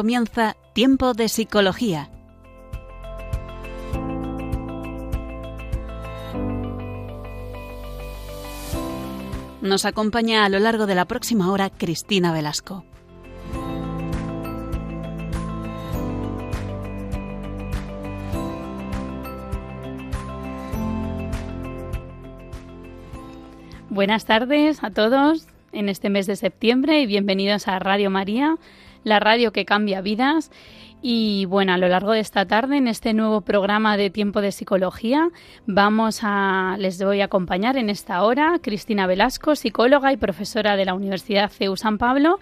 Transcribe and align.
Comienza 0.00 0.56
Tiempo 0.72 1.12
de 1.12 1.28
Psicología. 1.28 2.08
Nos 9.60 9.84
acompaña 9.84 10.46
a 10.46 10.48
lo 10.48 10.58
largo 10.58 10.86
de 10.86 10.94
la 10.94 11.04
próxima 11.04 11.52
hora 11.52 11.68
Cristina 11.68 12.32
Velasco. 12.32 12.82
Buenas 23.90 24.24
tardes 24.24 24.82
a 24.82 24.88
todos 24.88 25.46
en 25.72 25.90
este 25.90 26.08
mes 26.08 26.26
de 26.26 26.36
septiembre 26.36 27.02
y 27.02 27.06
bienvenidos 27.06 27.68
a 27.68 27.78
Radio 27.78 28.08
María, 28.08 28.56
la 29.04 29.20
radio 29.20 29.52
que 29.52 29.64
cambia 29.64 30.00
vidas. 30.00 30.50
Y 31.02 31.46
bueno, 31.46 31.72
a 31.72 31.78
lo 31.78 31.88
largo 31.88 32.12
de 32.12 32.20
esta 32.20 32.46
tarde, 32.46 32.76
en 32.76 32.86
este 32.86 33.14
nuevo 33.14 33.40
programa 33.40 33.96
de 33.96 34.10
Tiempo 34.10 34.42
de 34.42 34.52
Psicología, 34.52 35.30
vamos 35.66 36.20
a, 36.22 36.76
les 36.78 37.02
voy 37.02 37.22
a 37.22 37.24
acompañar 37.24 37.78
en 37.78 37.88
esta 37.88 38.22
hora 38.22 38.58
Cristina 38.60 39.06
Velasco, 39.06 39.56
psicóloga 39.56 40.12
y 40.12 40.18
profesora 40.18 40.76
de 40.76 40.84
la 40.84 40.94
Universidad 40.94 41.50
CEU 41.50 41.76
San 41.76 41.96
Pablo. 41.96 42.38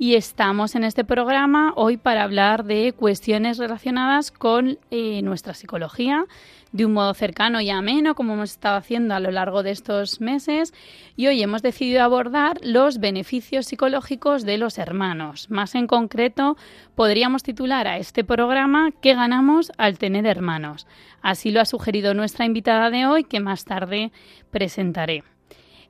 Y 0.00 0.14
estamos 0.14 0.76
en 0.76 0.84
este 0.84 1.02
programa 1.02 1.72
hoy 1.74 1.96
para 1.96 2.22
hablar 2.22 2.64
de 2.64 2.92
cuestiones 2.92 3.58
relacionadas 3.58 4.30
con 4.30 4.78
eh, 4.92 5.22
nuestra 5.22 5.54
psicología, 5.54 6.24
de 6.70 6.86
un 6.86 6.92
modo 6.92 7.14
cercano 7.14 7.60
y 7.60 7.70
ameno, 7.70 8.14
como 8.14 8.34
hemos 8.34 8.52
estado 8.52 8.76
haciendo 8.76 9.16
a 9.16 9.20
lo 9.20 9.32
largo 9.32 9.64
de 9.64 9.72
estos 9.72 10.20
meses. 10.20 10.72
Y 11.16 11.26
hoy 11.26 11.42
hemos 11.42 11.62
decidido 11.62 12.04
abordar 12.04 12.58
los 12.62 12.98
beneficios 12.98 13.66
psicológicos 13.66 14.44
de 14.44 14.56
los 14.56 14.78
hermanos. 14.78 15.50
Más 15.50 15.74
en 15.74 15.88
concreto, 15.88 16.56
podríamos 16.94 17.42
titular 17.42 17.88
a 17.88 17.98
este 17.98 18.22
programa 18.22 18.92
¿Qué 19.02 19.14
ganamos 19.14 19.72
al 19.78 19.98
tener 19.98 20.26
hermanos? 20.26 20.86
Así 21.22 21.50
lo 21.50 21.60
ha 21.60 21.64
sugerido 21.64 22.14
nuestra 22.14 22.44
invitada 22.44 22.90
de 22.90 23.06
hoy, 23.06 23.24
que 23.24 23.40
más 23.40 23.64
tarde 23.64 24.12
presentaré. 24.52 25.24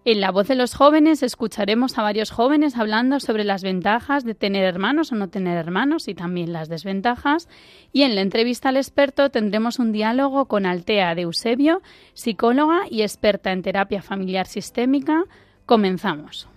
En 0.04 0.20
la 0.20 0.30
voz 0.30 0.48
de 0.48 0.54
los 0.54 0.74
jóvenes 0.74 1.22
escucharemos 1.22 1.98
a 1.98 2.02
varios 2.02 2.30
jóvenes 2.30 2.76
hablando 2.76 3.20
sobre 3.20 3.44
las 3.44 3.62
ventajas 3.62 4.24
de 4.24 4.34
tener 4.34 4.64
hermanos 4.64 5.12
o 5.12 5.16
no 5.16 5.28
tener 5.28 5.58
hermanos 5.58 6.08
y 6.08 6.14
también 6.14 6.52
las 6.52 6.68
desventajas. 6.68 7.48
Y 7.92 8.02
en 8.02 8.14
la 8.14 8.22
entrevista 8.22 8.70
al 8.70 8.76
experto 8.76 9.30
tendremos 9.30 9.78
un 9.78 9.92
diálogo 9.92 10.46
con 10.46 10.66
Altea 10.66 11.14
de 11.14 11.22
Eusebio, 11.22 11.82
psicóloga 12.14 12.82
y 12.88 13.02
experta 13.02 13.52
en 13.52 13.62
terapia 13.62 14.00
familiar 14.00 14.46
sistémica. 14.46 15.24
Comenzamos. 15.66 16.48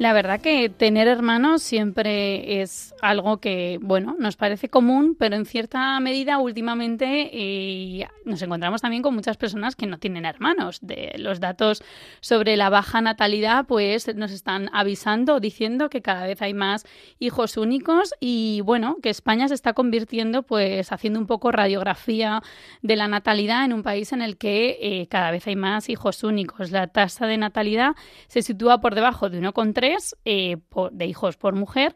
La 0.00 0.14
verdad 0.14 0.40
que 0.40 0.70
tener 0.70 1.08
hermanos 1.08 1.62
siempre 1.62 2.62
es 2.62 2.94
algo 3.02 3.36
que, 3.36 3.78
bueno, 3.82 4.16
nos 4.18 4.34
parece 4.34 4.70
común, 4.70 5.14
pero 5.14 5.36
en 5.36 5.44
cierta 5.44 6.00
medida 6.00 6.38
últimamente 6.38 7.28
eh, 7.34 8.08
nos 8.24 8.40
encontramos 8.40 8.80
también 8.80 9.02
con 9.02 9.14
muchas 9.14 9.36
personas 9.36 9.76
que 9.76 9.86
no 9.86 9.98
tienen 9.98 10.24
hermanos. 10.24 10.78
De 10.80 11.12
los 11.18 11.38
datos 11.38 11.82
sobre 12.22 12.56
la 12.56 12.70
baja 12.70 13.02
natalidad, 13.02 13.66
pues 13.66 14.16
nos 14.16 14.30
están 14.30 14.70
avisando, 14.72 15.38
diciendo 15.38 15.90
que 15.90 16.00
cada 16.00 16.26
vez 16.26 16.40
hay 16.40 16.54
más 16.54 16.86
hijos 17.18 17.58
únicos 17.58 18.14
y, 18.20 18.62
bueno, 18.62 18.96
que 19.02 19.10
España 19.10 19.48
se 19.48 19.54
está 19.54 19.74
convirtiendo, 19.74 20.44
pues, 20.44 20.92
haciendo 20.92 21.20
un 21.20 21.26
poco 21.26 21.52
radiografía 21.52 22.42
de 22.80 22.96
la 22.96 23.06
natalidad 23.06 23.66
en 23.66 23.74
un 23.74 23.82
país 23.82 24.14
en 24.14 24.22
el 24.22 24.38
que 24.38 24.78
eh, 24.80 25.08
cada 25.08 25.30
vez 25.30 25.46
hay 25.46 25.56
más 25.56 25.90
hijos 25.90 26.24
únicos. 26.24 26.70
La 26.70 26.86
tasa 26.86 27.26
de 27.26 27.36
natalidad 27.36 27.96
se 28.28 28.40
sitúa 28.40 28.80
por 28.80 28.94
debajo 28.94 29.28
de 29.28 29.42
1,3 29.42 29.89
eh, 30.24 30.56
de 30.92 31.06
hijos 31.06 31.36
por 31.36 31.54
mujer 31.54 31.94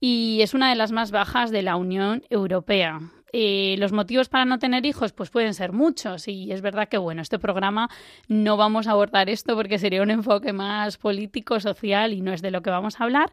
y 0.00 0.40
es 0.42 0.54
una 0.54 0.70
de 0.70 0.76
las 0.76 0.92
más 0.92 1.10
bajas 1.10 1.50
de 1.50 1.62
la 1.62 1.76
Unión 1.76 2.22
Europea. 2.30 3.00
Eh, 3.32 3.76
los 3.78 3.92
motivos 3.92 4.28
para 4.28 4.44
no 4.44 4.58
tener 4.58 4.84
hijos 4.84 5.12
pues 5.12 5.30
pueden 5.30 5.54
ser 5.54 5.70
muchos 5.70 6.26
y 6.26 6.50
es 6.50 6.62
verdad 6.62 6.88
que 6.88 6.98
bueno 6.98 7.22
este 7.22 7.38
programa 7.38 7.88
no 8.26 8.56
vamos 8.56 8.88
a 8.88 8.90
abordar 8.90 9.30
esto 9.30 9.54
porque 9.54 9.78
sería 9.78 10.02
un 10.02 10.10
enfoque 10.10 10.52
más 10.52 10.96
político 10.96 11.60
social 11.60 12.12
y 12.12 12.22
no 12.22 12.32
es 12.32 12.42
de 12.42 12.50
lo 12.50 12.60
que 12.62 12.70
vamos 12.70 13.00
a 13.00 13.04
hablar 13.04 13.30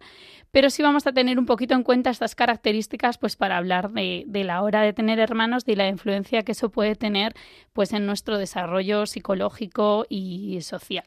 pero 0.51 0.69
sí 0.69 0.83
vamos 0.83 1.07
a 1.07 1.13
tener 1.13 1.39
un 1.39 1.47
poquito 1.47 1.73
en 1.73 1.81
cuenta 1.81 2.11
estas 2.11 2.35
características 2.35 3.17
pues 3.17 3.35
para 3.35 3.57
hablar 3.57 3.89
de, 3.89 4.23
de 4.27 4.43
la 4.43 4.61
hora 4.61 4.83
de 4.83 4.93
tener 4.93 5.17
hermanos 5.17 5.63
y 5.65 5.75
la 5.75 5.87
influencia 5.87 6.43
que 6.43 6.51
eso 6.51 6.69
puede 6.69 6.95
tener 6.95 7.33
pues 7.73 7.91
en 7.91 8.05
nuestro 8.05 8.37
desarrollo 8.37 9.07
psicológico 9.07 10.05
y 10.09 10.61
social 10.61 11.05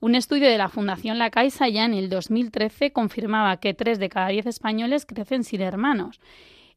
un 0.00 0.14
estudio 0.14 0.48
de 0.48 0.58
la 0.58 0.68
Fundación 0.68 1.18
La 1.18 1.30
Caixa 1.30 1.68
ya 1.68 1.84
en 1.84 1.94
el 1.94 2.08
2013 2.08 2.92
confirmaba 2.92 3.58
que 3.58 3.74
tres 3.74 3.98
de 3.98 4.08
cada 4.08 4.28
diez 4.28 4.46
españoles 4.46 5.06
crecen 5.06 5.44
sin 5.44 5.60
hermanos. 5.60 6.20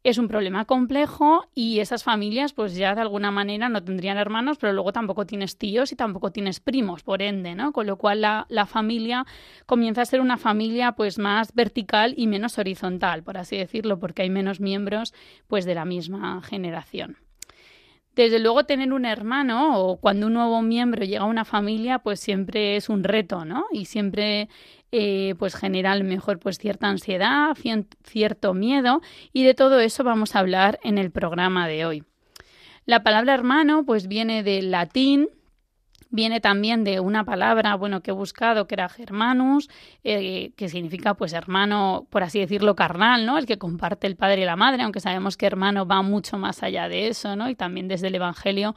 Es 0.04 0.18
un 0.18 0.28
problema 0.28 0.66
complejo 0.66 1.46
y 1.54 1.80
esas 1.80 2.04
familias 2.04 2.54
pues 2.54 2.76
ya 2.76 2.96
de 2.96 3.02
alguna 3.02 3.30
manera 3.30 3.70
no 3.70 3.84
tendrían 3.84 4.18
hermanos, 4.18 4.58
pero 4.58 4.74
luego 4.74 4.92
tampoco 4.92 5.28
tienes 5.28 5.60
tíos 5.60 5.92
y 5.92 5.96
tampoco 5.96 6.32
tienes 6.32 6.60
primos, 6.60 7.04
por 7.04 7.22
ende, 7.22 7.54
¿no? 7.54 7.72
Con 7.72 7.86
lo 7.86 7.98
cual 7.98 8.22
la, 8.22 8.48
la 8.50 8.66
familia 8.66 9.28
comienza 9.68 10.02
a 10.02 10.06
ser 10.06 10.20
una 10.20 10.38
familia 10.38 10.94
pues 10.94 11.20
más 11.20 11.54
vertical 11.54 12.16
y 12.18 12.26
menos 12.26 12.58
horizontal, 12.58 13.22
por 13.22 13.38
así 13.38 13.58
decirlo, 13.58 14.00
porque 14.00 14.24
hay 14.24 14.32
menos 14.32 14.60
miembros 14.60 15.14
pues 15.48 15.66
de 15.66 15.76
la 15.76 15.86
misma 15.86 16.42
generación. 16.42 17.18
Desde 18.16 18.40
luego 18.40 18.66
tener 18.66 18.92
un 18.92 19.06
hermano 19.06 19.80
o 19.80 19.98
cuando 19.98 20.28
un 20.28 20.34
nuevo 20.34 20.62
miembro 20.62 21.06
llega 21.06 21.22
a 21.22 21.26
una 21.26 21.46
familia, 21.46 22.00
pues 22.00 22.20
siempre 22.20 22.76
es 22.76 22.90
un 22.90 23.04
reto, 23.04 23.46
¿no? 23.46 23.66
Y 23.72 23.86
siempre 23.86 24.50
eh, 24.92 25.36
pues 25.40 25.56
genera 25.56 25.94
a 25.94 25.96
lo 25.96 26.04
mejor 26.04 26.40
pues 26.40 26.58
cierta 26.58 26.88
ansiedad, 26.88 27.56
cierto 28.04 28.54
miedo 28.54 29.02
y 29.32 29.44
de 29.44 29.54
todo 29.54 29.80
eso 29.80 30.04
vamos 30.04 30.36
a 30.36 30.40
hablar 30.40 30.80
en 30.84 30.98
el 30.98 31.12
programa 31.12 31.68
de 31.68 31.86
hoy. 31.86 32.04
La 32.86 33.02
palabra 33.02 33.34
hermano 33.34 33.86
pues 33.86 34.08
viene 34.08 34.44
del 34.44 34.72
latín 34.72 35.30
viene 36.12 36.40
también 36.40 36.84
de 36.84 37.00
una 37.00 37.24
palabra, 37.24 37.76
bueno, 37.76 38.02
que 38.02 38.12
he 38.12 38.14
buscado, 38.14 38.68
que 38.68 38.76
era 38.76 38.90
germanus, 38.90 39.70
eh, 40.04 40.52
que 40.56 40.70
significa, 40.70 41.16
pues, 41.16 41.34
hermano, 41.34 42.06
por 42.10 42.24
así 42.24 42.40
decirlo, 42.40 42.76
carnal, 42.76 43.26
¿no? 43.26 43.38
El 43.38 43.46
que 43.46 43.58
comparte 43.58 44.08
el 44.08 44.16
padre 44.16 44.42
y 44.42 44.46
la 44.46 44.56
madre, 44.56 44.84
aunque 44.84 45.00
sabemos 45.00 45.38
que 45.38 45.48
hermano 45.48 45.86
va 45.88 46.02
mucho 46.02 46.38
más 46.38 46.62
allá 46.64 46.88
de 46.90 47.08
eso, 47.08 47.36
¿no? 47.36 47.50
Y 47.50 47.56
también 47.56 47.88
desde 47.88 48.08
el 48.08 48.16
Evangelio, 48.16 48.76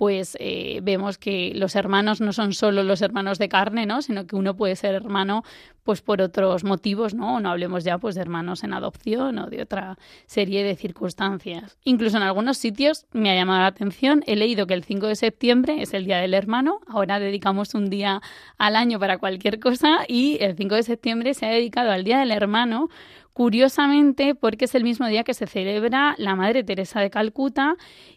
pues 0.00 0.34
eh, 0.40 0.80
vemos 0.82 1.18
que 1.18 1.52
los 1.54 1.76
hermanos 1.76 2.22
no 2.22 2.32
son 2.32 2.54
solo 2.54 2.82
los 2.84 3.02
hermanos 3.02 3.36
de 3.38 3.50
carne, 3.50 3.84
¿no? 3.84 4.00
Sino 4.00 4.26
que 4.26 4.34
uno 4.34 4.56
puede 4.56 4.74
ser 4.74 4.94
hermano 4.94 5.44
pues 5.84 6.00
por 6.00 6.22
otros 6.22 6.64
motivos, 6.64 7.12
¿no? 7.14 7.38
no 7.40 7.50
hablemos 7.50 7.84
ya 7.84 7.98
pues 7.98 8.14
de 8.14 8.22
hermanos 8.22 8.64
en 8.64 8.72
adopción 8.72 9.38
o 9.38 9.48
de 9.48 9.60
otra 9.60 9.98
serie 10.24 10.64
de 10.64 10.74
circunstancias. 10.74 11.76
Incluso 11.84 12.16
en 12.16 12.22
algunos 12.22 12.56
sitios 12.56 13.04
me 13.12 13.30
ha 13.30 13.34
llamado 13.34 13.60
la 13.60 13.66
atención, 13.66 14.22
he 14.26 14.36
leído 14.36 14.66
que 14.66 14.72
el 14.72 14.84
5 14.84 15.06
de 15.08 15.16
septiembre 15.16 15.82
es 15.82 15.92
el 15.92 16.06
Día 16.06 16.18
del 16.18 16.32
Hermano, 16.32 16.80
ahora 16.86 17.18
dedicamos 17.18 17.74
un 17.74 17.90
día 17.90 18.22
al 18.56 18.76
año 18.76 18.98
para 18.98 19.18
cualquier 19.18 19.60
cosa 19.60 19.98
y 20.08 20.38
el 20.40 20.56
5 20.56 20.76
de 20.76 20.82
septiembre 20.82 21.34
se 21.34 21.44
ha 21.44 21.50
dedicado 21.50 21.90
al 21.90 22.04
Día 22.04 22.20
del 22.20 22.30
Hermano 22.30 22.88
curiosamente 23.32 24.34
porque 24.34 24.64
es 24.66 24.74
el 24.74 24.84
mismo 24.84 25.06
día 25.06 25.24
que 25.24 25.34
se 25.34 25.46
celebra 25.46 26.14
la 26.18 26.36
Madre 26.36 26.64
Teresa 26.64 27.00
de 27.00 27.10
Calcuta 27.10 27.76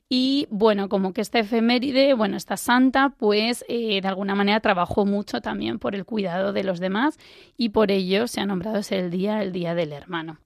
y 0.09 0.47
bueno, 0.51 0.89
como 0.89 1.11
que 1.11 1.21
esta 1.21 1.39
efeméride, 1.39 2.13
bueno, 2.13 2.37
esta 2.37 2.55
santa, 2.55 3.09
pues 3.17 3.65
eh, 3.67 3.99
de 3.99 4.07
alguna 4.07 4.35
manera 4.35 4.59
trabajó 4.59 5.05
mucho 5.05 5.41
también 5.41 5.79
por 5.79 5.95
el 5.95 6.05
cuidado 6.05 6.53
de 6.53 6.63
los 6.63 6.79
demás 6.79 7.17
y 7.57 7.69
por 7.69 7.89
ello 7.89 8.27
se 8.27 8.41
ha 8.41 8.45
nombrado 8.45 8.77
ese 8.77 9.09
día, 9.09 9.41
el 9.41 9.51
Día 9.51 9.73
del 9.73 9.91
Hermano. 9.91 10.37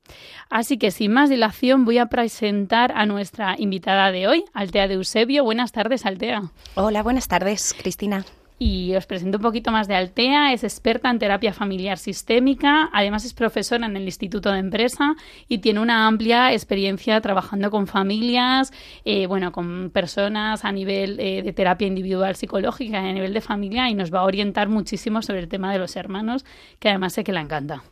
Así 0.50 0.78
que 0.78 0.92
sin 0.92 1.12
más 1.12 1.30
dilación 1.30 1.84
voy 1.84 1.98
a 1.98 2.06
presentar 2.06 2.94
a 2.96 3.06
nuestra 3.06 3.56
invitada 3.58 4.12
de 4.12 4.28
hoy, 4.28 4.46
Altea 4.54 4.88
de 4.88 4.94
Eusebio. 4.94 5.44
Buenas 5.44 5.72
tardes, 5.72 6.06
Altea. 6.06 6.44
Hola, 6.76 7.04
buenas 7.04 7.28
tardes, 7.28 7.76
Cristina. 7.78 8.24
Y 8.60 8.96
os 8.96 9.06
presento 9.06 9.38
un 9.38 9.44
poquito 9.44 9.72
más 9.72 9.88
de 9.88 9.96
Altea. 9.96 10.52
Es 10.52 10.64
experta 10.64 11.12
en 11.12 11.20
terapia 11.20 11.54
familiar 11.54 12.00
sistémica, 12.00 12.90
además 12.92 13.24
es 13.24 13.34
profesora 13.34 13.86
en 13.86 13.96
el 13.96 14.04
Instituto 14.04 14.52
de 14.52 14.60
Empresa 14.60 15.16
y 15.48 15.60
tiene 15.60 15.80
una 15.80 16.08
amplia 16.08 16.52
experiencia 16.54 17.22
trabajando 17.22 17.70
con 17.70 17.86
familias, 17.86 18.74
eh, 19.06 19.28
bueno, 19.28 19.52
con 19.52 19.92
personas 19.92 20.66
a 20.66 20.72
nivel 20.72 21.20
eh, 21.20 21.44
de 21.44 21.54
terapia 21.54 21.88
individual 21.88 22.36
psicológica 22.36 23.02
y 23.02 23.10
a 23.10 23.14
nivel 23.14 23.34
de 23.34 23.42
familia 23.42 23.90
y 23.90 23.94
nos 23.94 24.12
va 24.12 24.20
a 24.20 24.24
orientar 24.24 24.70
muchísimo 24.70 25.22
sobre 25.22 25.40
el 25.40 25.50
tema 25.50 25.72
de 25.72 25.78
los 25.78 25.96
hermanos, 25.96 26.44
que 26.80 26.90
además 26.90 27.14
sé 27.14 27.24
que 27.24 27.34
la 27.34 27.42
encanta. 27.42 27.84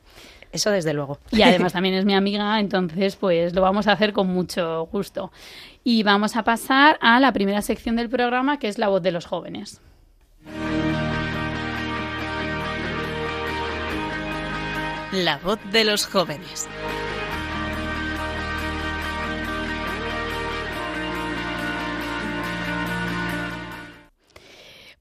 Eso 0.52 0.72
desde 0.72 0.94
luego. 0.94 1.20
Y 1.32 1.42
además 1.42 1.74
también 1.74 1.96
es 1.96 2.06
mi 2.06 2.16
amiga, 2.16 2.60
entonces 2.60 3.18
pues 3.18 3.54
lo 3.54 3.62
vamos 3.62 3.88
a 3.88 3.92
hacer 3.92 4.14
con 4.14 4.28
mucho 4.28 4.88
gusto. 4.92 5.32
Y 5.84 6.02
vamos 6.04 6.38
a 6.38 6.44
pasar 6.44 6.98
a 7.02 7.20
la 7.20 7.34
primera 7.34 7.62
sección 7.62 7.98
del 7.98 8.10
programa, 8.10 8.58
que 8.58 8.70
es 8.70 8.80
la 8.80 8.88
voz 8.88 9.04
de 9.04 9.12
los 9.12 9.26
jóvenes. 9.26 9.82
La 15.16 15.38
voz 15.38 15.60
de 15.72 15.86
los 15.86 16.06
jóvenes. 16.06 16.68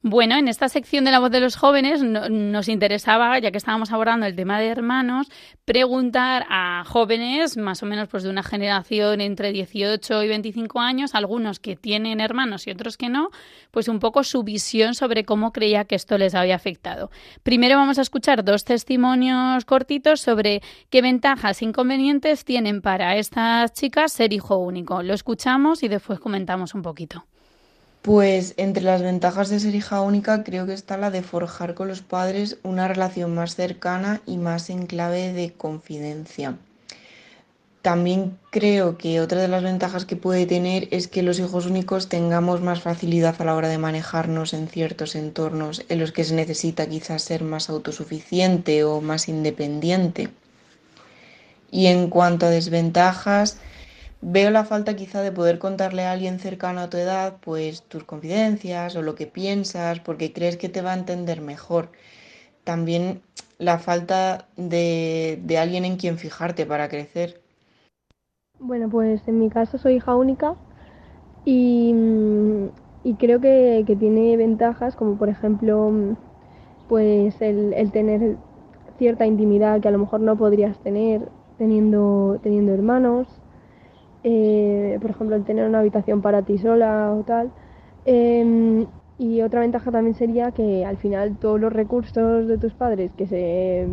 Bueno, 0.07 0.37
en 0.37 0.49
esta 0.49 0.69
sección 0.69 1.07
de 1.07 1.11
la 1.11 1.19
voz 1.19 1.31
de 1.31 1.41
los 1.41 1.57
jóvenes 1.57 2.03
nos 2.03 2.69
interesaba, 2.69 3.39
ya 3.39 3.51
que 3.51 3.57
estábamos 3.57 3.91
abordando 3.91 4.27
el 4.27 4.37
tema 4.37 4.61
de 4.61 4.67
hermanos, 4.67 5.29
preguntar 5.65 6.45
a 6.51 6.85
jóvenes 6.85 7.57
más 7.57 7.83
o 7.83 7.87
menos 7.87 8.09
pues 8.11 8.23
de 8.23 8.29
una 8.29 8.43
generación 8.43 9.23
entre 9.23 9.51
18 9.51 10.23
y 10.23 10.29
25 10.29 10.79
años, 10.79 11.15
algunos 11.15 11.59
que 11.59 11.75
tienen 11.75 12.21
hermanos 12.21 12.67
y 12.67 12.73
otros 12.73 12.99
que 12.99 13.09
no, 13.09 13.31
pues 13.71 13.89
un 13.89 13.99
poco 13.99 14.25
su 14.25 14.43
visión 14.43 14.95
sobre 14.95 15.25
cómo 15.25 15.55
creía 15.55 15.87
que 15.87 15.95
esto 15.95 16.19
les 16.19 16.35
había 16.35 16.57
afectado. 16.57 17.11
Primero 17.43 17.79
vamos 17.79 17.99
a 17.99 18.03
escuchar 18.03 18.45
dos 18.45 18.67
testimonios 18.67 19.65
cortitos 19.65 20.21
sobre 20.21 20.61
qué 20.91 21.01
ventajas 21.01 21.63
e 21.63 21.65
inconvenientes 21.65 22.45
tienen 22.45 22.83
para 22.83 23.17
estas 23.17 23.73
chicas 23.73 24.13
ser 24.13 24.35
hijo 24.35 24.59
único. 24.59 25.03
Lo 25.03 25.15
escuchamos 25.15 25.83
y 25.83 25.89
después 25.89 26.21
comentamos 26.21 26.75
un 26.75 26.83
poquito. 26.83 27.25
Pues 28.05 28.53
entre 28.59 28.83
las 28.83 29.01
ventajas 29.01 29.49
de 29.49 29.59
ser 29.59 29.75
hija 29.75 30.03
única 30.03 30.45
creo 30.45 30.67
que 30.67 30.75
está 30.75 30.99
la 30.99 31.11
de 31.11 31.23
forjar 31.23 31.73
con 31.73 31.89
los 31.89 32.03
padres 32.03 32.59
una 32.63 32.87
relación 32.87 33.35
más 33.35 33.55
cercana 33.55 34.21
y 34.27 34.37
más 34.37 34.69
en 34.69 34.85
clave 34.85 35.33
de 35.33 35.55
confidencia. 35.55 36.59
También 37.81 38.37
creo 38.51 38.99
que 38.99 39.23
otra 39.23 39.41
de 39.41 39.49
las 39.49 39.63
ventajas 39.63 40.05
que 40.05 40.17
puede 40.17 40.45
tener 40.45 40.87
es 40.91 41.09
que 41.09 41.23
los 41.23 41.39
hijos 41.39 41.65
únicos 41.65 42.11
tengamos 42.11 42.61
más 42.61 42.83
facilidad 42.83 43.37
a 43.39 43.45
la 43.47 43.55
hora 43.55 43.69
de 43.69 43.79
manejarnos 43.79 44.53
en 44.53 44.69
ciertos 44.69 45.15
entornos 45.15 45.83
en 45.89 45.99
los 45.99 46.13
que 46.13 46.25
se 46.25 46.35
necesita 46.35 46.87
quizás 46.87 47.23
ser 47.23 47.43
más 47.43 47.71
autosuficiente 47.71 48.85
o 48.85 49.01
más 49.01 49.31
independiente. 49.31 50.29
Y 51.71 51.87
en 51.87 52.11
cuanto 52.11 52.45
a 52.45 52.51
desventajas, 52.51 53.57
Veo 54.27 54.51
la 54.51 54.65
falta 54.65 54.97
quizá 54.97 55.21
de 55.21 55.33
poder 55.33 55.59
contarle 55.59 56.07
a 56.07 56.13
alguien 56.13 56.39
cercano 56.39 56.81
a 56.81 56.89
tu 56.89 56.97
edad 56.97 57.37
pues 57.43 57.83
tus 57.83 58.05
confidencias 58.05 58.97
o 58.97 59.03
lo 59.03 59.15
que 59.15 59.27
piensas 59.27 60.01
porque 60.01 60.33
crees 60.33 60.57
que 60.57 60.71
te 60.71 60.81
va 60.81 60.93
a 60.93 60.99
entender 60.99 61.43
mejor. 61.43 61.91
También 62.65 63.21
la 63.59 63.79
falta 63.79 64.47
de, 64.57 65.39
alguien 65.61 65.85
en 65.85 65.99
quien 65.99 66.17
fijarte 66.17 66.65
para 66.65 66.89
crecer. 66.89 67.39
Bueno, 68.61 68.89
pues 68.89 69.21
en 69.29 69.41
mi 69.41 69.51
caso 69.51 69.77
soy 69.77 69.97
hija 69.97 70.17
única 70.17 70.55
y, 71.45 71.95
creo 73.19 73.43
que, 73.43 73.85
tiene 73.99 74.39
ventajas 74.39 74.97
como 74.97 75.19
por 75.19 75.29
ejemplo 75.29 75.93
pues 76.89 77.43
el, 77.43 77.75
el 77.75 77.93
tener 77.93 78.39
cierta 78.97 79.27
intimidad 79.27 79.83
que 79.83 79.89
a 79.89 79.91
lo 79.91 79.99
mejor 79.99 80.21
no 80.21 80.35
podrías 80.39 80.79
tener 80.79 81.29
teniendo, 81.59 82.41
teniendo 82.43 82.73
hermanos 82.73 83.29
eh, 84.25 84.99
por 85.01 85.11
ejemplo, 85.11 85.37
el 85.37 85.45
tener 85.45 85.69
una 85.69 85.81
habitación 85.81 86.23
para 86.23 86.43
ti 86.43 86.59
sola 86.59 87.15
o 87.15 87.23
tal. 87.25 87.53
Em, 88.07 88.87
y 89.19 89.43
otra 89.43 89.61
ventaja 89.61 89.91
también 89.93 90.15
sería 90.15 90.51
que 90.53 90.85
al 90.85 90.97
final 90.99 91.37
todos 91.39 91.61
los 91.61 91.73
recursos 91.73 92.49
de 92.49 92.59
tus 92.59 92.75
padres 92.75 93.13
que 93.17 93.27
se 93.27 93.89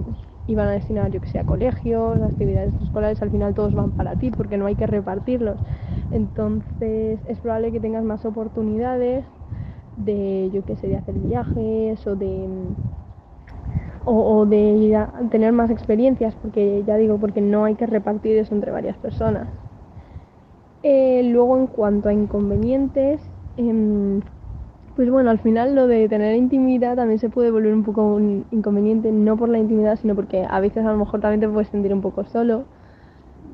iban 0.48 0.68
a 0.68 0.72
destinar, 0.72 1.12
yo 1.12 1.22
que 1.22 1.28
sé, 1.30 1.40
a 1.40 1.44
colegios, 1.46 2.22
a 2.22 2.28
actividades 2.28 2.74
escolares, 2.82 3.22
al 3.22 3.30
final 3.32 3.54
todos 3.54 3.76
van 3.76 3.92
para 3.92 4.16
ti 4.18 4.32
porque 4.32 4.58
no 4.58 4.66
hay 4.66 4.76
que 4.76 4.88
repartirlos. 4.88 5.60
Entonces 6.12 7.20
es 7.28 7.40
probable 7.40 7.72
que 7.72 7.80
tengas 7.80 8.04
más 8.04 8.26
oportunidades 8.26 9.26
de, 9.98 10.50
yo 10.54 10.66
que 10.66 10.76
sé, 10.78 10.88
de 10.88 10.98
hacer 10.98 11.16
viajes 11.16 12.06
o 12.08 12.16
de 12.16 12.76
o, 14.06 14.46
de 14.46 14.98
tener 15.30 15.52
más 15.54 15.70
experiencias 15.70 16.36
porque 16.36 16.84
ya 16.86 16.98
digo 16.98 17.20
porque 17.20 17.42
no 17.42 17.66
hay 17.66 17.76
que 17.76 17.86
repartir 17.86 18.38
eso 18.38 18.56
entre 18.56 18.72
varias 18.72 18.98
personas 18.98 19.48
eh, 20.84 21.22
luego, 21.24 21.58
en 21.58 21.68
cuanto 21.68 22.10
a 22.10 22.14
inconvenientes, 22.14 23.22
em, 23.58 24.22
pues 24.96 25.10
bueno, 25.10 25.30
al 25.32 25.40
final 25.40 25.76
lo 25.76 25.88
de 25.88 26.10
tener 26.10 26.36
intimidad 26.36 26.96
también 26.98 27.20
se 27.20 27.30
puede 27.30 27.52
volver 27.52 27.74
un 27.74 27.84
poco 27.84 28.04
un 28.16 28.48
inconveniente, 28.52 29.12
no 29.12 29.38
por 29.38 29.50
la 29.50 29.60
intimidad, 29.60 29.98
sino 30.00 30.16
porque 30.16 30.46
a 30.50 30.60
veces 30.62 30.86
a 30.86 30.92
lo 30.92 30.98
mejor 30.98 31.22
también 31.22 31.42
te 31.42 31.50
puedes 31.50 31.70
sentir 31.70 31.94
un 31.94 32.02
poco 32.02 32.26
solo. 32.26 32.68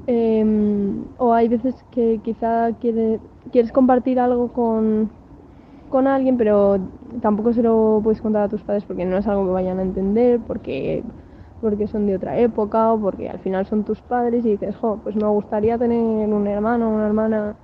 Em, 0.08 1.06
o 1.18 1.34
hay 1.34 1.50
veces 1.50 1.84
que 1.92 2.22
quizá 2.24 2.72
quieres 2.80 3.72
compartir 3.74 4.20
algo 4.20 4.54
con, 4.54 5.12
con 5.90 6.08
alguien, 6.08 6.38
pero 6.38 6.80
tampoco 7.22 7.54
se 7.54 7.64
lo 7.64 8.02
puedes 8.04 8.22
contar 8.22 8.44
a 8.44 8.50
tus 8.50 8.64
padres 8.64 8.86
porque 8.86 9.06
no 9.06 9.18
es 9.18 9.28
algo 9.28 9.46
que 9.46 9.52
vayan 9.52 9.80
a 9.80 9.84
entender, 9.84 10.42
porque 10.46 11.04
porque 11.62 11.88
son 11.88 12.06
de 12.06 12.16
otra 12.16 12.38
época 12.38 12.94
o 12.94 13.00
porque 13.00 13.30
al 13.30 13.40
final 13.40 13.66
son 13.66 13.84
tus 13.84 14.02
padres 14.02 14.46
y 14.46 14.52
dices, 14.52 14.76
jo, 14.76 15.00
pues 15.04 15.16
me 15.16 15.28
gustaría 15.28 15.78
tener 15.78 16.00
un 16.00 16.48
hermano 16.48 16.90
o 16.90 16.96
una 16.96 17.08
hermana 17.08 17.56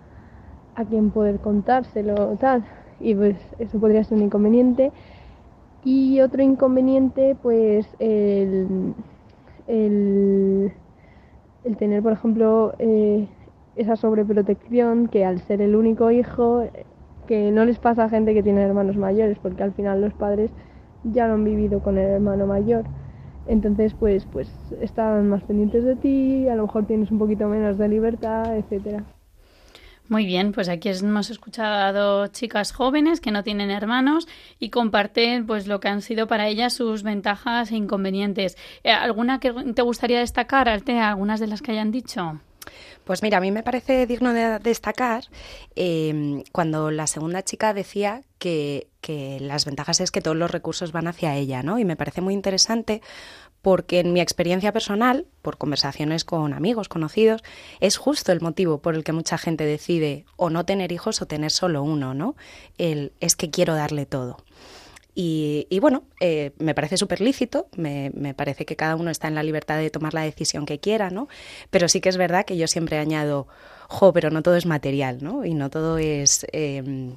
a 0.75 0.85
quien 0.85 1.11
poder 1.11 1.39
contárselo 1.39 2.35
tal. 2.39 2.63
Y 2.99 3.15
pues 3.15 3.35
eso 3.59 3.79
podría 3.79 4.03
ser 4.03 4.17
un 4.17 4.25
inconveniente. 4.25 4.91
Y 5.83 6.21
otro 6.21 6.41
inconveniente, 6.41 7.35
pues 7.41 7.87
el, 7.99 8.93
el, 9.67 10.71
tener, 11.77 12.01
por 12.01 12.13
ejemplo, 12.13 12.73
eh, 12.79 13.27
esa 13.75 13.95
sobreprotección 13.95 15.07
que 15.07 15.25
al 15.25 15.39
ser 15.39 15.61
el 15.61 15.75
único 15.75 16.09
hijo, 16.09 16.63
que 17.27 17.51
no 17.51 17.65
les 17.65 17.79
pasa 17.79 18.05
a 18.05 18.09
gente 18.09 18.33
que 18.33 18.43
tiene 18.43 18.61
hermanos 18.61 18.95
mayores, 18.95 19.37
porque 19.39 19.63
al 19.63 19.73
final 19.73 20.01
los 20.01 20.13
padres 20.13 20.51
ya 21.03 21.27
lo 21.27 21.33
han 21.33 21.43
vivido 21.43 21.81
con 21.81 21.97
el 21.97 22.05
hermano 22.05 22.47
mayor. 22.47 22.85
Entonces, 23.47 23.93
pues, 23.93 24.25
pues 24.31 24.49
están 24.81 25.27
más 25.29 25.43
pendientes 25.43 25.83
de 25.83 25.95
ti, 25.95 26.47
a 26.47 26.55
lo 26.55 26.63
mejor 26.63 26.85
tienes 26.85 27.11
un 27.11 27.19
poquito 27.19 27.47
menos 27.47 27.77
de 27.77 27.87
libertad, 27.89 28.55
etcétera. 28.55 29.03
Muy 30.09 30.25
bien, 30.25 30.51
pues 30.51 30.67
aquí 30.67 30.89
hemos 30.89 31.29
escuchado 31.29 32.27
chicas 32.27 32.73
jóvenes 32.73 33.21
que 33.21 33.31
no 33.31 33.41
tienen 33.41 33.71
hermanos 33.71 34.27
y 34.59 34.69
comparten 34.69 35.45
pues 35.47 35.65
lo 35.65 35.79
que 35.79 35.87
han 35.87 36.01
sido 36.01 36.27
para 36.27 36.47
ellas 36.49 36.73
sus 36.73 37.03
ventajas 37.03 37.71
e 37.71 37.77
inconvenientes. 37.77 38.57
Eh, 38.83 38.91
¿Alguna 38.91 39.39
que 39.39 39.53
te 39.73 39.81
gustaría 39.81 40.19
destacar, 40.19 40.67
Altea, 40.67 41.09
algunas 41.09 41.39
de 41.39 41.47
las 41.47 41.61
que 41.61 41.71
hayan 41.71 41.91
dicho? 41.91 42.41
Pues 43.03 43.21
mira, 43.21 43.37
a 43.37 43.41
mí 43.41 43.51
me 43.51 43.63
parece 43.63 44.07
digno 44.07 44.33
de 44.33 44.59
destacar 44.59 45.25
em, 45.75 46.43
cuando 46.51 46.89
la 46.91 47.07
segunda 47.07 47.43
chica 47.43 47.73
decía 47.73 48.21
que, 48.39 48.87
que, 49.01 49.39
las 49.41 49.65
ventajas 49.65 49.99
es 49.99 50.11
que 50.11 50.21
todos 50.21 50.37
los 50.37 50.51
recursos 50.51 50.91
van 50.91 51.07
hacia 51.07 51.35
ella, 51.35 51.63
¿no? 51.63 51.79
Y 51.79 51.85
me 51.85 51.95
parece 51.95 52.21
muy 52.21 52.33
interesante 52.33 53.01
porque 53.63 54.01
en 54.01 54.11
mi 54.11 54.19
experiencia 54.19 54.73
personal, 54.73 55.25
por 55.41 55.57
conversaciones 55.57 56.25
con 56.25 56.53
amigos, 56.53 56.89
conocidos, 56.89 57.43
es 57.79 57.95
justo 57.95 58.33
el 58.33 58.41
motivo 58.41 58.79
por 58.79 58.93
el 58.93 59.05
que 59.05 59.13
mucha 59.13 59.37
gente 59.37 59.65
decide 59.65 60.25
o 60.35 60.49
no 60.49 60.65
tener 60.65 60.91
hijos 60.91 61.21
o 61.21 61.27
tener 61.27 61.49
solo 61.49 61.81
uno, 61.81 62.13
¿no? 62.13 62.35
El 62.77 63.13
es 63.21 63.37
que 63.37 63.49
quiero 63.49 63.73
darle 63.73 64.05
todo. 64.05 64.37
Y, 65.15 65.79
bueno, 65.79 66.03
eh, 66.19 66.51
me 66.57 66.73
parece 66.73 66.97
súper 66.97 67.21
lícito, 67.21 67.67
me, 67.77 68.33
parece 68.35 68.65
que 68.65 68.75
cada 68.75 68.95
uno 68.95 69.11
está 69.11 69.27
en 69.27 69.35
la 69.35 69.43
libertad 69.43 69.77
de 69.77 69.91
tomar 69.91 70.13
la 70.13 70.23
decisión 70.23 70.65
que 70.65 70.79
quiera, 70.79 71.11
¿no? 71.11 71.27
Pero 71.69 71.87
sí 71.87 72.01
que 72.01 72.09
es 72.09 72.17
verdad 72.17 72.45
que 72.45 72.57
yo 72.57 72.67
siempre 72.67 72.97
añado, 72.97 73.47
jo, 73.89 74.11
pero 74.11 74.31
no 74.31 74.41
todo 74.41 74.55
es 74.55 74.65
material, 74.65 75.19
¿no? 75.21 75.45
Y 75.45 75.53
no 75.53 75.69
todo 75.69 75.99
es 75.99 76.47
em, 76.51 77.15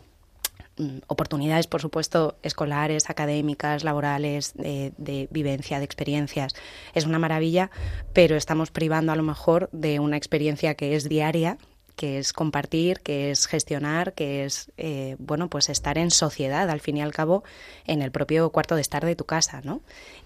oportunidades, 1.06 1.66
por 1.68 1.80
supuesto, 1.80 2.36
escolares, 2.42 3.08
académicas, 3.08 3.82
laborales, 3.82 4.52
de 4.54 5.28
vivencia, 5.30 5.78
de 5.78 5.86
experiencias. 5.86 6.54
Es 6.92 7.06
una 7.06 7.18
maravilla, 7.18 7.70
pero 8.12 8.36
estamos 8.36 8.70
privando 8.70 9.12
a 9.12 9.16
lo 9.16 9.22
mejor 9.22 9.70
de 9.72 10.00
una 10.00 10.18
experiencia 10.18 10.74
que 10.74 10.96
es 10.96 11.08
diaria 11.08 11.56
que 11.96 12.18
es 12.18 12.32
compartir, 12.32 13.00
que 13.00 13.30
es 13.30 13.46
gestionar, 13.46 14.12
que 14.12 14.44
es, 14.44 14.70
eh, 14.76 15.16
bueno, 15.18 15.48
pues 15.48 15.70
estar 15.70 15.96
en 15.98 16.10
sociedad, 16.10 16.68
al 16.68 16.80
fin 16.80 16.98
y 16.98 17.02
al 17.02 17.12
cabo, 17.12 17.42
en 17.86 18.02
el 18.02 18.10
propio 18.10 18.50
cuarto 18.50 18.74
de 18.74 18.82
estar 18.82 19.04
de 19.04 19.16
tu 19.16 19.24
casa, 19.24 19.62
¿no? 19.64 19.80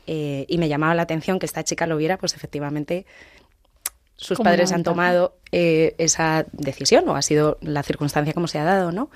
Eh, 0.07 0.45
y 0.49 0.59
me 0.59 0.69
llamaba 0.69 0.95
la 0.95 1.03
atención 1.03 1.39
que 1.39 1.47
esta 1.47 1.63
chica 1.63 1.87
lo 1.87 1.97
viera, 1.97 2.19
pues 2.19 2.35
efectivamente 2.35 3.07
sus 4.17 4.39
padres 4.39 4.73
han 4.73 4.83
tomado 4.83 5.37
eh, 5.51 5.95
esa 5.97 6.45
decisión 6.53 7.09
o 7.09 7.17
ha 7.17 7.23
sido 7.23 7.57
la 7.63 7.83
circunstancia 7.83 8.35
como 8.35 8.49
se 8.49 8.59
ha 8.59 8.65
dado, 8.65 8.93
¿no? 8.93 9.09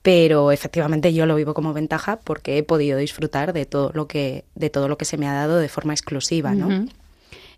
Pero 0.00 0.52
efectivamente 0.52 1.12
yo 1.12 1.26
lo 1.26 1.34
vivo 1.34 1.52
como 1.52 1.74
ventaja 1.74 2.20
porque 2.20 2.56
he 2.56 2.62
podido 2.62 2.96
disfrutar 2.96 3.52
de 3.52 3.66
todo 3.66 3.90
lo 3.92 4.06
que 4.06 4.44
de 4.54 4.70
todo 4.70 4.88
lo 4.88 4.96
que 4.96 5.04
se 5.04 5.18
me 5.18 5.28
ha 5.28 5.34
dado 5.34 5.58
de 5.58 5.68
forma 5.68 5.92
exclusiva, 5.92 6.52
¿no? 6.52 6.86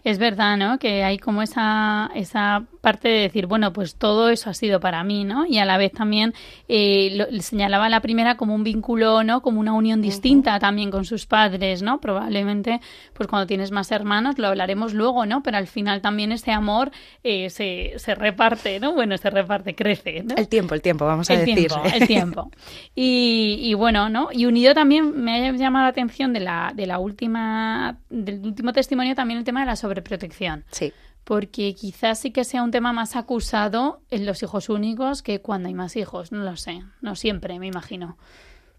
Es 0.04 0.18
verdad, 0.18 0.56
¿no? 0.56 0.78
Que 0.78 1.02
hay 1.02 1.18
como 1.18 1.42
esa, 1.42 2.10
esa 2.14 2.64
parte 2.80 3.08
de 3.08 3.20
decir, 3.22 3.46
bueno, 3.46 3.72
pues 3.72 3.96
todo 3.96 4.28
eso 4.28 4.48
ha 4.48 4.54
sido 4.54 4.78
para 4.78 5.02
mí, 5.02 5.24
¿no? 5.24 5.44
Y 5.44 5.58
a 5.58 5.64
la 5.64 5.76
vez 5.76 5.92
también 5.92 6.34
eh, 6.68 7.10
lo, 7.14 7.42
señalaba 7.42 7.88
la 7.88 8.00
primera 8.00 8.36
como 8.36 8.54
un 8.54 8.62
vínculo, 8.62 9.24
¿no? 9.24 9.42
Como 9.42 9.58
una 9.58 9.72
unión 9.72 10.00
distinta 10.00 10.60
también 10.60 10.92
con 10.92 11.04
sus 11.04 11.26
padres, 11.26 11.82
¿no? 11.82 12.00
Probablemente, 12.00 12.80
pues 13.12 13.28
cuando 13.28 13.46
tienes 13.46 13.72
más 13.72 13.90
hermanos, 13.90 14.38
lo 14.38 14.46
hablaremos 14.46 14.94
luego, 14.94 15.26
¿no? 15.26 15.42
Pero 15.42 15.56
al 15.56 15.66
final 15.66 16.00
también 16.00 16.30
ese 16.30 16.52
amor 16.52 16.92
eh, 17.24 17.50
se, 17.50 17.94
se 17.96 18.14
reparte, 18.14 18.78
¿no? 18.78 18.94
Bueno, 18.94 19.18
se 19.18 19.30
reparte, 19.30 19.74
crece, 19.74 20.22
¿no? 20.22 20.36
El 20.36 20.46
tiempo, 20.46 20.74
el 20.74 20.80
tiempo, 20.80 21.06
vamos 21.06 21.28
a 21.28 21.34
el 21.34 21.40
decir. 21.40 21.68
Tiempo, 21.68 21.82
el 21.92 22.06
tiempo. 22.06 22.50
Y, 22.94 23.58
y 23.62 23.74
bueno, 23.74 24.08
¿no? 24.08 24.28
Y 24.30 24.46
unido 24.46 24.74
también 24.74 25.20
me 25.20 25.48
ha 25.48 25.52
llamado 25.52 25.84
la 25.84 25.90
atención 25.90 26.32
de 26.32 26.40
la, 26.40 26.72
de 26.72 26.86
la 26.86 27.00
última, 27.00 27.98
del 28.08 28.46
último 28.46 28.72
testimonio 28.72 29.16
también 29.16 29.38
el 29.38 29.44
tema 29.44 29.60
de 29.60 29.66
la 29.66 29.76
sobreprotección. 29.88 30.64
Sí 30.70 30.92
porque 31.28 31.74
quizás 31.74 32.20
sí 32.20 32.30
que 32.30 32.42
sea 32.42 32.62
un 32.62 32.70
tema 32.70 32.94
más 32.94 33.14
acusado 33.14 34.00
en 34.10 34.24
los 34.24 34.42
hijos 34.42 34.70
únicos 34.70 35.22
que 35.22 35.42
cuando 35.42 35.68
hay 35.68 35.74
más 35.74 35.94
hijos, 35.94 36.32
no 36.32 36.42
lo 36.42 36.56
sé, 36.56 36.80
no 37.02 37.16
siempre, 37.16 37.58
me 37.58 37.66
imagino. 37.66 38.16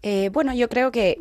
Eh, 0.02 0.30
bueno, 0.32 0.52
yo 0.52 0.68
creo 0.68 0.90
que 0.90 1.20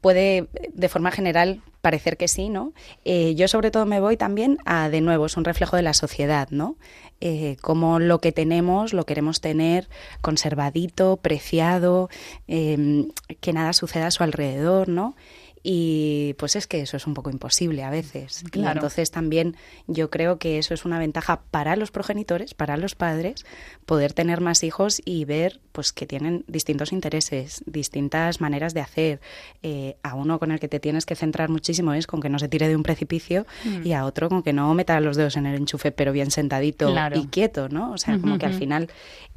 puede, 0.00 0.48
de 0.72 0.88
forma 0.88 1.10
general, 1.10 1.62
parecer 1.80 2.16
que 2.16 2.28
sí, 2.28 2.48
¿no? 2.48 2.72
Eh, 3.04 3.34
yo 3.34 3.48
sobre 3.48 3.70
todo 3.70 3.86
me 3.86 4.00
voy 4.00 4.16
también 4.16 4.58
a, 4.64 4.88
de 4.88 5.00
nuevo, 5.00 5.26
es 5.26 5.36
un 5.36 5.44
reflejo 5.44 5.74
de 5.74 5.82
la 5.82 5.94
sociedad, 5.94 6.48
¿no? 6.50 6.76
Eh, 7.20 7.56
como 7.60 7.98
lo 7.98 8.20
que 8.20 8.30
tenemos 8.30 8.92
lo 8.92 9.04
queremos 9.04 9.40
tener 9.40 9.88
conservadito, 10.20 11.16
preciado, 11.16 12.08
em, 12.46 13.08
que 13.40 13.52
nada 13.52 13.72
suceda 13.72 14.06
a 14.06 14.10
su 14.12 14.22
alrededor, 14.22 14.88
¿no? 14.88 15.16
Y 15.62 16.34
pues 16.38 16.56
es 16.56 16.66
que 16.66 16.80
eso 16.80 16.96
es 16.96 17.06
un 17.06 17.14
poco 17.14 17.30
imposible 17.30 17.82
a 17.82 17.90
veces. 17.90 18.44
Claro. 18.50 18.78
entonces 18.78 19.10
también 19.10 19.56
yo 19.86 20.08
creo 20.10 20.38
que 20.38 20.58
eso 20.58 20.72
es 20.74 20.84
una 20.84 20.98
ventaja 20.98 21.42
para 21.50 21.76
los 21.76 21.90
progenitores, 21.90 22.54
para 22.54 22.76
los 22.76 22.94
padres, 22.94 23.44
poder 23.86 24.12
tener 24.12 24.40
más 24.40 24.62
hijos 24.62 25.00
y 25.04 25.24
ver 25.24 25.60
pues 25.72 25.92
que 25.92 26.06
tienen 26.06 26.44
distintos 26.48 26.92
intereses, 26.92 27.62
distintas 27.66 28.40
maneras 28.40 28.74
de 28.74 28.80
hacer. 28.80 29.20
Eh, 29.62 29.96
a 30.02 30.14
uno 30.14 30.38
con 30.38 30.52
el 30.52 30.60
que 30.60 30.68
te 30.68 30.80
tienes 30.80 31.06
que 31.06 31.14
centrar 31.16 31.48
muchísimo 31.48 31.92
es 31.94 32.06
con 32.06 32.20
que 32.20 32.28
no 32.28 32.38
se 32.38 32.48
tire 32.48 32.68
de 32.68 32.76
un 32.76 32.82
precipicio 32.82 33.46
Mm. 33.64 33.86
y 33.86 33.92
a 33.92 34.04
otro 34.04 34.28
con 34.28 34.42
que 34.42 34.52
no 34.52 34.72
meta 34.74 34.98
los 35.00 35.16
dedos 35.16 35.36
en 35.36 35.46
el 35.46 35.54
enchufe 35.56 35.90
pero 35.92 36.12
bien 36.12 36.30
sentadito 36.30 36.90
Claro. 36.92 37.18
y 37.18 37.26
quieto, 37.26 37.68
¿no? 37.68 37.92
O 37.92 37.98
sea, 37.98 38.18
como 38.18 38.38
que 38.38 38.46
al 38.46 38.54
final... 38.54 38.88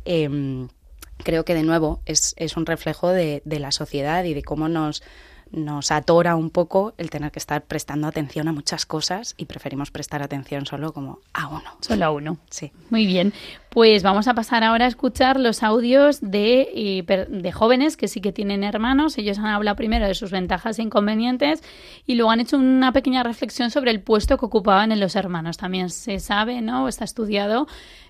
em, 0.06 0.68
creo 1.24 1.46
que 1.46 1.54
de 1.54 1.62
nuevo 1.62 2.02
es, 2.06 2.34
es 2.38 2.58
un 2.58 2.66
reflejo 2.66 3.10
de, 3.10 3.44
de 3.46 3.60
la 3.60 3.72
sociedad 3.72 4.24
y 4.24 4.34
de 4.34 4.42
cómo 4.42 4.68
nos, 4.70 5.04
nos 5.52 5.92
atora 5.92 6.36
un 6.36 6.50
poco 6.50 6.94
el 6.98 7.10
tener 7.10 7.32
que 7.32 7.40
estar 7.40 7.64
prestando 7.64 8.08
atención 8.08 8.48
a 8.48 8.54
muchas 8.54 8.86
cosas 8.86 9.34
y 9.38 9.46
preferimos 9.46 9.92
prestar 9.92 10.22
atención 10.24 10.66
solo 10.66 10.94
como 10.94 11.20
a 11.34 11.48
uno. 11.48 11.78
Solo 11.82 12.06
a 12.06 12.12
uno. 12.12 12.38
Sí. 12.50 12.72
Muy 12.90 13.06
bien, 13.06 13.34
pues 13.74 14.04
vamos 14.04 14.28
a 14.28 14.34
pasar 14.34 14.66
ahora 14.66 14.84
a 14.84 14.88
escuchar 14.90 15.40
los 15.40 15.64
audios 15.64 16.20
de, 16.20 17.06
de 17.30 17.52
jóvenes 17.54 17.96
que 17.96 18.10
sí 18.10 18.20
que 18.20 18.34
tienen 18.34 18.66
hermanos. 18.66 19.18
Ellos 19.18 19.40
han 19.40 19.46
hablado 19.46 19.78
primero 19.78 20.06
de 20.06 20.14
sus 20.14 20.30
ventajas 20.30 20.78
e 20.78 20.82
inconvenientes 20.82 21.64
y 22.06 22.16
luego 22.16 22.32
han 22.32 22.42
hecho 22.42 22.58
una 22.58 22.92
pequeña 22.92 23.24
reflexión 23.24 23.72
sobre 23.72 23.92
el 23.92 24.02
puesto 24.02 24.38
que 24.38 24.46
ocupaban 24.46 24.92
en 24.92 25.00
los 25.00 25.16
hermanos. 25.16 25.56
También 25.56 25.90
se 25.90 26.20
sabe, 26.20 26.62
¿no? 26.62 26.90
Está 26.90 27.06
estudiado. 27.06 27.66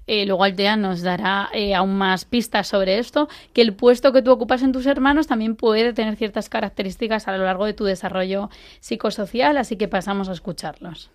eh, 0.08 0.26
luego 0.26 0.44
Altea 0.46 0.78
nos 0.78 1.04
dará 1.04 1.50
eh, 1.54 1.76
aún 1.76 1.96
más 1.96 2.26
pistas 2.26 2.68
sobre 2.68 2.98
esto, 2.98 3.30
que 3.54 3.62
el 3.62 3.76
puesto 3.76 4.12
que 4.12 4.24
tú 4.24 4.32
ocupas 4.32 4.64
en 4.64 4.72
tus 4.72 4.88
hermanos 4.88 5.28
también 5.28 5.56
puede 5.56 5.94
tener 5.94 6.16
ciertas 6.16 6.50
características 6.50 7.28
a 7.28 7.38
lo 7.38 7.46
largo 7.46 7.66
de 7.66 7.74
tu 7.74 7.84
desarrollo 7.86 8.50
psicosocial, 8.80 9.58
así 9.58 9.76
que 9.78 9.88
pasamos 9.88 10.28
a 10.28 10.32
escucharlos. 10.34 11.12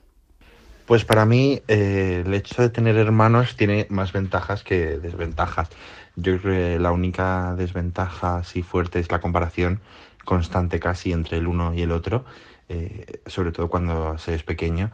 Pues 0.87 1.05
para 1.05 1.27
mí 1.27 1.63
eh, 1.67 2.23
el 2.25 2.33
hecho 2.33 2.63
de 2.63 2.71
tener 2.71 2.97
hermanos 2.97 3.57
tiene 3.57 3.89
más 3.91 4.13
ventajas 4.13 4.63
que 4.63 4.99
desventajas. 4.99 5.69
Yo 6.15 6.41
creo 6.41 6.55
que 6.55 6.79
la 6.79 6.93
única 6.93 7.57
desventaja 7.57 8.37
así 8.39 8.63
fuerte 8.63 9.01
es 9.01 9.11
la 9.11 9.21
comparación 9.21 9.81
constante 10.25 10.79
casi 10.79 11.11
entre 11.11 11.39
el 11.39 11.49
uno 11.49 11.75
y 11.75 11.83
el 11.83 11.91
otro, 11.91 12.25
eh, 12.69 13.21
sobre 13.27 13.51
todo 13.51 13.69
cuando 13.69 14.17
se 14.19 14.35
es 14.35 14.45
pequeño. 14.45 14.93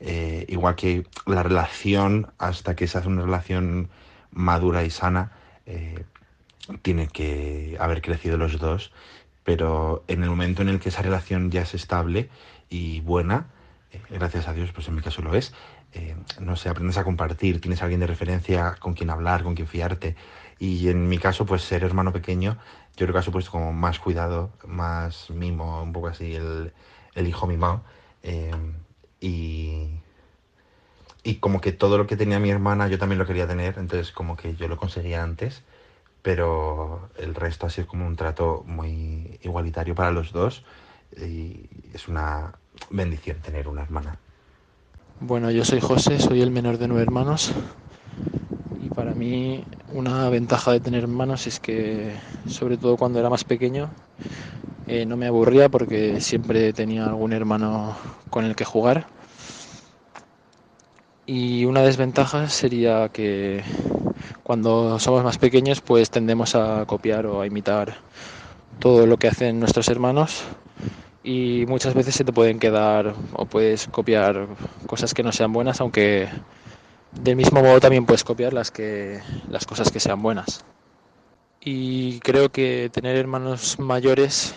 Eh, 0.00 0.44
igual 0.48 0.74
que 0.74 1.06
la 1.24 1.44
relación, 1.44 2.32
hasta 2.38 2.74
que 2.74 2.88
se 2.88 2.98
hace 2.98 3.06
una 3.06 3.22
relación 3.22 3.90
madura 4.32 4.82
y 4.82 4.90
sana, 4.90 5.32
tiene 6.82 7.08
que 7.08 7.76
haber 7.78 8.00
crecido 8.00 8.38
los 8.38 8.58
dos, 8.58 8.90
pero 9.44 10.02
en 10.08 10.22
el 10.22 10.30
momento 10.30 10.62
en 10.62 10.68
el 10.68 10.80
que 10.80 10.88
esa 10.88 11.02
relación 11.02 11.50
ya 11.50 11.62
es 11.62 11.74
estable 11.74 12.28
y 12.70 13.00
buena, 13.00 13.48
gracias 14.10 14.48
a 14.48 14.52
Dios, 14.52 14.70
pues 14.72 14.88
en 14.88 14.94
mi 14.94 15.02
caso 15.02 15.22
lo 15.22 15.34
es, 15.34 15.52
eh, 15.92 16.16
no 16.40 16.56
sé, 16.56 16.68
aprendes 16.68 16.98
a 16.98 17.04
compartir, 17.04 17.60
tienes 17.60 17.80
a 17.80 17.84
alguien 17.84 18.00
de 18.00 18.06
referencia 18.06 18.76
con 18.78 18.94
quien 18.94 19.10
hablar, 19.10 19.42
con 19.42 19.54
quien 19.54 19.68
fiarte, 19.68 20.16
y 20.58 20.88
en 20.88 21.08
mi 21.08 21.18
caso, 21.18 21.46
pues 21.46 21.62
ser 21.62 21.84
hermano 21.84 22.12
pequeño, 22.12 22.58
yo 22.96 23.06
creo 23.06 23.12
que 23.12 23.18
ha 23.18 23.22
supuesto 23.22 23.50
como 23.50 23.72
más 23.72 23.98
cuidado, 23.98 24.50
más 24.66 25.30
mimo, 25.30 25.82
un 25.82 25.92
poco 25.92 26.08
así 26.08 26.34
el, 26.34 26.72
el 27.14 27.26
hijo 27.26 27.46
mimado, 27.46 27.82
eh, 28.22 28.50
y, 29.20 30.00
y 31.22 31.36
como 31.36 31.60
que 31.60 31.72
todo 31.72 31.98
lo 31.98 32.06
que 32.06 32.16
tenía 32.16 32.38
mi 32.38 32.50
hermana 32.50 32.88
yo 32.88 32.98
también 32.98 33.18
lo 33.18 33.26
quería 33.26 33.46
tener, 33.46 33.78
entonces 33.78 34.12
como 34.12 34.36
que 34.36 34.54
yo 34.56 34.68
lo 34.68 34.76
conseguía 34.76 35.22
antes, 35.22 35.62
pero 36.22 37.08
el 37.16 37.34
resto 37.34 37.66
ha 37.66 37.70
sido 37.70 37.86
como 37.86 38.06
un 38.06 38.16
trato 38.16 38.64
muy 38.66 39.38
igualitario 39.42 39.94
para 39.94 40.10
los 40.10 40.32
dos 40.32 40.64
y 41.16 41.68
es 41.92 42.08
una 42.08 42.54
bendición 42.90 43.38
tener 43.40 43.68
una 43.68 43.82
hermana. 43.82 44.18
Bueno, 45.20 45.50
yo 45.50 45.64
soy 45.64 45.80
José, 45.80 46.20
soy 46.20 46.42
el 46.42 46.50
menor 46.50 46.78
de 46.78 46.86
nueve 46.88 47.02
hermanos 47.02 47.52
y 48.84 48.88
para 48.90 49.14
mí 49.14 49.64
una 49.92 50.28
ventaja 50.30 50.72
de 50.72 50.80
tener 50.80 51.02
hermanos 51.02 51.46
es 51.46 51.58
que, 51.58 52.14
sobre 52.46 52.76
todo 52.76 52.96
cuando 52.96 53.18
era 53.18 53.28
más 53.28 53.44
pequeño, 53.44 53.90
eh, 54.86 55.06
no 55.06 55.16
me 55.16 55.26
aburría 55.26 55.68
porque 55.68 56.20
siempre 56.20 56.72
tenía 56.72 57.06
algún 57.06 57.32
hermano 57.32 57.96
con 58.30 58.44
el 58.44 58.54
que 58.54 58.64
jugar. 58.64 59.06
Y 61.26 61.64
una 61.64 61.82
desventaja 61.82 62.48
sería 62.48 63.08
que 63.10 63.62
cuando 64.44 64.98
somos 64.98 65.24
más 65.24 65.36
pequeños 65.36 65.80
pues 65.80 66.10
tendemos 66.10 66.54
a 66.54 66.84
copiar 66.86 67.26
o 67.26 67.42
a 67.42 67.46
imitar 67.46 67.96
todo 68.78 69.06
lo 69.06 69.18
que 69.18 69.28
hacen 69.28 69.60
nuestros 69.60 69.88
hermanos 69.88 70.44
y 71.28 71.66
muchas 71.66 71.92
veces 71.92 72.14
se 72.14 72.24
te 72.24 72.32
pueden 72.32 72.58
quedar 72.58 73.14
o 73.34 73.44
puedes 73.44 73.86
copiar 73.88 74.46
cosas 74.86 75.12
que 75.12 75.22
no 75.22 75.30
sean 75.30 75.52
buenas, 75.52 75.78
aunque 75.82 76.26
del 77.12 77.36
mismo 77.36 77.60
modo 77.60 77.80
también 77.80 78.06
puedes 78.06 78.24
copiar 78.24 78.54
las 78.54 78.70
que 78.70 79.20
las 79.50 79.66
cosas 79.66 79.90
que 79.90 80.00
sean 80.00 80.22
buenas. 80.22 80.64
Y 81.60 82.18
creo 82.20 82.50
que 82.50 82.88
tener 82.90 83.16
hermanos 83.16 83.78
mayores 83.78 84.54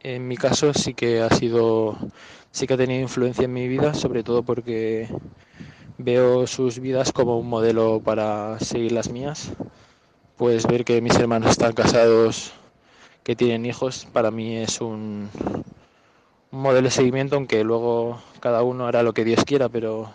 en 0.00 0.28
mi 0.28 0.36
caso 0.36 0.74
sí 0.74 0.92
que 0.92 1.22
ha 1.22 1.30
sido 1.30 1.96
sí 2.50 2.66
que 2.66 2.74
ha 2.74 2.76
tenido 2.76 3.00
influencia 3.00 3.46
en 3.46 3.54
mi 3.54 3.66
vida, 3.66 3.94
sobre 3.94 4.22
todo 4.22 4.42
porque 4.42 5.08
veo 5.96 6.46
sus 6.46 6.80
vidas 6.80 7.12
como 7.12 7.38
un 7.38 7.48
modelo 7.48 8.02
para 8.04 8.60
seguir 8.60 8.92
las 8.92 9.08
mías. 9.10 9.52
Pues 10.36 10.66
ver 10.66 10.84
que 10.84 11.00
mis 11.00 11.14
hermanos 11.16 11.52
están 11.52 11.72
casados, 11.72 12.52
que 13.24 13.36
tienen 13.36 13.64
hijos, 13.64 14.06
para 14.12 14.30
mí 14.30 14.56
es 14.56 14.80
un, 14.80 15.28
un 16.52 16.62
modelo 16.62 16.86
de 16.86 16.90
seguimiento, 16.90 17.36
aunque 17.36 17.64
luego 17.64 18.20
cada 18.40 18.62
uno 18.62 18.86
hará 18.86 19.02
lo 19.02 19.12
que 19.12 19.24
Dios 19.24 19.44
quiera, 19.44 19.68
pero 19.68 20.12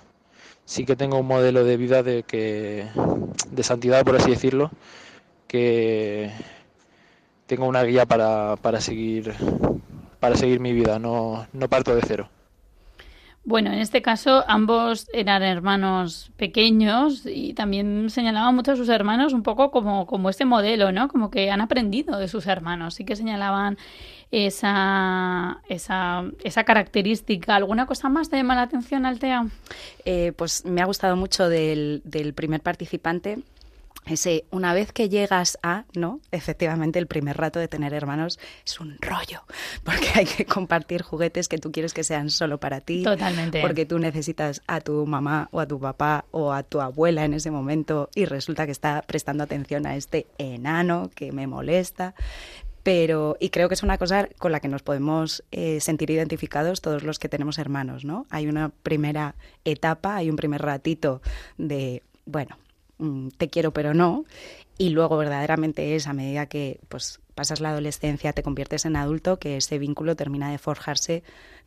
sí 0.65 0.86
que 0.86 0.96
tengo 0.96 1.20
un 1.20 1.27
modelo 1.27 1.63
de 1.63 1.77
vida 1.77 2.04
de 2.04 2.24
que 2.24 2.88
de 3.51 3.63
santidad, 3.63 4.04
por 4.04 4.15
así 4.15 4.32
decirlo, 4.32 4.72
que 5.48 6.32
tengo 7.46 7.68
una 7.68 7.84
guía 7.84 8.06
para, 8.06 8.56
para 8.58 8.82
seguir 8.82 9.34
para 10.20 10.36
seguir 10.36 10.60
mi 10.60 10.74
vida, 10.74 10.98
no, 10.98 11.46
no 11.54 11.70
parto 11.70 11.96
de 11.96 12.01
cero. 12.01 12.30
Bueno, 13.44 13.72
en 13.72 13.77
este 13.77 14.01
caso 14.01 14.44
ambos 14.48 15.08
eran 15.13 15.44
hermanos 15.44 16.32
pequeños 16.36 17.27
y 17.27 17.54
también 17.54 18.10
señalaban 18.10 18.56
mucho 18.56 18.72
a 18.72 18.75
sus 18.75 18.89
hermanos 18.89 19.34
un 19.34 19.44
poco 19.44 19.70
como, 19.70 20.08
como 20.08 20.32
este 20.32 20.46
modelo, 20.46 20.92
¿no? 20.92 21.08
Como 21.08 21.30
que 21.30 21.51
han 21.51 21.62
aprendido 21.62 22.18
de 22.18 22.27
sus 22.27 22.48
hermanos. 22.48 22.96
Sí 22.96 23.06
que 23.06 23.15
señalaban 23.15 23.77
esa, 24.32 25.62
esa, 25.70 26.25
esa 26.44 26.63
característica. 26.63 27.55
¿Alguna 27.55 27.86
cosa 27.86 28.10
más 28.10 28.29
te 28.29 28.38
llama 28.38 28.55
la 28.55 28.63
atención, 28.63 29.05
Altea? 29.05 29.48
Eh, 30.05 30.34
pues 30.36 30.65
me 30.65 30.82
ha 30.82 30.86
gustado 30.86 31.15
mucho 31.15 31.50
del, 31.50 32.01
del 32.03 32.34
primer 32.34 32.62
participante 32.62 33.39
ese 34.05 34.46
una 34.51 34.74
vez 34.74 34.91
que 34.91 35.10
llegas 35.10 35.58
a, 35.63 35.86
¿no? 35.94 36.20
Efectivamente, 36.32 37.00
el 37.00 37.08
primer 37.08 37.38
rato 37.38 37.60
de 37.60 37.67
tener 37.67 37.94
hermanos 37.94 38.39
es 38.65 38.79
un 38.79 38.98
rollo, 39.01 39.44
porque 39.84 40.08
hay 40.13 40.25
que 40.25 40.46
compartir 40.46 41.01
juguetes 41.01 41.48
que 41.48 41.58
tú 41.58 41.72
quieres 41.72 41.94
que 41.94 42.03
sean 42.03 42.29
solo 42.29 42.60
para 42.60 42.82
ti. 42.82 43.03
Totalmente. 43.03 43.62
Porque 43.62 43.86
tú 43.86 44.00
necesitas 44.00 44.62
a 44.67 44.82
tu 44.82 45.05
mamá 45.05 45.50
o 45.51 45.60
a 45.60 45.67
tu 45.67 45.79
papá 45.79 46.25
o 46.32 46.53
a 46.53 46.63
tu 46.63 46.82
abuela 46.82 47.25
en 47.25 47.34
ese 47.34 47.51
momento 47.51 48.10
y 48.15 48.25
resulta 48.25 48.65
que 48.65 48.72
está 48.72 49.01
prestando 49.01 49.44
atención 49.44 49.86
a 49.86 49.96
este 49.96 50.27
enano 50.38 51.10
que 51.15 51.32
me 51.32 51.48
molesta. 51.48 52.13
Pero, 52.86 53.36
y 53.39 53.50
creo 53.50 53.68
que 53.68 53.74
es 53.74 53.82
una 53.82 53.98
cosa 53.98 54.30
con 54.38 54.51
la 54.51 54.60
que 54.60 54.68
nos 54.68 54.84
podemos 54.84 55.44
eh, 55.50 55.80
sentir 55.80 56.12
identificados 56.12 56.82
todos 56.82 57.01
los 57.01 57.18
que 57.18 57.27
tenemos 57.27 57.58
hermanos, 57.58 58.06
¿no? 58.06 58.27
Hay 58.30 58.46
una 58.46 58.70
primera 58.70 59.34
etapa, 59.63 60.18
hay 60.18 60.30
un 60.30 60.36
primer 60.36 60.62
ratito 60.62 61.20
de, 61.58 62.04
bueno, 62.27 62.60
mm, 63.00 63.30
te 63.30 63.50
quiero 63.50 63.72
pero 63.72 63.96
no, 63.96 64.25
y 64.77 64.89
luego 64.89 65.18
verdaderamente 65.18 65.96
es 65.96 66.06
a 66.06 66.13
medida 66.13 66.46
que 66.46 66.80
pues 66.88 67.22
pasas 67.34 67.60
la 67.60 67.72
adolescencia, 67.72 68.34
te 68.34 68.44
conviertes 68.44 68.86
en 68.86 68.98
adulto, 68.98 69.39
que 69.39 69.58
ese 69.58 69.80
vínculo 69.80 70.15
termina 70.15 70.51
de 70.51 70.60
forjarse 70.60 71.24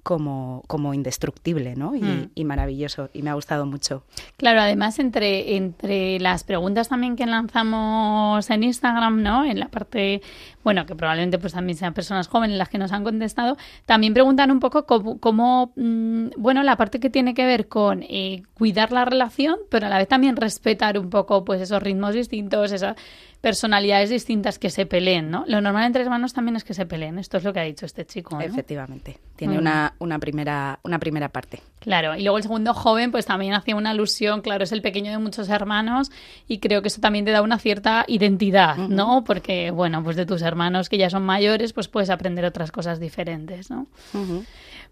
como, 0.09 0.63
como 0.69 0.95
indestructible, 0.95 1.77
¿no? 1.77 1.95
Y, 1.95 2.01
Mm. 2.01 2.31
y 2.35 2.45
maravilloso. 2.47 3.11
Y 3.13 3.21
me 3.21 3.29
ha 3.29 3.35
gustado 3.35 3.67
mucho. 3.67 4.05
Claro, 4.39 4.63
además 4.63 4.99
entre, 4.99 5.57
entre 5.57 6.19
las 6.19 6.45
preguntas 6.45 6.89
también 6.89 7.15
que 7.15 7.27
lanzamos 7.27 8.49
en 8.49 8.63
Instagram, 8.63 9.23
¿no? 9.23 9.45
En 9.45 9.61
la 9.61 9.69
parte, 9.69 10.23
bueno, 10.65 10.87
que 10.87 10.95
probablemente 10.97 11.39
pues 11.39 11.53
también 11.53 11.77
sean 11.77 11.93
personas 11.93 12.27
jóvenes 12.27 12.57
las 12.57 12.71
que 12.71 12.79
nos 12.79 12.91
han 12.93 13.05
contestado, 13.05 13.59
también 13.85 14.15
preguntan 14.15 14.51
un 14.51 14.61
poco 14.61 14.87
cómo, 14.87 15.19
cómo, 15.19 15.73
mm, 15.77 16.29
bueno, 16.39 16.63
la 16.63 16.77
parte 16.77 17.01
que 17.01 17.11
tiene 17.11 17.35
que 17.35 17.45
ver 17.45 17.69
con 17.69 18.03
eh, 18.03 18.45
cuidar 18.55 18.93
la 18.93 19.05
relación, 19.05 19.57
pero 19.69 19.89
a 19.89 19.91
la 19.91 19.99
vez 19.99 20.09
también 20.09 20.37
respetar 20.37 20.99
un 20.99 21.11
poco 21.11 21.45
pues 21.45 21.61
esos 21.61 21.83
ritmos 21.83 22.15
distintos, 22.15 22.73
esas 22.73 22.97
personalidades 23.41 24.11
distintas 24.11 24.59
que 24.59 24.71
se 24.71 24.85
peleen, 24.85 25.31
¿no? 25.31 25.45
Lo 25.47 25.61
normal 25.61 25.85
entre 25.85 26.03
hermanos 26.03 26.33
también 26.33 26.57
es 26.57 26.65
que 26.65 26.75
se 26.75 26.87
peleen, 26.87 27.19
esto 27.19 27.37
es 27.37 27.45
lo 27.45 27.53
que 27.53 27.61
ha 27.61 27.65
dicho 27.65 27.87
este 27.87 28.05
chico, 28.05 28.37
¿no? 28.37 28.41
Efectivamente. 28.41 29.19
Tiene 29.37 29.59
una, 29.59 29.95
una, 29.99 30.19
primera, 30.19 30.81
una 30.83 30.99
primera 30.99 31.29
parte. 31.29 31.61
Claro, 31.79 32.17
y 32.17 32.23
luego 32.23 32.39
el 32.39 32.43
segundo 32.43 32.75
joven, 32.75 33.13
pues 33.13 33.27
también 33.27 33.55
hacía 33.55 33.77
una 33.77 33.91
alusión, 33.91 34.41
claro, 34.41 34.65
es 34.65 34.73
el 34.73 34.83
pequeño 34.83 35.13
de 35.13 35.19
muchos 35.19 35.49
hermanos 35.49 36.11
y 36.49 36.59
creo 36.59 36.83
que 36.83 36.89
eso 36.89 37.01
también 37.01 37.25
te 37.25 37.31
da 37.31 37.43
una 37.43 37.59
cierta 37.59 38.05
identidad, 38.09 38.77
¿no? 38.77 39.23
Porque, 39.25 39.71
bueno, 39.71 40.03
pues 40.03 40.17
de 40.17 40.27
tus 40.27 40.43
hermanos 40.43 40.89
que 40.89 40.99
ya 40.99 41.09
son 41.09 41.23
mayores, 41.23 41.73
pues 41.73 41.87
puedes 41.87 42.11
aprender 42.11 42.45
otras 42.45 42.73
cosas 42.73 42.99
diferentes, 42.99 43.71
¿no? 43.71 43.87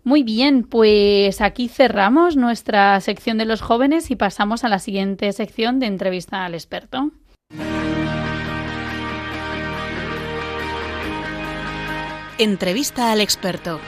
Muy 0.05 0.23
bien, 0.23 0.63
pues 0.63 1.41
aquí 1.41 1.67
cerramos 1.67 2.37
nuestra 2.37 3.01
sección 3.01 3.39
de 3.39 3.45
los 3.45 3.61
jóvenes 3.61 4.13
y 4.13 4.17
pasamos 4.17 4.63
a 4.63 4.69
la 4.69 4.79
siguiente 4.79 5.33
sección 5.33 5.81
de 5.81 5.87
entrevista 5.87 6.45
al 6.45 6.55
experto. 6.55 7.11
Entrevista 12.39 13.13
al 13.13 13.23
experto. 13.23 13.81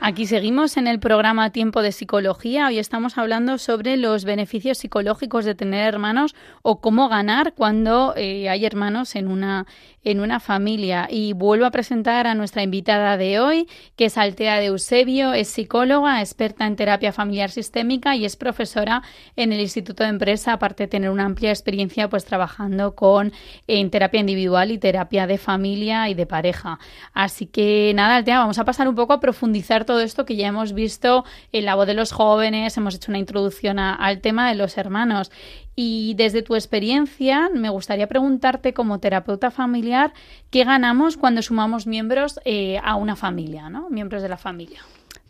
Aquí 0.00 0.26
seguimos 0.26 0.76
en 0.76 0.86
el 0.86 1.00
programa 1.00 1.50
Tiempo 1.50 1.82
de 1.82 1.90
Psicología. 1.90 2.68
Hoy 2.68 2.78
estamos 2.78 3.18
hablando 3.18 3.58
sobre 3.58 3.96
los 3.96 4.24
beneficios 4.24 4.78
psicológicos 4.78 5.44
de 5.44 5.56
tener 5.56 5.92
hermanos 5.92 6.36
o 6.62 6.80
cómo 6.80 7.08
ganar 7.08 7.52
cuando 7.54 8.14
eh, 8.16 8.48
hay 8.48 8.64
hermanos 8.64 9.16
en 9.16 9.26
una, 9.26 9.66
en 10.04 10.20
una 10.20 10.40
familia. 10.40 11.06
Y 11.10 11.32
vuelvo 11.32 11.66
a 11.66 11.70
presentar 11.70 12.26
a 12.26 12.34
nuestra 12.34 12.62
invitada 12.62 13.16
de 13.16 13.40
hoy, 13.40 13.68
que 13.96 14.06
es 14.06 14.18
Altea 14.18 14.58
de 14.58 14.66
Eusebio, 14.66 15.32
es 15.32 15.48
psicóloga, 15.48 16.20
experta 16.20 16.66
en 16.66 16.76
terapia 16.76 17.12
familiar 17.12 17.50
sistémica 17.50 18.16
y 18.16 18.24
es 18.24 18.36
profesora 18.36 19.02
en 19.36 19.52
el 19.52 19.60
Instituto 19.60 20.02
de 20.02 20.10
Empresa, 20.10 20.52
aparte 20.52 20.84
de 20.84 20.88
tener 20.88 21.10
una 21.10 21.24
amplia 21.24 21.50
experiencia 21.50 22.08
pues 22.08 22.24
trabajando 22.24 22.94
con 22.94 23.32
en 23.66 23.90
terapia 23.90 24.20
individual 24.20 24.70
y 24.70 24.78
terapia 24.78 25.26
de 25.26 25.38
familia 25.38 26.08
y 26.08 26.14
de 26.14 26.26
pareja. 26.26 26.78
Así 27.12 27.46
que 27.46 27.92
nada, 27.94 28.16
Altea, 28.16 28.38
vamos 28.38 28.58
a 28.58 28.64
pasar 28.64 28.88
un 28.88 28.94
poco 28.94 29.12
a 29.12 29.20
profundizar 29.20 29.84
todo 29.84 30.00
esto 30.00 30.24
que 30.24 30.36
ya 30.36 30.48
hemos 30.48 30.72
visto 30.72 31.24
en 31.52 31.64
la 31.64 31.74
voz 31.74 31.86
de 31.86 31.94
los 31.94 32.12
jóvenes, 32.12 32.76
hemos 32.76 32.94
hecho 32.94 33.10
una 33.10 33.18
introducción 33.18 33.78
al 33.78 34.20
tema 34.20 34.48
de 34.48 34.54
los 34.54 34.78
hermanos. 34.78 35.30
Y 35.76 36.14
desde 36.14 36.42
tu 36.42 36.54
experiencia, 36.56 37.48
me 37.54 37.70
gustaría 37.70 38.08
preguntarte 38.08 38.74
como 38.74 38.98
terapeuta 38.98 39.50
familiar, 39.50 40.12
¿qué 40.50 40.64
ganamos 40.64 41.16
cuando 41.16 41.42
sumamos 41.42 41.86
miembros 41.86 42.40
eh, 42.44 42.78
a 42.82 42.96
una 42.96 43.16
familia, 43.16 43.70
¿no? 43.70 43.88
Miembros 43.88 44.22
de 44.22 44.28
la 44.28 44.36
familia. 44.36 44.80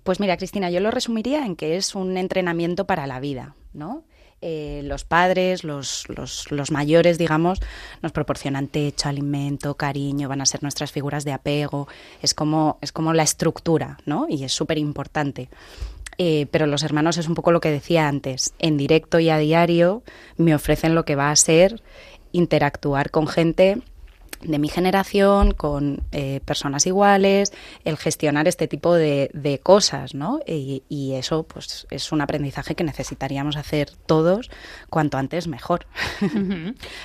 Pues 0.02 0.18
mira, 0.18 0.36
Cristina, 0.36 0.70
yo 0.70 0.80
lo 0.80 0.90
resumiría 0.90 1.44
en 1.44 1.56
que 1.56 1.76
es 1.76 1.94
un 1.94 2.16
entrenamiento 2.16 2.86
para 2.86 3.06
la 3.06 3.20
vida, 3.20 3.54
¿no? 3.72 4.04
Eh, 4.42 4.80
los 4.84 5.04
padres, 5.04 5.64
los, 5.64 6.06
los, 6.08 6.70
mayores, 6.70 7.18
digamos, 7.18 7.60
nos 8.00 8.10
proporcionan 8.12 8.68
techo, 8.68 9.10
alimento, 9.10 9.74
cariño, 9.74 10.30
van 10.30 10.40
a 10.40 10.46
ser 10.46 10.62
nuestras 10.62 10.92
figuras 10.92 11.24
de 11.24 11.32
apego, 11.32 11.88
es 12.22 12.32
como, 12.32 12.78
es 12.80 12.90
como 12.90 13.12
la 13.12 13.22
estructura, 13.22 13.98
¿no? 14.06 14.26
Y 14.30 14.44
es 14.44 14.52
súper 14.52 14.78
importante. 14.78 15.50
Eh, 16.22 16.48
pero 16.50 16.66
los 16.66 16.82
hermanos 16.82 17.16
es 17.16 17.28
un 17.28 17.34
poco 17.34 17.50
lo 17.50 17.62
que 17.62 17.70
decía 17.70 18.06
antes, 18.06 18.52
en 18.58 18.76
directo 18.76 19.20
y 19.20 19.30
a 19.30 19.38
diario 19.38 20.02
me 20.36 20.54
ofrecen 20.54 20.94
lo 20.94 21.06
que 21.06 21.16
va 21.16 21.30
a 21.30 21.36
ser 21.36 21.82
interactuar 22.30 23.10
con 23.10 23.26
gente 23.26 23.80
de 24.40 24.58
mi 24.58 24.68
generación, 24.68 25.52
con 25.52 26.02
eh, 26.12 26.40
personas 26.44 26.86
iguales, 26.86 27.52
el 27.84 27.96
gestionar 27.96 28.48
este 28.48 28.68
tipo 28.68 28.94
de, 28.94 29.30
de 29.34 29.58
cosas, 29.58 30.14
¿no? 30.14 30.40
Y, 30.46 30.82
y 30.88 31.14
eso, 31.14 31.42
pues, 31.44 31.86
es 31.90 32.12
un 32.12 32.20
aprendizaje 32.20 32.74
que 32.74 32.84
necesitaríamos 32.84 33.56
hacer 33.56 33.90
todos 34.06 34.50
cuanto 34.88 35.18
antes 35.18 35.48
mejor. 35.48 35.86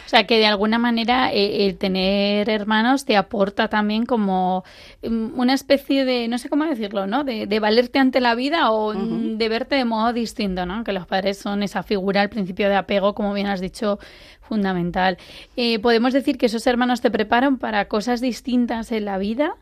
O 0.06 0.10
sea 0.10 0.28
que 0.28 0.38
de 0.38 0.46
alguna 0.46 0.78
manera 0.78 1.32
eh, 1.32 1.66
el 1.66 1.78
tener 1.78 2.50
hermanos 2.50 3.06
te 3.06 3.18
aporta 3.18 3.68
también 3.68 4.06
como 4.06 4.64
mm, 5.04 5.38
una 5.40 5.54
especie 5.54 6.06
de, 6.06 6.28
no 6.28 6.38
sé 6.38 6.50
cómo 6.50 6.66
decirlo, 6.66 7.08
¿no? 7.08 7.24
De, 7.24 7.48
de 7.48 7.60
valerte 7.60 8.00
ante 8.00 8.22
la 8.22 8.36
vida 8.36 8.72
o 8.72 8.94
mm, 8.94 9.38
de 9.38 9.50
verte 9.50 9.76
de 9.76 9.86
modo 9.86 10.14
distinto, 10.14 10.66
¿no? 10.66 10.84
Que 10.84 10.94
los 10.94 11.08
padres 11.08 11.38
son 11.38 11.64
esa 11.64 11.84
figura, 11.84 12.22
el 12.22 12.30
principio 12.30 12.70
de 12.70 12.76
apego, 12.76 13.14
como 13.14 13.34
bien 13.34 13.48
has 13.48 13.60
dicho, 13.60 14.00
fundamental. 14.48 15.18
Eh, 15.58 15.80
podemos 15.80 16.14
decir 16.14 16.38
que 16.38 16.46
esos 16.46 16.66
hermanos 16.68 17.02
te 17.02 17.12
preparan 17.12 17.58
para 17.58 17.88
cosas 17.88 18.22
distintas 18.22 18.92
en 18.92 19.06
la 19.06 19.18
vida 19.18 19.56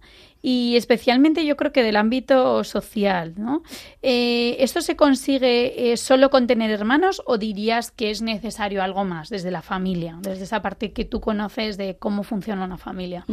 y 0.46 0.76
especialmente 0.76 1.46
yo 1.46 1.56
creo 1.56 1.72
que 1.72 1.82
del 1.82 1.96
ámbito 1.96 2.65
social, 2.65 3.34
¿no? 3.38 3.63
Eh, 4.02 4.58
¿Esto 4.60 4.82
se 4.82 4.98
consigue 4.98 5.93
eh, 5.93 5.98
solo 5.98 6.30
con 6.30 6.48
tener 6.48 6.69
hermanos 6.69 7.22
o 7.26 7.38
dirías 7.38 7.91
que 7.91 8.12
es 8.12 8.22
necesario 8.22 8.84
algo 8.84 9.06
más 9.06 9.30
desde 9.30 9.52
la 9.52 9.62
familia, 9.62 10.17
desde 10.22 10.43
esa 10.43 10.62
parte 10.62 10.91
que 10.91 11.06
tú 11.06 11.22
conoces 11.22 11.78
de 11.78 11.96
cómo 11.96 12.24
funciona 12.24 12.65
una 12.65 12.78
familia? 12.78 13.26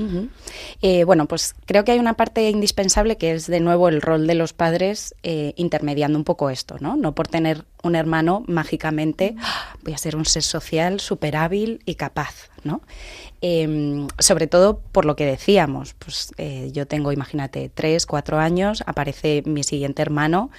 Eh, 0.82 1.02
bueno, 1.02 1.26
pues 1.26 1.56
creo 1.66 1.84
que 1.84 1.90
hay 1.90 1.98
una 1.98 2.14
parte 2.14 2.48
indispensable 2.48 3.16
que 3.16 3.32
es 3.32 3.48
de 3.48 3.58
nuevo 3.58 3.88
el 3.88 4.00
rol 4.00 4.28
de 4.28 4.36
los 4.36 4.52
padres 4.52 5.12
intermediando 5.56 6.16
un 6.16 6.24
poco 6.24 6.48
esto, 6.48 6.76
¿no? 6.78 6.94
No 6.94 7.12
por 7.12 7.26
tener 7.26 7.64
un 7.82 7.96
hermano 7.96 8.44
mágicamente 8.46 9.36
voy 9.82 9.94
a 9.94 9.98
ser 9.98 10.16
un 10.16 10.24
ser 10.24 10.42
social 10.42 11.00
súper 11.00 11.36
hábil 11.36 11.82
y 11.86 11.94
capaz, 11.94 12.50
¿no? 12.64 12.82
Eh, 13.42 14.06
sobre 14.18 14.46
todo 14.46 14.80
por 14.80 15.04
lo 15.04 15.16
que 15.16 15.24
decíamos, 15.24 15.94
pues 15.94 16.32
eh, 16.36 16.70
yo 16.72 16.86
tengo, 16.86 17.12
imagínate, 17.12 17.70
tres, 17.72 18.06
cuatro 18.06 18.38
años, 18.38 18.82
aparece 18.86 19.42
mi 19.46 19.62
siguiente 19.62 20.02
hermano 20.02 20.50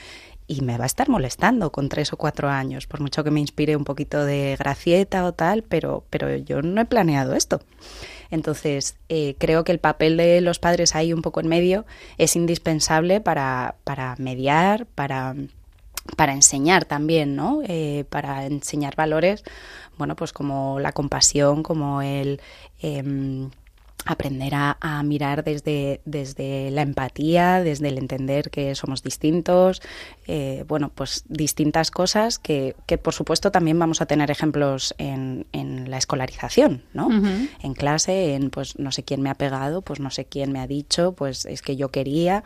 y 0.47 0.62
me 0.62 0.77
va 0.77 0.84
a 0.84 0.88
estar 0.88 1.07
molestando 1.07 1.71
con 1.71 1.88
tres 1.88 2.12
o 2.12 2.17
cuatro 2.17 2.49
años, 2.49 2.88
por 2.88 2.99
mucho 2.99 3.23
que 3.23 3.31
me 3.31 3.39
inspire 3.39 3.75
un 3.75 3.86
poquito 3.86 4.25
de 4.25 4.55
gracieta 4.60 5.23
o 5.25 5.34
tal, 5.34 5.63
pero, 5.63 6.03
pero 6.10 6.36
yo 6.36 6.62
no 6.62 6.81
he 6.81 6.86
planeado 6.86 7.36
esto. 7.36 7.62
Entonces, 8.31 8.95
eh, 9.10 9.36
creo 9.38 9.63
que 9.63 9.71
el 9.71 9.79
papel 9.79 10.17
de 10.17 10.41
los 10.41 10.60
padres 10.60 10.95
ahí 10.95 11.13
un 11.13 11.21
poco 11.21 11.39
en 11.39 11.47
medio 11.47 11.86
es 12.17 12.36
indispensable 12.36 13.21
para, 13.21 13.75
para 13.84 14.15
mediar, 14.17 14.88
para, 14.88 15.36
para 16.17 16.33
enseñar 16.33 16.85
también, 16.85 17.35
¿no? 17.35 17.61
Eh, 17.67 18.05
para 18.09 18.45
enseñar 18.45 18.95
valores, 18.95 19.43
bueno, 19.97 20.15
pues 20.15 20.33
como 20.33 20.79
la 20.79 20.91
compasión, 20.91 21.63
como 21.63 22.01
el... 22.01 22.41
em, 22.81 23.49
aprender 24.05 24.55
a, 24.55 24.77
a 24.81 25.03
mirar 25.03 25.43
desde, 25.43 26.01
desde 26.05 26.71
la 26.71 26.81
empatía, 26.81 27.61
desde 27.61 27.89
el 27.89 27.99
entender 27.99 28.49
que 28.49 28.73
somos 28.73 29.03
distintos, 29.03 29.81
eh, 30.27 30.65
bueno, 30.67 30.89
pues 30.93 31.23
distintas 31.27 31.91
cosas 31.91 32.39
que, 32.39 32.75
que, 32.87 32.97
por 32.97 33.13
supuesto 33.13 33.51
también 33.51 33.77
vamos 33.77 34.01
a 34.01 34.07
tener 34.07 34.31
ejemplos 34.31 34.95
en, 34.97 35.45
en 35.51 35.91
la 35.91 35.97
escolarización, 35.97 36.83
¿no? 36.93 37.09
En 37.61 37.73
clase, 37.73 38.33
en 38.33 38.49
pues 38.49 38.79
no 38.79 38.91
sé 38.91 39.03
quién 39.03 39.21
me 39.21 39.29
ha 39.29 39.35
pegado, 39.35 39.83
pues 39.83 39.99
no 39.99 40.09
sé 40.09 40.25
quién 40.25 40.51
me 40.51 40.59
ha 40.59 40.67
dicho, 40.67 41.13
pues 41.13 41.45
es 41.45 41.61
que 41.61 41.75
yo 41.75 41.89
quería 41.89 42.43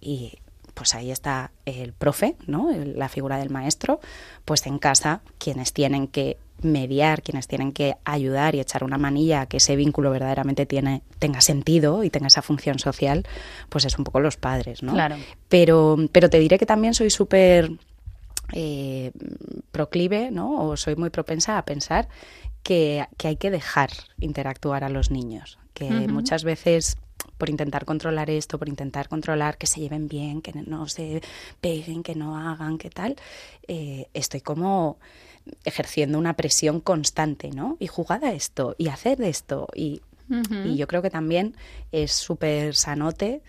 y 0.00 0.38
pues 0.76 0.94
ahí 0.94 1.10
está 1.10 1.52
el 1.64 1.94
profe, 1.94 2.36
¿no? 2.46 2.70
La 2.70 3.08
figura 3.08 3.38
del 3.38 3.48
maestro, 3.48 3.98
pues 4.44 4.66
en 4.66 4.78
casa 4.78 5.22
quienes 5.38 5.72
tienen 5.72 6.06
que 6.06 6.36
mediar, 6.60 7.22
quienes 7.22 7.48
tienen 7.48 7.72
que 7.72 7.96
ayudar 8.04 8.54
y 8.54 8.60
echar 8.60 8.84
una 8.84 8.98
manilla 8.98 9.40
a 9.40 9.46
que 9.46 9.56
ese 9.56 9.74
vínculo 9.74 10.10
verdaderamente 10.10 10.66
tiene, 10.66 11.00
tenga 11.18 11.40
sentido 11.40 12.04
y 12.04 12.10
tenga 12.10 12.26
esa 12.26 12.42
función 12.42 12.78
social, 12.78 13.26
pues 13.70 13.86
es 13.86 13.96
un 13.96 14.04
poco 14.04 14.20
los 14.20 14.36
padres, 14.36 14.82
¿no? 14.82 14.92
Claro. 14.92 15.16
Pero, 15.48 15.96
pero 16.12 16.28
te 16.28 16.38
diré 16.38 16.58
que 16.58 16.66
también 16.66 16.92
soy 16.92 17.08
súper 17.08 17.72
eh, 18.52 19.12
proclive, 19.72 20.30
¿no? 20.30 20.62
O 20.62 20.76
soy 20.76 20.94
muy 20.94 21.08
propensa 21.08 21.56
a 21.56 21.64
pensar 21.64 22.06
que, 22.62 23.06
que 23.16 23.28
hay 23.28 23.36
que 23.36 23.50
dejar 23.50 23.88
interactuar 24.20 24.84
a 24.84 24.90
los 24.90 25.10
niños, 25.10 25.58
que 25.72 25.88
muchas 25.88 26.44
veces 26.44 26.98
por 27.38 27.50
intentar 27.50 27.84
controlar 27.84 28.30
esto, 28.30 28.58
por 28.58 28.68
intentar 28.68 29.08
controlar 29.08 29.58
que 29.58 29.66
se 29.66 29.80
lleven 29.80 30.08
bien, 30.08 30.42
que 30.42 30.52
no 30.52 30.88
se 30.88 31.22
peguen, 31.60 32.02
que 32.02 32.14
no 32.14 32.36
hagan, 32.36 32.78
que 32.78 32.90
tal, 32.90 33.16
eh, 33.68 34.08
estoy 34.14 34.40
como 34.40 34.98
ejerciendo 35.64 36.18
una 36.18 36.34
presión 36.34 36.80
constante, 36.80 37.50
¿no? 37.50 37.76
Y 37.78 37.86
jugad 37.86 38.24
a 38.24 38.32
esto, 38.32 38.74
y 38.78 38.88
hacer 38.88 39.20
esto, 39.22 39.68
y 39.74 40.02
y 40.64 40.76
yo 40.76 40.86
creo 40.86 41.02
que 41.02 41.10
también 41.10 41.54
es 41.92 42.12
súper 42.12 42.74
sanote 42.74 43.42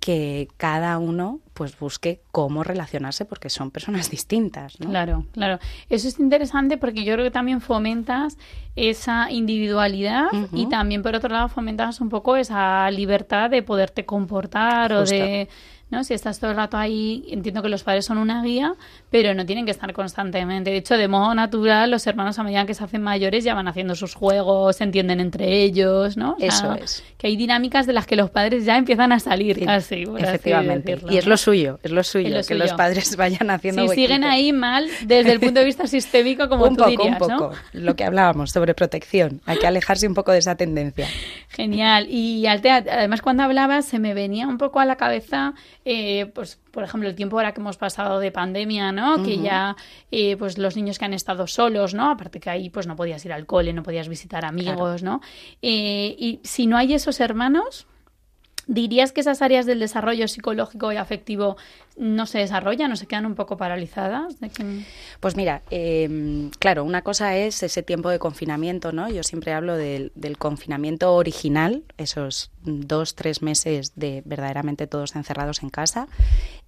que 0.00 0.48
cada 0.56 0.98
uno 0.98 1.40
pues 1.54 1.78
busque 1.78 2.20
cómo 2.30 2.62
relacionarse 2.62 3.24
porque 3.24 3.50
son 3.50 3.70
personas 3.70 4.10
distintas. 4.12 4.78
¿no? 4.80 4.88
Claro, 4.88 5.26
claro. 5.32 5.58
Eso 5.88 6.08
es 6.08 6.18
interesante 6.20 6.78
porque 6.78 7.04
yo 7.04 7.14
creo 7.14 7.24
que 7.24 7.30
también 7.30 7.60
fomentas 7.60 8.38
esa 8.76 9.30
individualidad 9.30 10.28
y 10.52 10.66
también 10.66 11.02
por 11.02 11.16
otro 11.16 11.30
lado 11.30 11.48
fomentas 11.48 12.00
un 12.00 12.08
poco 12.08 12.36
esa 12.36 12.88
libertad 12.92 13.50
de 13.50 13.62
poderte 13.62 14.04
comportar 14.04 14.92
o 14.92 15.04
de 15.04 15.48
¿no? 15.90 16.04
Si 16.04 16.14
estás 16.14 16.38
todo 16.38 16.50
el 16.50 16.56
rato 16.56 16.76
ahí, 16.76 17.24
entiendo 17.28 17.62
que 17.62 17.68
los 17.68 17.82
padres 17.82 18.04
son 18.04 18.18
una 18.18 18.42
guía, 18.42 18.74
pero 19.10 19.34
no 19.34 19.46
tienen 19.46 19.64
que 19.64 19.70
estar 19.70 19.92
constantemente. 19.92 20.70
De 20.70 20.76
hecho, 20.76 20.96
de 20.96 21.08
modo 21.08 21.34
natural, 21.34 21.90
los 21.90 22.06
hermanos 22.06 22.38
a 22.38 22.42
medida 22.42 22.66
que 22.66 22.74
se 22.74 22.84
hacen 22.84 23.02
mayores 23.02 23.44
ya 23.44 23.54
van 23.54 23.68
haciendo 23.68 23.94
sus 23.94 24.14
juegos, 24.14 24.76
se 24.76 24.84
entienden 24.84 25.20
entre 25.20 25.62
ellos, 25.62 26.16
¿no? 26.16 26.36
Eso 26.38 26.74
es. 26.74 27.02
Que 27.16 27.28
hay 27.28 27.36
dinámicas 27.36 27.86
de 27.86 27.92
las 27.92 28.06
que 28.06 28.16
los 28.16 28.30
padres 28.30 28.64
ya 28.64 28.76
empiezan 28.76 29.12
a 29.12 29.20
salir 29.20 29.64
casi. 29.64 30.04
efectivamente. 30.18 30.98
y 31.08 31.16
es 31.16 31.26
lo 31.26 31.36
suyo, 31.36 31.78
es 31.82 31.90
lo 31.90 32.04
suyo, 32.04 32.40
que 32.46 32.54
los 32.54 32.72
padres 32.74 33.16
vayan 33.16 33.50
haciendo. 33.50 33.88
Si 33.88 33.94
siguen 33.94 34.24
ahí 34.24 34.52
mal 34.52 34.88
desde 35.04 35.32
el 35.32 35.40
punto 35.40 35.60
de 35.60 35.66
vista 35.66 35.86
sistémico, 35.86 36.48
como 36.48 36.64
un 36.64 36.76
tú 36.76 36.84
poco, 36.84 36.90
dirías, 36.90 37.20
un 37.20 37.28
poco. 37.28 37.52
Lo 37.72 37.96
que 37.96 38.04
hablábamos 38.04 38.50
sobre 38.50 38.74
protección. 38.74 39.40
Hay 39.46 39.58
que 39.58 39.66
alejarse 39.66 40.06
un 40.06 40.14
poco 40.14 40.32
de 40.32 40.38
esa 40.38 40.56
tendencia. 40.56 41.06
Genial. 41.48 42.06
Y 42.08 42.46
Altea, 42.46 42.84
además 42.90 43.22
cuando 43.22 43.42
hablabas 43.42 43.84
se 43.84 43.98
me 43.98 44.14
venía 44.14 44.46
un 44.46 44.58
poco 44.58 44.80
a 44.80 44.84
la 44.84 44.96
cabeza, 44.96 45.54
eh, 45.90 46.26
pues 46.34 46.60
por 46.70 46.84
ejemplo, 46.84 47.08
el 47.08 47.14
tiempo 47.14 47.38
ahora 47.38 47.54
que 47.54 47.62
hemos 47.62 47.78
pasado 47.78 48.20
de 48.20 48.30
pandemia, 48.30 48.92
¿no? 48.92 49.24
Que 49.24 49.38
ya, 49.38 49.74
eh, 50.10 50.36
pues 50.36 50.58
los 50.58 50.76
niños 50.76 50.98
que 50.98 51.06
han 51.06 51.14
estado 51.14 51.46
solos, 51.46 51.94
¿no? 51.94 52.10
Aparte 52.10 52.40
que 52.40 52.50
ahí, 52.50 52.68
pues 52.68 52.86
no 52.86 52.94
podías 52.94 53.24
ir 53.24 53.32
al 53.32 53.46
cole, 53.46 53.72
no 53.72 53.82
podías 53.82 54.06
visitar 54.06 54.44
amigos, 54.44 55.02
¿no? 55.02 55.22
Eh, 55.62 56.14
y 56.18 56.40
si 56.44 56.66
no 56.66 56.76
hay 56.76 56.92
esos 56.92 57.20
hermanos, 57.20 57.86
¿Dirías 58.68 59.12
que 59.12 59.22
esas 59.22 59.40
áreas 59.40 59.64
del 59.64 59.80
desarrollo 59.80 60.28
psicológico 60.28 60.92
y 60.92 60.96
afectivo 60.96 61.56
no 61.96 62.26
se 62.26 62.38
desarrollan 62.38 62.92
o 62.92 62.96
se 62.96 63.06
quedan 63.06 63.24
un 63.24 63.34
poco 63.34 63.56
paralizadas? 63.56 64.36
Pues 65.20 65.36
mira, 65.36 65.62
em, 65.70 66.50
claro, 66.58 66.84
una 66.84 67.00
cosa 67.00 67.34
es 67.34 67.62
ese 67.62 67.82
tiempo 67.82 68.10
de 68.10 68.18
confinamiento, 68.18 68.92
¿no? 68.92 69.08
Yo 69.08 69.22
siempre 69.22 69.54
hablo 69.54 69.74
del, 69.74 70.12
confinamiento 70.38 71.14
original, 71.14 71.82
esos 71.96 72.50
dos, 72.62 73.14
tres 73.14 73.40
meses 73.40 73.92
de 73.96 74.22
verdaderamente 74.26 74.86
todos 74.86 75.16
encerrados 75.16 75.62
en 75.62 75.70
casa. 75.70 76.06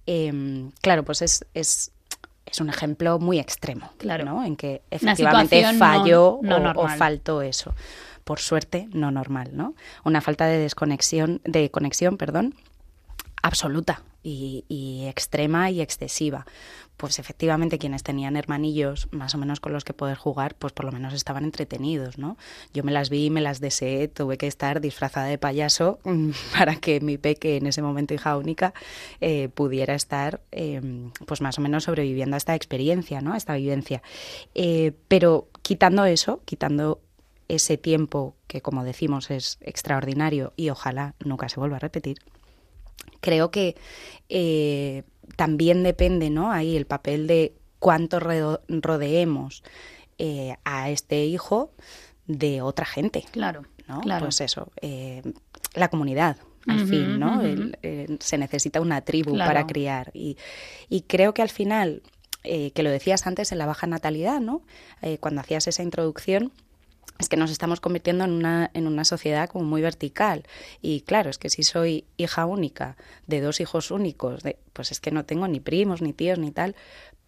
Em, 0.07 0.71
claro, 0.81 1.05
pues 1.05 1.21
es, 1.21 1.45
es 1.53 1.91
es 2.47 2.59
un 2.59 2.69
ejemplo 2.69 3.17
muy 3.19 3.39
extremo, 3.39 3.93
claro. 3.97 4.25
¿no? 4.25 4.43
En 4.43 4.57
que 4.57 4.81
efectivamente 4.91 5.63
falló 5.77 6.39
o, 6.41 6.87
faltó 6.97 7.41
eso 7.41 7.73
por 8.23 8.39
suerte, 8.39 8.87
no 8.93 9.11
normal, 9.11 9.51
¿no? 9.53 9.75
Una 10.03 10.21
falta 10.21 10.45
de 10.45 10.57
desconexión, 10.57 11.41
de 11.43 11.69
conexión, 11.71 12.17
perdón, 12.17 12.55
absoluta 13.41 14.03
y, 14.23 15.05
extrema 15.07 15.71
y 15.71 15.81
excesiva. 15.81 16.45
Pues 16.97 17.17
efectivamente 17.17 17.79
quienes 17.79 18.03
tenían 18.03 18.37
hermanillos 18.37 19.07
más 19.11 19.33
o 19.33 19.39
menos 19.39 19.59
con 19.59 19.73
los 19.73 19.83
que 19.83 19.93
poder 19.93 20.17
jugar, 20.17 20.53
pues 20.53 20.71
por 20.71 20.85
lo 20.85 20.91
menos 20.91 21.15
estaban 21.15 21.43
entretenidos, 21.43 22.19
¿no? 22.19 22.37
Yo 22.73 22.83
me 22.83 22.91
las 22.91 23.09
vi, 23.09 23.31
me 23.31 23.41
las 23.41 23.59
deseé, 23.59 24.07
tuve 24.07 24.37
que 24.37 24.45
estar 24.45 24.81
disfrazada 24.81 25.25
de 25.25 25.39
payaso 25.39 25.99
para 26.57 26.75
que 26.75 27.01
mi 27.01 27.17
peque, 27.17 27.57
en 27.57 27.65
ese 27.65 27.81
momento 27.81 28.13
hija 28.13 28.37
única, 28.37 28.75
eh, 29.19 29.49
pudiera 29.49 29.95
estar 29.95 30.41
em, 30.51 31.11
pues 31.25 31.41
más 31.41 31.57
o 31.57 31.61
menos 31.61 31.85
sobreviviendo 31.85 32.35
a 32.35 32.37
esta 32.37 32.53
experiencia, 32.53 33.21
¿no? 33.21 33.33
A 33.33 33.37
esta 33.37 33.55
vivencia. 33.55 34.03
Eh, 34.53 34.91
pero 35.07 35.47
quitando 35.63 36.05
eso, 36.05 36.41
quitando 36.45 36.99
ese 37.55 37.77
tiempo 37.77 38.35
que, 38.47 38.61
como 38.61 38.85
decimos, 38.85 39.29
es 39.29 39.57
extraordinario 39.61 40.53
y 40.55 40.69
ojalá 40.69 41.15
nunca 41.19 41.49
se 41.49 41.59
vuelva 41.59 41.75
a 41.75 41.79
repetir, 41.79 42.19
creo 43.19 43.51
que 43.51 43.75
eh, 44.29 45.03
también 45.35 45.83
depende, 45.83 46.29
¿no? 46.29 46.51
Ahí 46.51 46.77
el 46.77 46.85
papel 46.85 47.27
de 47.27 47.53
cuánto 47.79 48.19
rodeemos 48.21 49.63
eh, 50.17 50.55
a 50.63 50.89
este 50.89 51.25
hijo 51.25 51.73
de 52.25 52.61
otra 52.61 52.85
gente. 52.85 53.25
Claro, 53.31 53.65
¿no? 53.87 53.99
claro. 53.99 54.25
Pues 54.25 54.39
eso, 54.39 54.71
eh, 54.81 55.21
la 55.73 55.89
comunidad, 55.89 56.37
al 56.67 56.87
fin, 56.87 57.19
¿no? 57.19 57.41
se 58.19 58.37
necesita 58.37 58.79
una 58.79 59.01
tribu 59.01 59.37
para 59.37 59.65
criar. 59.65 60.11
Y, 60.13 60.37
y, 60.89 61.01
creo 61.01 61.33
que 61.33 61.41
al 61.41 61.49
final, 61.49 62.03
que 62.43 62.83
lo 62.83 62.91
decías 62.91 63.25
antes 63.25 63.51
en 63.51 63.57
la 63.57 63.65
baja 63.65 63.87
natalidad, 63.87 64.39
¿no? 64.39 64.61
cuando 65.19 65.41
hacías 65.41 65.67
esa 65.67 65.81
introducción, 65.81 66.51
es 67.21 67.29
que 67.29 67.37
nos 67.37 67.51
estamos 67.51 67.79
convirtiendo 67.79 68.23
en 68.25 68.31
una, 68.31 68.71
en 68.73 68.87
una 68.87 69.05
sociedad 69.05 69.47
como 69.47 69.63
muy 69.65 69.81
vertical. 69.81 70.43
Y 70.81 71.01
claro, 71.01 71.29
es 71.29 71.37
que 71.37 71.49
si 71.49 71.63
soy 71.63 72.05
hija 72.17 72.45
única 72.45 72.97
de 73.27 73.41
dos 73.41 73.61
hijos 73.61 73.91
únicos, 73.91 74.43
de, 74.43 74.57
pues 74.73 74.91
es 74.91 74.99
que 74.99 75.11
no 75.11 75.23
tengo 75.23 75.47
ni 75.47 75.59
primos, 75.59 76.01
ni 76.01 76.13
tíos, 76.13 76.39
ni 76.39 76.51
tal, 76.51 76.75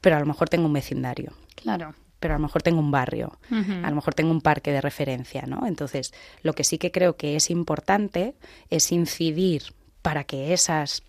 pero 0.01 0.17
a 0.17 0.19
lo 0.19 0.25
mejor 0.25 0.49
tengo 0.49 0.65
un 0.65 0.73
vecindario. 0.73 1.33
Claro. 1.55 1.95
Pero 2.19 2.33
a 2.33 2.37
lo 2.37 2.43
mejor 2.43 2.61
tengo 2.61 2.79
un 2.79 2.89
barrio, 2.89 3.37
a 3.51 3.89
lo 3.89 3.95
mejor 3.95 4.13
tengo 4.13 4.31
un 4.31 4.39
parque 4.39 4.71
de 4.71 4.79
referencia, 4.79 5.41
¿no? 5.45 5.67
Entonces, 5.67 6.13
lo 6.41 6.53
que 6.53 6.63
sí 6.63 6.77
que 6.77 6.89
creo 6.89 7.17
que 7.17 7.35
es 7.35 7.49
importante 7.49 8.33
es 8.69 8.93
incidir 8.93 9.73
para 10.01 10.23
que 10.23 10.53
esas 10.53 11.03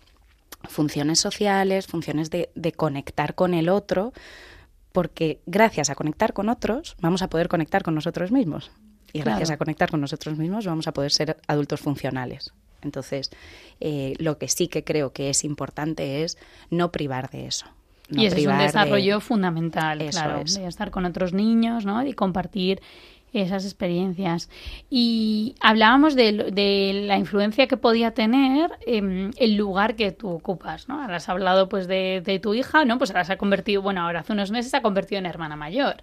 funciones 0.67 1.21
sociales, 1.21 1.87
funciones 1.87 2.31
de, 2.31 2.49
de 2.55 2.73
conectar 2.73 3.33
con 3.33 3.53
el 3.53 3.69
otro, 3.69 4.11
porque 4.95 5.41
gracias 5.45 5.89
a 5.89 5.95
conectar 5.95 6.31
con 6.31 6.47
otros 6.47 6.95
vamos 7.01 7.21
a 7.21 7.27
poder 7.27 7.49
conectar 7.49 7.83
con 7.83 7.93
nosotros 7.93 8.31
mismos. 8.31 8.71
Y 9.11 9.19
gracias 9.19 9.51
a 9.51 9.57
conectar 9.57 9.91
con 9.91 9.99
nosotros 9.99 10.37
mismos 10.37 10.65
vamos 10.65 10.87
a 10.87 10.93
poder 10.93 11.11
ser 11.11 11.37
adultos 11.47 11.81
funcionales. 11.81 12.53
Entonces, 12.81 13.29
eh, 13.81 14.13
lo 14.19 14.37
que 14.37 14.47
sí 14.47 14.69
que 14.69 14.85
creo 14.85 15.11
que 15.11 15.29
es 15.29 15.43
importante 15.43 16.23
es 16.23 16.37
no 16.69 16.93
privar 16.93 17.29
de 17.29 17.45
eso. 17.45 17.65
y 18.09 18.25
eso 18.25 18.37
es 18.37 18.47
un 18.47 18.57
desarrollo 18.57 19.19
fundamental, 19.19 19.97
claro, 20.11 20.43
de 20.45 20.65
estar 20.65 20.91
con 20.91 21.03
otros 21.03 21.33
niños, 21.33 21.85
¿no? 21.85 22.05
Y 22.05 22.13
compartir 22.13 22.81
esas 23.41 23.65
experiencias. 23.65 24.49
Y 24.89 25.55
hablábamos 25.59 26.15
de, 26.15 27.03
la 27.07 27.17
influencia 27.17 27.67
que 27.67 27.77
podía 27.77 28.11
tener 28.11 28.71
em, 28.85 29.31
el 29.37 29.55
lugar 29.55 29.95
que 29.95 30.11
tú 30.11 30.29
ocupas, 30.29 30.87
¿no? 30.87 31.01
Ahora 31.01 31.17
has 31.17 31.29
hablado 31.29 31.69
pues 31.69 31.87
de, 31.87 32.39
tu 32.41 32.53
hija, 32.53 32.85
¿no? 32.85 32.97
Pues 32.97 33.11
ahora 33.11 33.23
se 33.23 33.33
ha 33.33 33.37
convertido, 33.37 33.81
bueno, 33.81 34.01
ahora 34.01 34.21
hace 34.21 34.33
unos 34.33 34.51
meses 34.51 34.71
se 34.71 34.77
ha 34.77 34.81
convertido 34.81 35.19
en 35.19 35.25
hermana 35.25 35.55
mayor. 35.55 35.95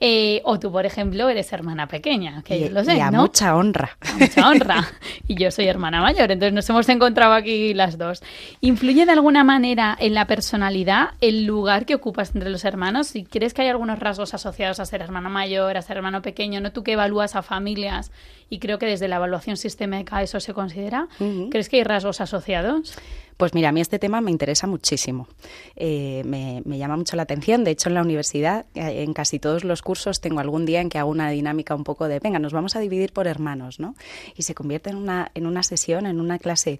Eh, 0.00 0.40
o 0.44 0.58
tú, 0.58 0.70
por 0.70 0.86
ejemplo, 0.86 1.28
eres 1.28 1.52
hermana 1.52 1.86
pequeña, 1.86 2.42
que 2.42 2.60
yo 2.60 2.70
lo 2.70 2.84
sé, 2.84 2.96
y 2.96 3.00
a 3.00 3.10
mucha 3.10 3.56
honra. 3.56 3.96
mucha 4.18 4.48
honra. 4.48 4.86
y 5.28 5.34
yo 5.36 5.50
soy 5.50 5.66
hermana 5.66 6.00
mayor, 6.00 6.30
entonces 6.30 6.52
nos 6.52 6.68
hemos 6.68 6.88
encontrado 6.88 7.32
aquí 7.32 7.74
las 7.74 7.98
dos. 7.98 8.22
¿Influye 8.60 9.06
de 9.06 9.12
alguna 9.12 9.44
manera 9.44 9.96
en 9.98 10.14
la 10.14 10.26
personalidad 10.26 11.10
el 11.20 11.44
lugar 11.44 11.86
que 11.86 11.94
ocupas 11.94 12.34
entre 12.34 12.50
los 12.50 12.64
hermanos? 12.64 13.16
¿Y 13.16 13.24
crees 13.24 13.54
que 13.54 13.62
hay 13.62 13.68
algunos 13.68 13.98
rasgos 13.98 14.34
asociados 14.34 14.80
a 14.80 14.86
ser 14.86 15.02
hermana 15.02 15.28
mayor, 15.28 15.76
a 15.76 15.82
ser 15.82 15.96
hermano 15.96 16.22
pequeño? 16.22 16.53
¿No? 16.60 16.72
Tú 16.72 16.82
que 16.82 16.92
evalúas 16.92 17.36
a 17.36 17.42
familias 17.42 18.10
y 18.50 18.58
creo 18.58 18.78
que 18.78 18.86
desde 18.86 19.08
la 19.08 19.16
evaluación 19.16 19.56
sistémica 19.56 20.22
eso 20.22 20.40
se 20.40 20.54
considera, 20.54 21.08
¿crees 21.50 21.68
que 21.68 21.78
hay 21.78 21.84
rasgos 21.84 22.20
asociados? 22.20 22.96
Pues 23.36 23.52
mira, 23.52 23.70
a 23.70 23.72
mí 23.72 23.80
este 23.80 23.98
tema 23.98 24.20
me 24.20 24.30
interesa 24.30 24.66
muchísimo. 24.66 25.26
Eh, 25.74 26.22
me, 26.24 26.78
llama 26.78 26.96
mucho 26.96 27.16
la 27.16 27.22
atención. 27.22 27.64
De 27.64 27.72
hecho, 27.72 27.88
en 27.88 27.96
la 27.96 28.02
universidad, 28.02 28.66
eh, 28.74 29.02
en 29.02 29.12
casi 29.12 29.40
todos 29.40 29.64
los 29.64 29.82
cursos, 29.82 30.20
tengo 30.20 30.38
algún 30.38 30.66
día 30.66 30.80
en 30.80 30.88
que 30.88 30.98
hago 30.98 31.10
una 31.10 31.30
dinámica 31.30 31.74
un 31.74 31.82
poco 31.82 32.06
de, 32.06 32.20
venga, 32.20 32.38
nos 32.38 32.52
vamos 32.52 32.76
a 32.76 32.80
dividir 32.80 33.12
por 33.12 33.26
hermanos, 33.26 33.80
¿no? 33.80 33.96
Y 34.36 34.44
se 34.44 34.54
convierte 34.54 34.90
en 34.90 34.96
una, 34.96 35.32
en 35.34 35.46
una 35.46 35.64
sesión, 35.64 36.06
en 36.06 36.20
una 36.20 36.38
clase 36.38 36.78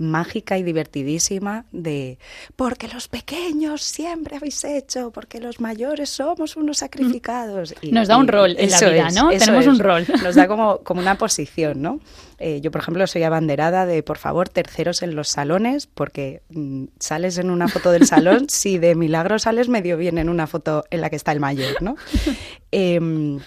mágica 0.00 0.58
y 0.58 0.62
divertidísima 0.62 1.66
de 1.70 2.18
porque 2.56 2.88
los 2.88 3.08
pequeños 3.08 3.82
siempre 3.82 4.36
habéis 4.36 4.64
hecho, 4.64 5.10
porque 5.10 5.40
los 5.40 5.60
mayores 5.60 6.10
somos 6.10 6.56
unos 6.56 6.78
sacrificados. 6.78 7.74
Y, 7.82 7.92
nos 7.92 8.08
da 8.08 8.16
un 8.16 8.28
rol 8.28 8.56
en 8.58 8.70
la 8.70 8.80
vida, 8.80 9.10
¿no? 9.10 9.28
Tenemos 9.30 9.66
un 9.66 9.78
rol. 9.78 10.06
Nos 10.22 10.34
da 10.34 10.48
como, 10.48 10.78
como 10.78 11.00
una 11.00 11.16
posición, 11.18 11.82
¿no? 11.82 12.00
Eh, 12.38 12.60
yo, 12.62 12.70
por 12.70 12.80
ejemplo, 12.80 13.06
soy 13.06 13.22
abanderada 13.22 13.84
de, 13.84 14.02
por 14.02 14.16
favor, 14.16 14.48
terceros 14.48 15.02
en 15.02 15.14
los 15.14 15.28
salones, 15.28 15.86
porque 15.86 16.42
mm, 16.48 16.84
sales 16.98 17.36
en 17.36 17.50
una 17.50 17.68
foto 17.68 17.90
del 17.92 18.06
salón, 18.06 18.46
si 18.48 18.78
de 18.78 18.94
milagro 18.94 19.38
sales 19.38 19.68
medio 19.68 19.98
bien 19.98 20.16
en 20.16 20.30
una 20.30 20.46
foto 20.46 20.84
en 20.90 21.02
la 21.02 21.10
que 21.10 21.16
está 21.16 21.32
el 21.32 21.40
mayor, 21.40 21.80
¿no? 21.82 21.96
Em, 22.72 23.40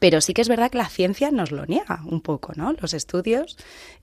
pero 0.00 0.20
sí 0.20 0.34
que 0.34 0.42
es 0.42 0.48
verdad 0.48 0.70
que 0.70 0.78
la 0.78 0.88
ciencia 0.88 1.30
nos 1.30 1.50
lo 1.50 1.66
niega 1.66 2.02
un 2.06 2.20
poco, 2.20 2.52
¿no? 2.56 2.72
Los 2.80 2.94
estudios 2.94 3.56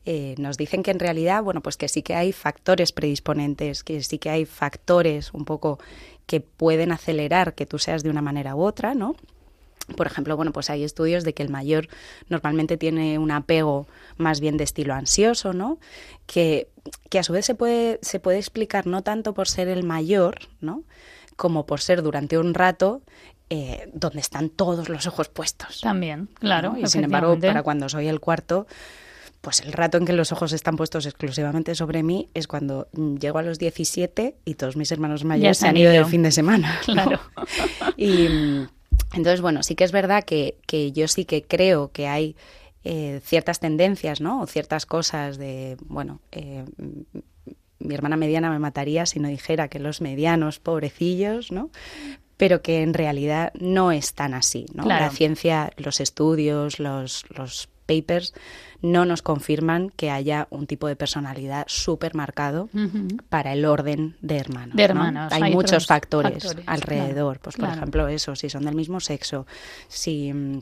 eh, 0.05 0.35
nos 0.37 0.57
dicen 0.57 0.83
que 0.83 0.91
en 0.91 0.99
realidad, 0.99 1.43
bueno, 1.43 1.61
pues 1.61 1.77
que 1.77 1.87
sí 1.87 2.03
que 2.03 2.15
hay 2.15 2.31
factores 2.31 2.91
predisponentes, 2.91 3.83
que 3.83 4.01
sí 4.03 4.19
que 4.19 4.29
hay 4.29 4.45
factores 4.45 5.33
un 5.33 5.45
poco 5.45 5.79
que 6.25 6.41
pueden 6.41 6.91
acelerar 6.91 7.55
que 7.55 7.65
tú 7.65 7.79
seas 7.79 8.03
de 8.03 8.09
una 8.09 8.21
manera 8.21 8.55
u 8.55 8.61
otra, 8.61 8.93
¿no? 8.93 9.15
Por 9.97 10.05
ejemplo, 10.05 10.35
bueno, 10.35 10.51
pues 10.51 10.69
hay 10.69 10.83
estudios 10.83 11.23
de 11.23 11.33
que 11.33 11.41
el 11.41 11.49
mayor 11.49 11.87
normalmente 12.27 12.77
tiene 12.77 13.17
un 13.17 13.31
apego 13.31 13.87
más 14.17 14.39
bien 14.39 14.55
de 14.57 14.63
estilo 14.65 14.93
ansioso, 14.93 15.53
¿no? 15.53 15.79
Que, 16.27 16.67
que 17.09 17.17
a 17.17 17.23
su 17.23 17.33
vez 17.33 17.45
se 17.45 17.55
puede, 17.55 17.97
se 18.03 18.19
puede 18.19 18.37
explicar 18.37 18.85
no 18.85 19.01
tanto 19.01 19.33
por 19.33 19.47
ser 19.47 19.67
el 19.67 19.83
mayor, 19.83 20.37
¿no? 20.61 20.83
como 21.39 21.65
por 21.65 21.79
ser 21.79 22.03
durante 22.03 22.37
un 22.37 22.53
rato 22.53 23.01
eh, 23.49 23.89
donde 23.93 24.19
están 24.19 24.49
todos 24.49 24.89
los 24.89 25.07
ojos 25.07 25.29
puestos. 25.29 25.81
También, 25.81 26.29
claro. 26.35 26.75
Y 26.77 26.87
sin 26.87 27.03
embargo, 27.03 27.37
para 27.39 27.63
cuando 27.63 27.89
soy 27.89 28.07
el 28.07 28.19
cuarto, 28.19 28.67
pues 29.41 29.61
el 29.61 29.73
rato 29.73 29.97
en 29.97 30.05
que 30.05 30.13
los 30.13 30.31
ojos 30.31 30.53
están 30.53 30.75
puestos 30.75 31.05
exclusivamente 31.05 31.73
sobre 31.75 32.03
mí 32.03 32.29
es 32.33 32.47
cuando 32.47 32.89
mm, 32.93 33.15
llego 33.15 33.37
a 33.37 33.41
los 33.41 33.57
17 33.57 34.35
y 34.45 34.53
todos 34.55 34.75
mis 34.75 34.91
hermanos 34.91 35.23
mayores 35.23 35.57
se 35.57 35.67
han 35.67 35.77
ido 35.77 35.91
de 35.91 36.05
fin 36.05 36.23
de 36.23 36.31
semana. 36.31 36.79
Claro. 36.85 37.19
y 37.97 38.27
mm, 38.27 38.67
entonces, 39.13 39.41
bueno, 39.41 39.63
sí 39.63 39.75
que 39.75 39.83
es 39.83 39.91
verdad 39.91 40.23
que, 40.23 40.57
que 40.67 40.91
yo 40.91 41.07
sí 41.07 41.25
que 41.25 41.43
creo 41.43 41.91
que 41.91 42.07
hay 42.07 42.35
eh, 42.83 43.21
ciertas 43.23 43.59
tendencias, 43.59 44.21
¿no? 44.21 44.41
O 44.41 44.47
ciertas 44.47 44.85
cosas 44.85 45.37
de, 45.37 45.77
bueno, 45.85 46.21
eh, 46.31 46.65
mi 47.79 47.93
hermana 47.93 48.17
mediana 48.17 48.49
me 48.49 48.59
mataría 48.59 49.05
si 49.05 49.19
no 49.19 49.27
dijera 49.27 49.69
que 49.69 49.79
los 49.79 50.01
medianos, 50.01 50.59
pobrecillos, 50.59 51.51
¿no? 51.51 51.71
Pero 52.39 52.61
que 52.61 52.83
en 52.83 52.93
realidad 52.93 53.51
no 53.59 53.91
es 53.91 54.13
tan 54.13 54.33
así. 54.33 54.65
¿no? 54.73 54.85
La 54.85 55.09
ciencia, 55.09 55.73
los 55.75 55.99
estudios, 55.99 56.79
los, 56.79 57.25
los 57.35 57.67
papers 57.85 58.33
no 58.81 59.03
nos 59.03 59.21
confirman 59.21 59.89
que 59.89 60.09
haya 60.09 60.47
un 60.49 60.65
tipo 60.65 60.87
de 60.87 60.95
personalidad 60.95 61.65
súper 61.67 62.15
marcado 62.15 62.69
para 63.27 63.51
el 63.51 63.65
orden 63.65 64.15
de 64.21 64.37
hermanos. 64.37 64.77
De 64.77 64.83
hermanos. 64.83 65.33
Hay, 65.33 65.53
muchos 65.53 65.85
factores, 65.85 66.55
alrededor. 66.65 67.41
Pues, 67.41 67.57
por 67.57 67.67
ejemplo, 67.67 68.07
eso, 68.07 68.37
si 68.37 68.49
son 68.49 68.63
del 68.63 68.75
mismo 68.75 69.01
sexo, 69.01 69.45
si 69.89 70.61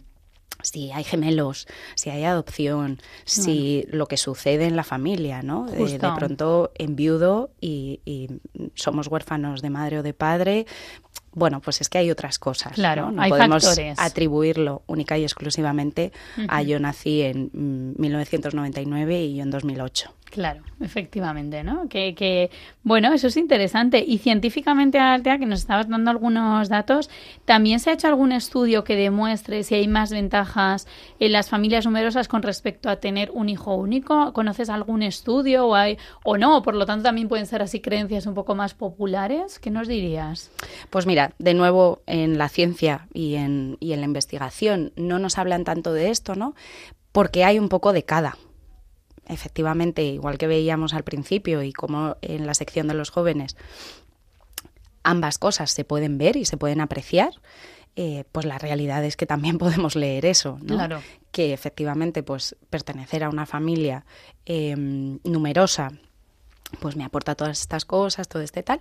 si 0.63 0.91
hay 0.91 1.03
gemelos, 1.03 1.67
si 1.93 2.09
hay 2.09 2.23
adopción, 2.23 2.99
si 3.25 3.85
lo 3.91 4.07
que 4.07 4.17
sucede 4.17 4.65
en 4.65 4.75
la 4.75 4.83
familia, 4.83 5.43
¿no? 5.43 5.67
De, 5.67 5.99
pronto 6.17 6.71
enviudo 6.75 7.51
y, 7.61 8.01
y 8.05 8.29
somos 8.73 9.05
huérfanos 9.05 9.61
de 9.61 9.69
madre 9.69 9.99
o 9.99 10.03
de 10.03 10.15
padre, 10.15 10.65
bueno, 11.38 11.60
pues 11.62 11.82
es 11.82 11.89
que 11.89 12.00
hay 12.00 12.10
otras 12.10 12.39
cosas. 12.39 12.73
Claro, 12.73 13.12
no, 13.12 13.21
hay 13.21 13.30
podemos 13.30 13.63
factores. 13.63 14.00
atribuirlo 14.00 14.82
única 14.88 15.19
y 15.19 15.23
exclusivamente 15.23 16.12
a 16.50 16.63
yo 16.63 16.80
nací 16.80 17.21
en 17.21 17.52
1999 17.54 19.23
y 19.23 19.36
yo 19.36 19.43
en 19.43 19.52
2008. 19.52 20.12
Claro, 20.29 20.61
efectivamente, 20.81 21.63
¿no? 21.63 21.87
Que, 21.87 22.13
que, 22.13 22.51
bueno, 22.83 23.13
eso 23.13 23.27
es 23.27 23.37
interesante. 23.37 24.03
Y 24.05 24.17
científicamente, 24.17 24.99
Altea, 24.99 25.39
que 25.39 25.45
nos 25.45 25.59
estabas 25.59 25.87
dando 25.87 26.11
algunos 26.11 26.69
datos, 26.69 27.09
¿también 27.45 27.79
se 27.79 27.89
ha 27.89 27.93
hecho 27.93 28.07
algún 28.07 28.31
estudio 28.31 28.83
que 28.83 28.95
demuestre 28.95 29.63
si 29.63 29.75
hay 29.75 29.87
más 29.87 30.11
ventajas 30.11 30.87
en 31.19 31.31
las 31.31 31.49
familias 31.49 31.85
numerosas 31.85 32.27
con 32.27 32.43
respecto 32.43 32.89
a 32.89 32.97
tener 32.97 33.31
un 33.31 33.47
hijo 33.47 33.75
único? 33.75 34.33
¿Conoces 34.33 34.69
algún 34.69 35.01
estudio 35.01 35.67
o 35.67 35.75
hay 35.75 35.97
o 36.23 36.37
no? 36.37 36.61
Por 36.61 36.75
lo 36.75 36.85
tanto, 36.85 37.03
también 37.03 37.29
pueden 37.29 37.45
ser 37.45 37.61
así 37.61 37.79
creencias 37.79 38.25
un 38.25 38.33
poco 38.33 38.53
más 38.53 38.73
populares. 38.73 39.59
¿Qué 39.59 39.71
nos 39.71 39.87
dirías? 39.87 40.51
Pues 40.89 41.05
mira, 41.05 41.33
de 41.39 41.53
nuevo, 41.53 42.01
en 42.05 42.37
la 42.37 42.49
ciencia 42.49 43.07
y 43.13 43.35
en, 43.35 43.77
y 43.79 43.93
en 43.93 44.01
la 44.01 44.05
investigación 44.05 44.91
no 44.97 45.19
nos 45.19 45.37
hablan 45.37 45.63
tanto 45.63 45.93
de 45.93 46.09
esto, 46.09 46.35
¿no? 46.35 46.53
Porque 47.13 47.45
hay 47.45 47.57
un 47.57 47.69
poco 47.69 47.93
de 47.93 48.03
cada 48.03 48.37
efectivamente, 49.27 50.03
igual 50.03 50.37
que 50.37 50.47
veíamos 50.47 50.93
al 50.93 51.03
principio 51.03 51.63
y 51.63 51.73
como 51.73 52.17
en 52.21 52.45
la 52.45 52.53
sección 52.53 52.87
de 52.87 52.93
los 52.93 53.09
jóvenes, 53.09 53.55
ambas 55.03 55.37
cosas 55.37 55.71
se 55.71 55.83
pueden 55.83 56.17
ver 56.17 56.35
y 56.35 56.45
se 56.45 56.57
pueden 56.57 56.81
apreciar, 56.81 57.31
eh, 57.95 58.25
pues 58.31 58.45
la 58.45 58.59
realidad 58.59 59.03
es 59.03 59.17
que 59.17 59.25
también 59.25 59.57
podemos 59.59 59.95
leer 59.95 60.25
eso, 60.25 60.59
¿no? 60.61 60.75
Claro. 60.75 61.01
Que 61.31 61.53
efectivamente, 61.53 62.23
pues 62.23 62.55
pertenecer 62.69 63.23
a 63.23 63.29
una 63.29 63.45
familia 63.45 64.05
em, 64.45 65.19
numerosa 65.23 65.91
pues 66.80 66.95
me 66.95 67.03
aporta 67.03 67.36
todas 67.36 67.62
estas 67.62 67.86
cosas, 67.86 68.27
todo 68.27 68.41
este 68.41 68.63
tal, 68.63 68.80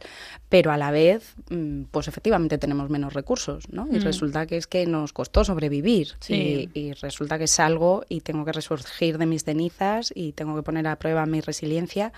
pero 0.48 0.72
a 0.72 0.76
la 0.76 0.90
vez, 0.90 1.34
mm, 1.50 1.84
pues 1.90 2.08
efectivamente 2.08 2.58
tenemos 2.58 2.90
menos 2.90 3.14
recursos, 3.14 3.68
¿no? 3.70 3.86
Y 3.90 3.98
mm. 3.98 4.02
resulta 4.02 4.46
que 4.46 4.56
es 4.56 4.66
que 4.66 4.86
nos 4.86 5.12
costó 5.12 5.44
sobrevivir 5.44 6.14
y, 6.28 6.92
resulta 7.00 7.38
que 7.38 7.46
salgo 7.46 8.04
y 8.08 8.20
tengo 8.20 8.44
que 8.44 8.52
resurgir 8.52 9.18
de 9.18 9.26
mis 9.26 9.44
cenizas 9.44 10.12
y 10.14 10.32
tengo 10.32 10.56
que 10.56 10.62
poner 10.62 10.86
a 10.86 10.96
prueba 10.96 11.26
mi 11.26 11.40
resiliencia 11.40 12.12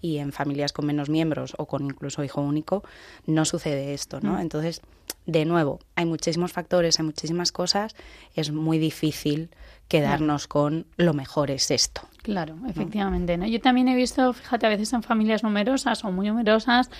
y 0.00 0.18
en 0.18 0.32
familias 0.32 0.72
con 0.72 0.86
menos 0.86 1.08
miembros 1.08 1.54
o 1.58 1.66
con 1.66 1.84
incluso 1.84 2.24
hijo 2.24 2.40
único 2.40 2.82
no 3.26 3.44
sucede 3.44 3.94
esto, 3.94 4.20
¿no? 4.20 4.34
Mm. 4.34 4.40
Entonces, 4.40 4.82
de 5.26 5.44
nuevo, 5.44 5.78
hay 5.94 6.06
muchísimos 6.06 6.52
factores, 6.52 6.98
hay 6.98 7.04
muchísimas 7.04 7.52
cosas, 7.52 7.94
es 8.34 8.50
muy 8.50 8.78
difícil 8.78 9.50
quedarnos 9.92 10.46
con 10.46 10.86
lo 10.96 11.12
mejor 11.12 11.50
es 11.50 11.70
esto. 11.70 12.00
Claro, 12.22 12.56
efectivamente. 12.66 13.36
¿no? 13.36 13.46
Yo 13.46 13.60
también 13.60 13.88
he 13.88 13.94
visto, 13.94 14.32
fíjate, 14.32 14.64
a 14.64 14.70
veces 14.70 14.90
en 14.94 15.02
familias 15.02 15.42
numerosas 15.42 16.02
o 16.02 16.10
muy 16.10 16.28
numerosas, 16.28 16.90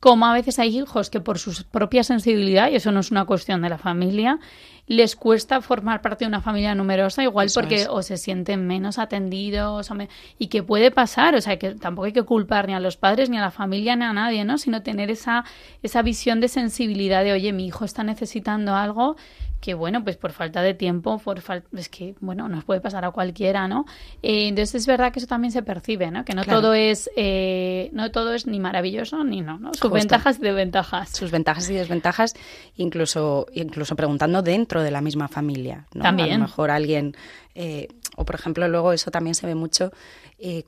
como 0.00 0.26
a 0.26 0.32
veces 0.34 0.58
hay 0.58 0.76
hijos 0.76 1.10
que 1.10 1.20
por 1.20 1.38
su 1.38 1.52
propia 1.70 2.02
sensibilidad, 2.02 2.68
y 2.68 2.74
eso 2.74 2.90
no 2.90 2.98
es 2.98 3.12
una 3.12 3.24
cuestión 3.24 3.62
de 3.62 3.68
la 3.68 3.78
familia, 3.78 4.40
les 4.88 5.14
cuesta 5.14 5.60
formar 5.60 6.02
parte 6.02 6.24
de 6.24 6.28
una 6.28 6.40
familia 6.40 6.74
numerosa, 6.74 7.22
igual 7.22 7.48
porque 7.54 7.86
o 7.88 8.02
se 8.02 8.16
sienten 8.16 8.66
menos 8.66 8.98
atendidos 8.98 9.88
y 10.36 10.48
que 10.48 10.64
puede 10.64 10.90
pasar, 10.90 11.36
o 11.36 11.40
sea, 11.40 11.56
que 11.56 11.76
tampoco 11.76 12.06
hay 12.06 12.12
que 12.12 12.24
culpar 12.24 12.66
ni 12.66 12.74
a 12.74 12.80
los 12.80 12.96
padres 12.96 13.30
ni 13.30 13.38
a 13.38 13.42
la 13.42 13.52
familia 13.52 13.94
ni 13.94 14.06
a 14.06 14.12
nadie, 14.12 14.44
¿no? 14.44 14.58
Sino 14.58 14.82
tener 14.82 15.08
esa, 15.08 15.44
esa 15.84 16.02
visión 16.02 16.40
de 16.40 16.48
sensibilidad 16.48 17.22
de, 17.22 17.30
oye, 17.30 17.52
mi 17.52 17.66
hijo 17.68 17.84
está 17.84 18.02
necesitando 18.02 18.74
algo 18.74 19.14
que 19.60 19.74
bueno, 19.74 20.02
pues 20.02 20.16
por 20.16 20.32
falta 20.32 20.62
de 20.62 20.74
tiempo, 20.74 21.18
por 21.18 21.42
es 21.76 21.88
que 21.88 22.14
bueno, 22.20 22.48
nos 22.48 22.64
puede 22.64 22.80
pasar 22.80 23.04
a 23.04 23.10
cualquiera, 23.10 23.68
¿no? 23.68 23.84
Eh, 24.22 24.48
entonces 24.48 24.74
es 24.76 24.86
verdad 24.86 25.12
que 25.12 25.18
eso 25.18 25.28
también 25.28 25.52
se 25.52 25.62
percibe, 25.62 26.10
¿no? 26.10 26.24
Que 26.24 26.34
no 26.34 26.44
todo 26.44 26.72
es 26.72 27.10
eh, 27.16 27.90
no 27.92 28.10
todo 28.10 28.32
es 28.32 28.46
ni 28.46 28.58
maravilloso 28.58 29.22
ni 29.22 29.42
no, 29.42 29.58
¿no? 29.58 29.74
Sus 29.74 29.90
ventajas 29.90 30.38
y 30.38 30.42
desventajas. 30.42 31.10
Sus 31.10 31.30
ventajas 31.30 31.68
y 31.68 31.74
desventajas, 31.74 32.34
incluso 32.76 33.46
incluso 33.52 33.96
preguntando 33.96 34.42
dentro 34.42 34.82
de 34.82 34.90
la 34.90 35.02
misma 35.02 35.28
familia, 35.28 35.86
¿no? 35.94 36.02
También. 36.02 36.30
A 36.30 36.38
lo 36.38 36.44
mejor 36.44 36.70
alguien 36.70 37.14
eh, 37.54 37.88
o 38.16 38.24
por 38.24 38.36
ejemplo 38.36 38.66
luego 38.66 38.92
eso 38.92 39.10
también 39.10 39.34
se 39.34 39.46
ve 39.46 39.54
mucho 39.54 39.92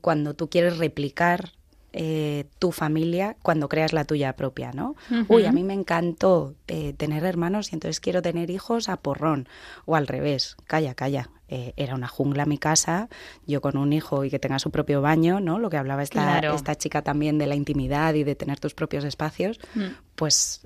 cuando 0.01 0.35
tú 0.35 0.51
quieres 0.51 0.77
replicar 0.77 1.53
eh, 1.95 2.45
tu 2.57 2.71
familia 2.71 3.37
cuando 3.43 3.69
creas 3.69 3.93
la 3.93 4.03
tuya 4.03 4.35
propia, 4.35 4.71
¿no? 4.73 4.95
Uy, 5.27 5.45
a 5.45 5.51
mí 5.51 5.63
me 5.63 5.75
encantó 5.75 6.55
eh, 6.67 6.93
tener 6.93 7.23
hermanos 7.23 7.71
y 7.71 7.75
entonces 7.75 7.99
quiero 7.99 8.23
tener 8.23 8.49
hijos 8.49 8.89
a 8.89 8.97
porrón. 8.97 9.47
O 9.85 9.95
al 9.95 10.07
revés, 10.07 10.57
calla, 10.65 10.95
calla. 10.95 11.29
Eh, 11.49 11.73
era 11.77 11.93
una 11.93 12.07
jungla 12.07 12.47
mi 12.47 12.57
casa, 12.57 13.09
yo 13.45 13.61
con 13.61 13.77
un 13.77 13.93
hijo 13.93 14.23
y 14.25 14.31
que 14.31 14.39
tenga 14.39 14.57
su 14.57 14.71
propio 14.71 15.01
baño, 15.01 15.39
¿no? 15.39 15.59
Lo 15.59 15.69
que 15.69 15.77
hablaba 15.77 16.01
esta, 16.01 16.39
esta 16.39 16.75
chica 16.75 17.03
también 17.03 17.37
de 17.37 17.45
la 17.45 17.53
intimidad 17.53 18.15
y 18.15 18.23
de 18.23 18.33
tener 18.33 18.59
tus 18.59 18.73
propios 18.73 19.03
espacios, 19.03 19.59
mm. 19.75 19.83
pues 20.15 20.65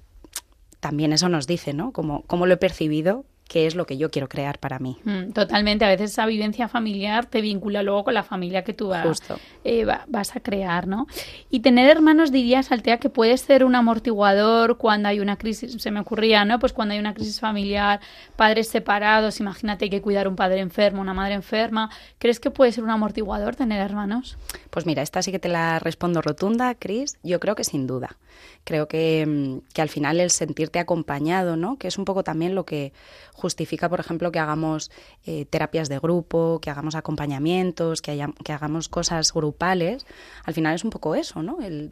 también 0.79 1.11
eso 1.11 1.27
nos 1.27 1.45
dice, 1.45 1.73
¿no? 1.73 1.91
Como, 1.91 2.21
cómo 2.23 2.45
lo 2.45 2.53
he 2.53 2.57
percibido 2.57 3.25
qué 3.47 3.65
es 3.65 3.75
lo 3.75 3.85
que 3.85 3.97
yo 3.97 4.11
quiero 4.11 4.27
crear 4.27 4.59
para 4.59 4.79
mí. 4.79 4.97
Mm, 5.03 5.31
totalmente. 5.31 5.85
A 5.85 5.89
veces 5.89 6.11
esa 6.11 6.25
vivencia 6.25 6.67
familiar 6.67 7.25
te 7.25 7.41
vincula 7.41 7.83
luego 7.83 8.03
con 8.05 8.13
la 8.13 8.23
familia 8.23 8.63
que 8.63 8.73
tú 8.73 8.89
vas, 8.89 9.21
eh, 9.63 9.85
vas 10.07 10.35
a 10.35 10.39
crear, 10.39 10.87
¿no? 10.87 11.07
Y 11.49 11.61
tener 11.61 11.89
hermanos, 11.89 12.31
dirías, 12.31 12.71
Altea, 12.71 12.97
que 12.97 13.09
puede 13.09 13.37
ser 13.37 13.63
un 13.63 13.75
amortiguador 13.75 14.77
cuando 14.77 15.09
hay 15.09 15.19
una 15.19 15.37
crisis, 15.37 15.81
se 15.81 15.91
me 15.91 15.99
ocurría, 15.99 16.45
¿no? 16.45 16.59
Pues 16.59 16.73
cuando 16.73 16.93
hay 16.93 16.99
una 16.99 17.13
crisis 17.13 17.39
familiar, 17.39 17.99
padres 18.35 18.67
separados, 18.67 19.39
imagínate 19.39 19.85
hay 19.85 19.89
que 19.89 20.01
cuidar 20.01 20.27
un 20.27 20.35
padre 20.35 20.59
enfermo, 20.59 21.01
una 21.01 21.13
madre 21.13 21.33
enferma. 21.33 21.89
¿Crees 22.17 22.39
que 22.39 22.51
puede 22.51 22.71
ser 22.71 22.83
un 22.83 22.89
amortiguador 22.89 23.55
tener 23.55 23.81
hermanos? 23.81 24.37
Pues 24.69 24.85
mira, 24.85 25.01
esta 25.01 25.21
sí 25.21 25.31
que 25.31 25.39
te 25.39 25.49
la 25.49 25.79
respondo 25.79 26.21
rotunda, 26.21 26.75
Cris. 26.75 27.17
Yo 27.23 27.39
creo 27.39 27.55
que 27.55 27.63
sin 27.63 27.87
duda. 27.87 28.17
Creo 28.63 28.87
que, 28.87 29.25
mm, 29.25 29.73
que 29.73 29.81
al 29.81 29.89
final 29.89 30.19
el 30.19 30.29
sentirte 30.29 30.79
acompañado, 30.79 31.55
¿no? 31.55 31.77
Que 31.77 31.87
es 31.87 31.97
un 31.97 32.05
poco 32.05 32.23
también 32.23 32.55
lo 32.55 32.65
que 32.65 32.93
justifica, 33.33 33.89
por 33.89 33.99
ejemplo, 33.99 34.31
que 34.31 34.39
hagamos 34.39 34.91
eh, 35.25 35.45
terapias 35.45 35.89
de 35.89 35.99
grupo, 35.99 36.59
que 36.61 36.69
hagamos 36.69 36.95
acompañamientos, 36.95 38.01
que, 38.01 38.25
que 38.43 38.53
hagamos 38.53 38.89
cosas 38.89 39.33
grupales. 39.33 40.05
Al 40.43 40.53
final 40.53 40.75
es 40.75 40.83
un 40.83 40.89
poco 40.89 41.15
eso, 41.15 41.43
¿no? 41.43 41.59
El, 41.61 41.91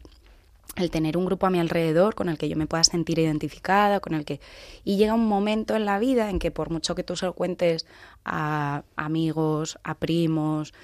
tener 0.90 1.16
un 1.16 1.24
grupo 1.24 1.46
a 1.46 1.50
mi 1.50 1.58
alrededor 1.58 2.14
con 2.14 2.28
el 2.28 2.36
que 2.36 2.50
yo 2.50 2.56
me 2.56 2.66
pueda 2.66 2.84
sentir 2.84 3.18
identificada, 3.18 4.00
con 4.00 4.12
el 4.12 4.26
que... 4.26 4.40
Y 4.84 4.98
llega 4.98 5.14
un 5.14 5.26
momento 5.26 5.74
en 5.74 5.86
la 5.86 5.98
vida 5.98 6.28
en 6.28 6.38
que 6.38 6.50
por 6.50 6.68
mucho 6.70 6.94
que 6.94 7.02
tú 7.02 7.16
se 7.16 7.24
lo 7.24 7.32
cuentes 7.32 7.86
a 8.26 8.82
amigos, 8.94 9.78
a 9.84 9.94
primos, 9.94 10.74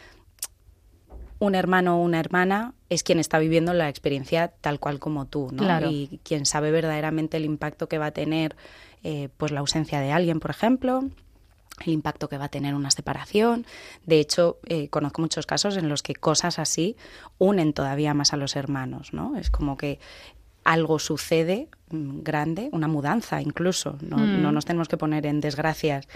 un 1.42 1.56
hermano 1.56 1.96
o 1.98 2.02
una 2.02 2.20
hermana 2.20 2.72
es 2.88 3.02
quien 3.02 3.18
está 3.18 3.40
viviendo 3.40 3.74
la 3.74 3.88
experiencia 3.88 4.52
tal 4.60 4.78
cual 4.78 5.00
como 5.00 5.26
tú, 5.26 5.48
¿no? 5.50 5.90
Y 5.90 6.20
quien 6.22 6.46
sabe 6.46 6.70
verdaderamente 6.70 7.36
el 7.36 7.44
impacto 7.44 7.88
que 7.88 7.98
va 7.98 8.06
a 8.06 8.10
tener 8.12 8.54
eh, 9.02 9.28
pues 9.38 9.50
la 9.50 9.58
ausencia 9.58 9.98
de 10.00 10.12
alguien, 10.12 10.38
por 10.38 10.52
ejemplo, 10.52 11.02
el 11.84 11.92
impacto 11.92 12.28
que 12.28 12.38
va 12.38 12.44
a 12.44 12.48
tener 12.48 12.76
una 12.76 12.92
separación. 12.92 13.66
De 14.06 14.20
hecho, 14.20 14.60
eh, 14.66 14.88
conozco 14.88 15.20
muchos 15.20 15.44
casos 15.44 15.76
en 15.76 15.88
los 15.88 16.04
que 16.04 16.14
cosas 16.14 16.60
así 16.60 16.96
unen 17.38 17.72
todavía 17.72 18.14
más 18.14 18.32
a 18.32 18.36
los 18.36 18.54
hermanos, 18.54 19.12
¿no? 19.12 19.36
Es 19.36 19.50
como 19.50 19.76
que 19.76 19.98
algo 20.62 21.00
sucede 21.00 21.66
mm, 21.90 22.20
grande, 22.20 22.68
una 22.70 22.86
mudanza 22.86 23.42
incluso, 23.42 23.98
no, 24.00 24.16
no 24.16 24.52
mm. 24.52 24.54
nos 24.54 24.64
tenemos 24.64 24.86
que 24.86 24.96
poner 24.96 25.26
en 25.26 25.40
desgracias 25.40 26.06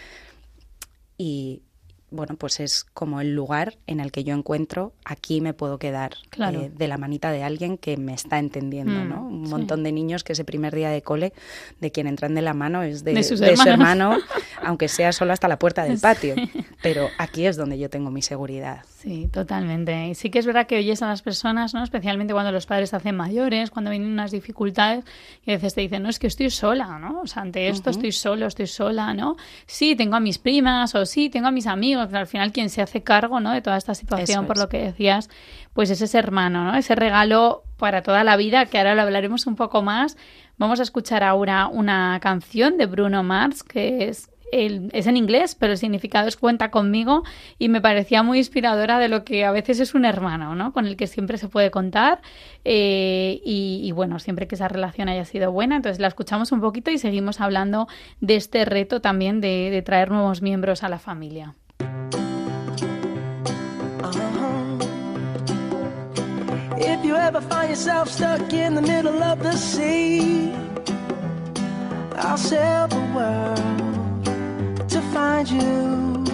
y, 1.19 1.63
bueno, 2.11 2.37
pues 2.37 2.61
es 2.61 2.85
como 2.95 3.21
el 3.21 3.35
lugar 3.35 3.77
en 3.87 4.01
el 4.01 4.13
que 4.13 4.23
yo 4.23 4.35
encuentro, 4.35 4.93
aquí 5.05 5.41
me 5.41 5.55
puedo 5.55 5.79
quedar 5.79 6.13
eh, 6.39 6.71
de 6.75 6.89
la 6.89 6.99
manita 6.99 7.33
de 7.33 7.43
alguien 7.43 7.79
que 7.79 7.97
me 7.97 8.15
está 8.15 8.39
entendiendo, 8.39 8.93
mm, 8.93 9.09
¿no? 9.09 9.27
Un 9.27 9.49
montón 9.49 9.83
de 9.83 9.93
niños 9.93 10.23
que 10.23 10.33
ese 10.33 10.45
primer 10.45 10.75
día 10.75 10.91
de 10.91 11.03
cole, 11.03 11.33
de 11.81 11.91
quien 11.91 12.07
entran 12.07 12.35
de 12.35 12.43
la 12.43 12.55
mano 12.55 12.83
es 12.83 13.03
de, 13.03 13.23
su 13.23 13.43
hermano, 13.45 14.19
aunque 14.63 14.89
sea 14.89 15.13
solo 15.13 15.33
hasta 15.33 15.49
la 15.49 15.59
puerta 15.59 15.85
del 15.85 15.99
patio. 16.01 16.35
Pero 16.83 17.09
aquí 17.19 17.47
es 17.47 17.57
donde 17.57 17.79
yo 17.79 17.91
tengo 17.91 18.11
mi 18.11 18.23
seguridad. 18.23 18.85
Sí, 19.07 19.29
totalmente. 19.29 20.09
Y 20.09 20.17
sí 20.17 20.31
que 20.31 20.41
es 20.41 20.47
verdad 20.47 20.67
que 20.67 20.79
oyes 20.79 21.01
a 21.01 21.07
las 21.07 21.23
personas, 21.23 21.75
¿no? 21.75 21.85
especialmente 21.85 22.33
cuando 22.33 22.51
los 22.51 22.67
padres 22.67 22.91
se 22.91 22.97
hacen 22.97 23.15
mayores, 23.15 23.71
cuando 23.71 23.93
vienen 23.93 24.11
unas 24.11 24.33
dificultades, 24.33 25.05
y 25.45 25.53
a 25.53 25.55
veces 25.55 25.77
te 25.77 25.83
dicen, 25.83 26.03
no, 26.03 26.09
es 26.09 26.19
que 26.19 26.27
estoy 26.27 26.51
sola, 26.51 26.99
¿no? 26.99 27.21
O 27.21 27.27
sea, 27.29 27.43
ante 27.43 27.69
esto 27.69 27.91
estoy 27.91 28.11
solo, 28.11 28.49
estoy 28.49 28.67
sola, 28.67 29.15
¿no? 29.15 29.37
Sí, 29.65 29.95
tengo 29.95 30.17
a 30.17 30.21
mis 30.21 30.39
primas 30.39 30.97
o 30.97 31.07
sí, 31.07 31.31
tengo 31.31 31.47
a 31.47 31.51
mis 31.53 31.69
amigos, 31.69 32.07
pero 32.09 32.19
al 32.19 32.27
final 32.27 32.51
quien 32.51 32.69
se 32.69 32.83
hace 32.83 33.05
cargo, 33.05 33.39
¿no? 33.39 33.53
De 33.53 33.63
toda 33.63 33.77
esta 33.77 33.95
situación, 33.95 34.45
por 34.45 34.59
lo 34.59 34.69
que 34.69 34.79
decías, 34.79 35.31
pues 35.73 35.91
es 35.91 36.03
ese 36.03 36.19
hermano, 36.19 36.65
¿no? 36.65 36.75
Ese 36.75 36.97
regalo 36.97 37.63
para 37.77 38.03
toda 38.03 38.25
la 38.25 38.37
vida, 38.37 38.67
que 38.67 38.79
ahora 38.79 38.97
lo 38.97 39.03
hablaremos 39.03 39.47
un 39.47 39.55
poco 39.55 39.83
más. 39.83 40.17
Vamos 40.59 40.81
a 40.81 40.83
escuchar 40.83 41.23
ahora 41.23 41.69
una 41.69 42.19
canción 42.21 42.77
de 42.77 42.87
Bruno 42.87 43.23
Mars, 43.23 43.63
que 43.63 44.09
es 44.09 44.31
es 44.53 45.07
en 45.07 45.17
inglés, 45.17 45.55
pero 45.55 45.73
el 45.73 45.79
significado 45.79 46.29
es 46.29 46.37
cuenta 46.37 46.71
conmigo 46.71 47.23
y 47.59 47.69
me 47.69 47.81
parecía 47.81 48.23
muy 48.23 48.39
inspiradora 48.39 48.99
de 48.99 49.09
lo 49.09 49.25
que 49.25 49.45
a 49.45 49.51
veces 49.51 49.81
es 49.81 49.95
un 49.95 50.05
hermano, 50.05 50.55
¿no? 50.55 50.73
Con 50.73 50.87
el 50.87 50.97
que 50.97 51.07
siempre 51.07 51.39
se 51.39 51.49
puede 51.49 51.71
contar 51.71 52.21
eh, 52.65 53.41
y, 53.45 53.91
bueno, 53.93 54.19
siempre 54.19 54.47
que 54.47 54.55
esa 54.55 54.69
relación 54.69 55.09
haya 55.09 55.25
sido 55.25 55.53
buena. 55.53 55.77
Entonces 55.77 56.01
la 56.01 56.09
escuchamos 56.09 56.53
un 56.53 56.61
poquito 56.61 56.91
y 56.91 56.99
seguimos 56.99 57.41
hablando 57.41 57.89
de 58.21 58.37
este 58.37 58.65
reto 58.65 59.01
también 59.01 59.41
de 59.41 59.83
traer 59.85 60.11
nuevos 60.11 60.43
miembros 60.43 60.83
a 60.83 60.89
la 60.89 60.99
familia. 60.99 61.55
Find 75.17 75.49
you. 75.49 76.25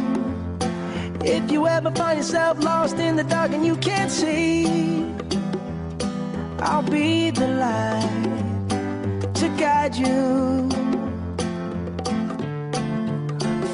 If 1.36 1.52
you 1.52 1.68
ever 1.68 1.92
find 1.92 2.18
yourself 2.18 2.54
lost 2.64 2.96
in 2.98 3.14
the 3.14 3.22
dark 3.22 3.52
and 3.52 3.64
you 3.64 3.76
can't 3.76 4.10
see, 4.10 4.66
I'll 6.58 6.82
be 6.82 7.30
the 7.30 7.46
light 7.64 8.40
to 9.40 9.46
guide 9.64 9.94
you. 9.94 10.68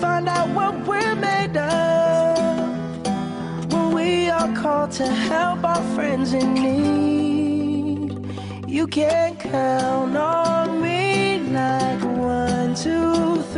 Find 0.03 0.29
out 0.37 0.49
what 0.59 0.75
we're 0.87 1.19
made 1.31 1.57
of 1.57 2.39
when 3.73 3.87
we 3.99 4.29
are 4.29 4.53
called 4.63 4.91
to 5.01 5.07
help 5.07 5.65
our 5.65 5.85
friends 5.95 6.35
in 6.35 6.49
need. 6.53 8.11
You 8.77 8.87
can 8.87 9.37
count 9.37 10.15
on 10.19 10.83
me 10.83 11.39
like 11.61 12.03
one, 12.05 12.75
two, 12.75 13.43
three, 13.53 13.58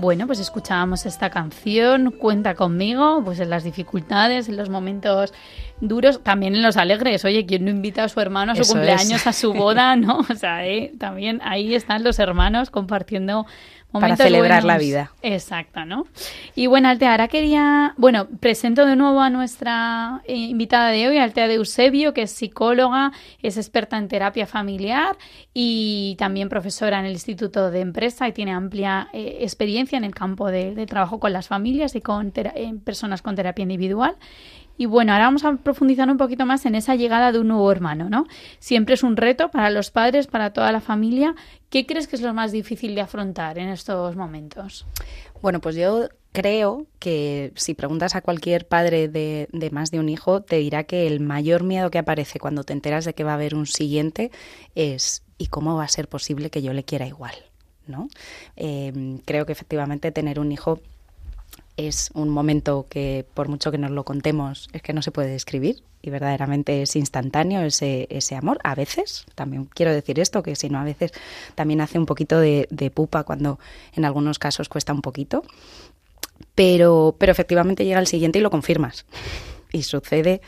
Bueno, 0.00 0.28
pues 0.28 0.38
escuchábamos 0.38 1.06
esta 1.06 1.28
canción, 1.28 2.12
Cuenta 2.12 2.54
conmigo, 2.54 3.20
pues 3.24 3.40
en 3.40 3.50
las 3.50 3.64
dificultades, 3.64 4.48
en 4.48 4.56
los 4.56 4.68
momentos 4.68 5.34
duros, 5.80 6.22
también 6.22 6.54
en 6.54 6.62
los 6.62 6.76
alegres. 6.76 7.24
Oye, 7.24 7.46
¿quién 7.46 7.64
no 7.64 7.70
invita 7.70 8.04
a 8.04 8.08
su 8.08 8.20
hermano 8.20 8.52
a 8.52 8.56
su 8.56 8.72
cumpleaños, 8.72 9.26
a 9.26 9.32
su 9.32 9.52
boda, 9.52 9.96
no? 9.96 10.20
O 10.28 10.34
sea, 10.34 10.66
eh, 10.66 10.92
también 10.98 11.40
ahí 11.44 11.74
están 11.74 12.04
los 12.04 12.18
hermanos 12.18 12.70
compartiendo 12.70 13.46
para 13.90 14.16
celebrar 14.16 14.64
la 14.64 14.76
vida. 14.76 15.12
Exacto, 15.22 15.84
¿no? 15.86 16.06
Y 16.54 16.66
bueno, 16.66 16.88
Altea, 16.88 17.12
ahora 17.12 17.28
quería, 17.28 17.94
bueno, 17.96 18.28
presento 18.28 18.84
de 18.84 18.96
nuevo 18.96 19.20
a 19.20 19.30
nuestra 19.30 20.20
eh, 20.26 20.34
invitada 20.34 20.90
de 20.90 21.08
hoy, 21.08 21.18
Altea 21.18 21.48
de 21.48 21.54
Eusebio, 21.54 22.12
que 22.12 22.22
es 22.22 22.30
psicóloga, 22.30 23.12
es 23.42 23.56
experta 23.56 23.96
en 23.96 24.08
terapia 24.08 24.46
familiar 24.46 25.16
y 25.54 26.16
también 26.18 26.50
profesora 26.50 26.98
en 26.98 27.06
el 27.06 27.12
Instituto 27.12 27.70
de 27.70 27.80
Empresa 27.80 28.28
y 28.28 28.32
tiene 28.32 28.52
amplia 28.52 29.08
eh, 29.12 29.38
experiencia 29.40 29.96
en 29.96 30.04
el 30.04 30.14
campo 30.14 30.50
de, 30.50 30.86
trabajo 30.86 31.18
con 31.18 31.32
las 31.32 31.48
familias 31.48 31.94
y 31.94 32.00
con 32.00 32.32
personas 32.84 33.22
con 33.22 33.36
terapia 33.36 33.62
individual. 33.62 34.16
Y 34.78 34.86
bueno, 34.86 35.12
ahora 35.12 35.26
vamos 35.26 35.44
a 35.44 35.54
profundizar 35.56 36.08
un 36.08 36.16
poquito 36.16 36.46
más 36.46 36.64
en 36.64 36.76
esa 36.76 36.94
llegada 36.94 37.32
de 37.32 37.40
un 37.40 37.48
nuevo 37.48 37.70
hermano, 37.70 38.08
¿no? 38.08 38.26
Siempre 38.60 38.94
es 38.94 39.02
un 39.02 39.16
reto 39.16 39.50
para 39.50 39.68
los 39.70 39.90
padres, 39.90 40.28
para 40.28 40.52
toda 40.52 40.70
la 40.70 40.80
familia. 40.80 41.34
¿Qué 41.68 41.84
crees 41.84 42.06
que 42.06 42.16
es 42.16 42.22
lo 42.22 42.32
más 42.32 42.52
difícil 42.52 42.94
de 42.94 43.00
afrontar 43.00 43.58
en 43.58 43.68
estos 43.68 44.14
momentos? 44.14 44.86
Bueno, 45.42 45.60
pues 45.60 45.74
yo 45.74 46.08
creo 46.32 46.86
que 47.00 47.52
si 47.56 47.74
preguntas 47.74 48.14
a 48.14 48.22
cualquier 48.22 48.68
padre 48.68 49.08
de, 49.08 49.48
más 49.72 49.90
de 49.90 49.98
un 49.98 50.08
hijo, 50.08 50.42
te 50.42 50.56
dirá 50.56 50.84
que 50.84 51.08
el 51.08 51.18
mayor 51.18 51.64
miedo 51.64 51.90
que 51.90 51.98
aparece 51.98 52.38
cuando 52.38 52.62
te 52.62 52.72
enteras 52.72 53.04
de 53.04 53.14
que 53.14 53.24
va 53.24 53.32
a 53.32 53.34
haber 53.34 53.56
un 53.56 53.66
siguiente 53.66 54.30
es 54.76 55.24
¿y 55.38 55.48
cómo 55.48 55.74
va 55.76 55.84
a 55.84 55.88
ser 55.88 56.08
posible 56.08 56.50
que 56.50 56.62
yo 56.62 56.72
le 56.72 56.84
quiera 56.84 57.06
igual? 57.06 57.34
¿no? 57.88 58.08
Eh, 58.54 59.18
creo 59.24 59.44
que 59.44 59.52
efectivamente 59.52 60.12
tener 60.12 60.38
un 60.38 60.52
hijo 60.52 60.80
es 61.78 62.10
un 62.12 62.28
momento 62.28 62.86
que, 62.90 63.24
por 63.34 63.48
mucho 63.48 63.70
que 63.70 63.78
nos 63.78 63.92
lo 63.92 64.04
contemos, 64.04 64.68
es 64.72 64.82
que 64.82 64.92
no 64.92 65.00
se 65.00 65.12
puede 65.12 65.30
describir 65.30 65.84
y 66.02 66.10
verdaderamente 66.10 66.82
es 66.82 66.96
instantáneo 66.96 67.62
ese, 67.62 68.08
ese 68.10 68.34
amor. 68.34 68.58
A 68.64 68.74
veces, 68.74 69.26
también 69.36 69.64
quiero 69.66 69.92
decir 69.92 70.18
esto, 70.18 70.42
que 70.42 70.56
si 70.56 70.68
no, 70.68 70.80
a 70.80 70.84
veces 70.84 71.12
también 71.54 71.80
hace 71.80 71.96
un 71.96 72.04
poquito 72.04 72.40
de, 72.40 72.66
pupa 72.92 73.22
cuando 73.22 73.60
en 73.94 74.04
algunos 74.04 74.40
casos 74.40 74.68
cuesta 74.68 74.92
un 74.92 75.02
poquito. 75.02 75.44
Pero, 76.56 77.14
pero 77.16 77.30
efectivamente 77.30 77.84
llega 77.84 78.00
el 78.00 78.08
siguiente 78.08 78.40
y 78.40 78.42
lo 78.42 78.50
confirmas. 78.50 79.06
Y 79.70 79.82
sucede 79.82 80.40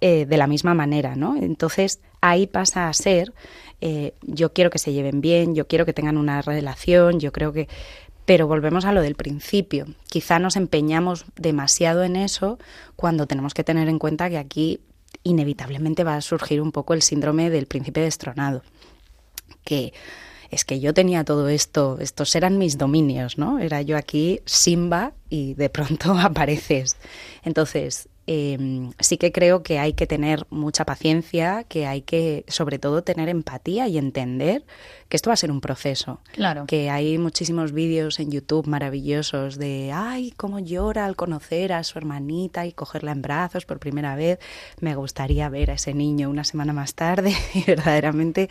eh, 0.00 0.26
de 0.26 0.36
la 0.36 0.46
misma 0.46 0.74
manera, 0.74 1.16
¿no? 1.16 1.34
Entonces 1.34 1.98
ahí 2.20 2.46
pasa 2.46 2.88
a 2.88 2.92
ser, 2.92 3.32
eh, 3.80 4.14
yo 4.22 4.52
quiero 4.52 4.70
que 4.70 4.78
se 4.78 4.92
lleven 4.92 5.20
bien, 5.20 5.56
yo 5.56 5.66
quiero 5.66 5.84
que 5.84 5.92
tengan 5.92 6.16
una 6.16 6.40
relación, 6.40 7.18
yo 7.18 7.32
creo 7.32 7.52
que 7.52 7.66
pero 8.30 8.46
volvemos 8.46 8.84
a 8.84 8.92
lo 8.92 9.02
del 9.02 9.16
principio. 9.16 9.86
Quizá 10.08 10.38
nos 10.38 10.54
empeñamos 10.54 11.24
demasiado 11.34 12.04
en 12.04 12.14
eso 12.14 12.60
cuando 12.94 13.26
tenemos 13.26 13.54
que 13.54 13.64
tener 13.64 13.88
en 13.88 13.98
cuenta 13.98 14.30
que 14.30 14.38
aquí 14.38 14.78
inevitablemente 15.24 16.04
va 16.04 16.14
a 16.14 16.20
surgir 16.20 16.60
un 16.60 16.70
poco 16.70 16.94
el 16.94 17.02
síndrome 17.02 17.50
del 17.50 17.66
príncipe 17.66 17.98
destronado. 18.02 18.62
Que 19.64 19.92
es 20.48 20.64
que 20.64 20.78
yo 20.78 20.94
tenía 20.94 21.24
todo 21.24 21.48
esto, 21.48 21.98
estos 22.00 22.36
eran 22.36 22.56
mis 22.56 22.78
dominios, 22.78 23.36
¿no? 23.36 23.58
Era 23.58 23.82
yo 23.82 23.96
aquí 23.96 24.42
Simba 24.44 25.12
y 25.28 25.54
de 25.54 25.68
pronto 25.68 26.12
apareces. 26.16 26.98
Entonces, 27.42 28.08
em, 28.32 28.92
sí 29.00 29.18
que 29.18 29.32
creo 29.32 29.64
que 29.64 29.80
hay 29.80 29.92
que 29.92 30.06
tener 30.06 30.46
mucha 30.50 30.84
paciencia, 30.84 31.64
que 31.64 31.88
hay 31.88 32.02
que, 32.02 32.44
sobre 32.46 32.78
todo, 32.78 33.02
tener 33.02 33.28
empatía 33.28 33.88
y 33.88 33.98
entender 33.98 34.64
que 35.08 35.16
esto 35.16 35.30
va 35.30 35.34
a 35.34 35.36
ser 35.36 35.50
un 35.50 35.60
proceso. 35.60 36.20
Claro. 36.32 36.64
Que 36.66 36.90
hay 36.90 37.18
muchísimos 37.18 37.72
vídeos 37.72 38.20
en 38.20 38.30
YouTube 38.30 38.68
maravillosos 38.68 39.58
de, 39.58 39.90
ay, 39.92 40.30
cómo 40.36 40.60
llora 40.60 41.06
al 41.06 41.16
conocer 41.16 41.72
a 41.72 41.82
su 41.82 41.98
hermanita 41.98 42.66
y 42.66 42.72
cogerla 42.72 43.10
en 43.10 43.20
brazos 43.20 43.66
por 43.66 43.80
primera 43.80 44.14
vez. 44.14 44.38
Me 44.80 44.94
gustaría 44.94 45.48
ver 45.48 45.72
a 45.72 45.74
ese 45.74 45.92
niño 45.92 46.30
una 46.30 46.44
semana 46.44 46.72
más 46.72 46.94
tarde 46.94 47.34
y 47.54 47.64
verdaderamente 47.64 48.48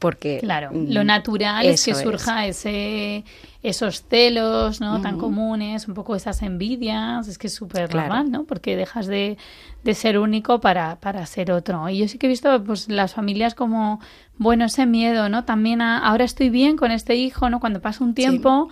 porque 0.00 0.38
claro 0.40 0.70
lo 0.72 1.02
mm, 1.02 1.06
natural 1.06 1.66
es 1.66 1.84
que 1.84 1.94
surja 1.94 2.46
ese 2.46 3.22
esos 3.62 4.02
celos 4.08 4.80
no 4.80 5.00
tan 5.02 5.18
comunes 5.18 5.86
un 5.86 5.94
poco 5.94 6.16
esas 6.16 6.42
envidias 6.42 7.28
es 7.28 7.36
que 7.38 7.46
es 7.46 7.54
súper 7.54 7.94
normal 7.94 8.30
no 8.30 8.44
porque 8.44 8.74
dejas 8.74 9.06
de, 9.06 9.36
de, 9.84 9.94
ser 9.94 10.18
único 10.18 10.60
para, 10.60 10.96
para 10.96 11.24
ser 11.26 11.52
otro. 11.52 11.86
Y 11.90 11.98
yo 11.98 12.08
sí 12.08 12.16
que 12.16 12.26
he 12.26 12.28
visto 12.30 12.64
pues 12.64 12.88
las 12.88 13.12
familias 13.12 13.54
como 13.54 14.00
bueno 14.38 14.64
ese 14.64 14.86
miedo 14.86 15.28
no 15.28 15.44
también 15.44 15.82
a, 15.82 15.98
ahora 15.98 16.24
estoy 16.24 16.48
bien 16.48 16.78
con 16.78 16.90
este 16.90 17.16
hijo 17.16 17.50
no 17.50 17.60
cuando 17.60 17.82
pasa 17.82 18.02
un 18.02 18.14
tiempo 18.14 18.70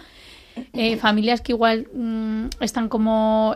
eh, 0.72 0.96
familias 0.96 1.40
que 1.40 1.52
igual 1.52 1.88
mm, 1.92 2.46
están 2.60 2.88
como, 2.88 3.54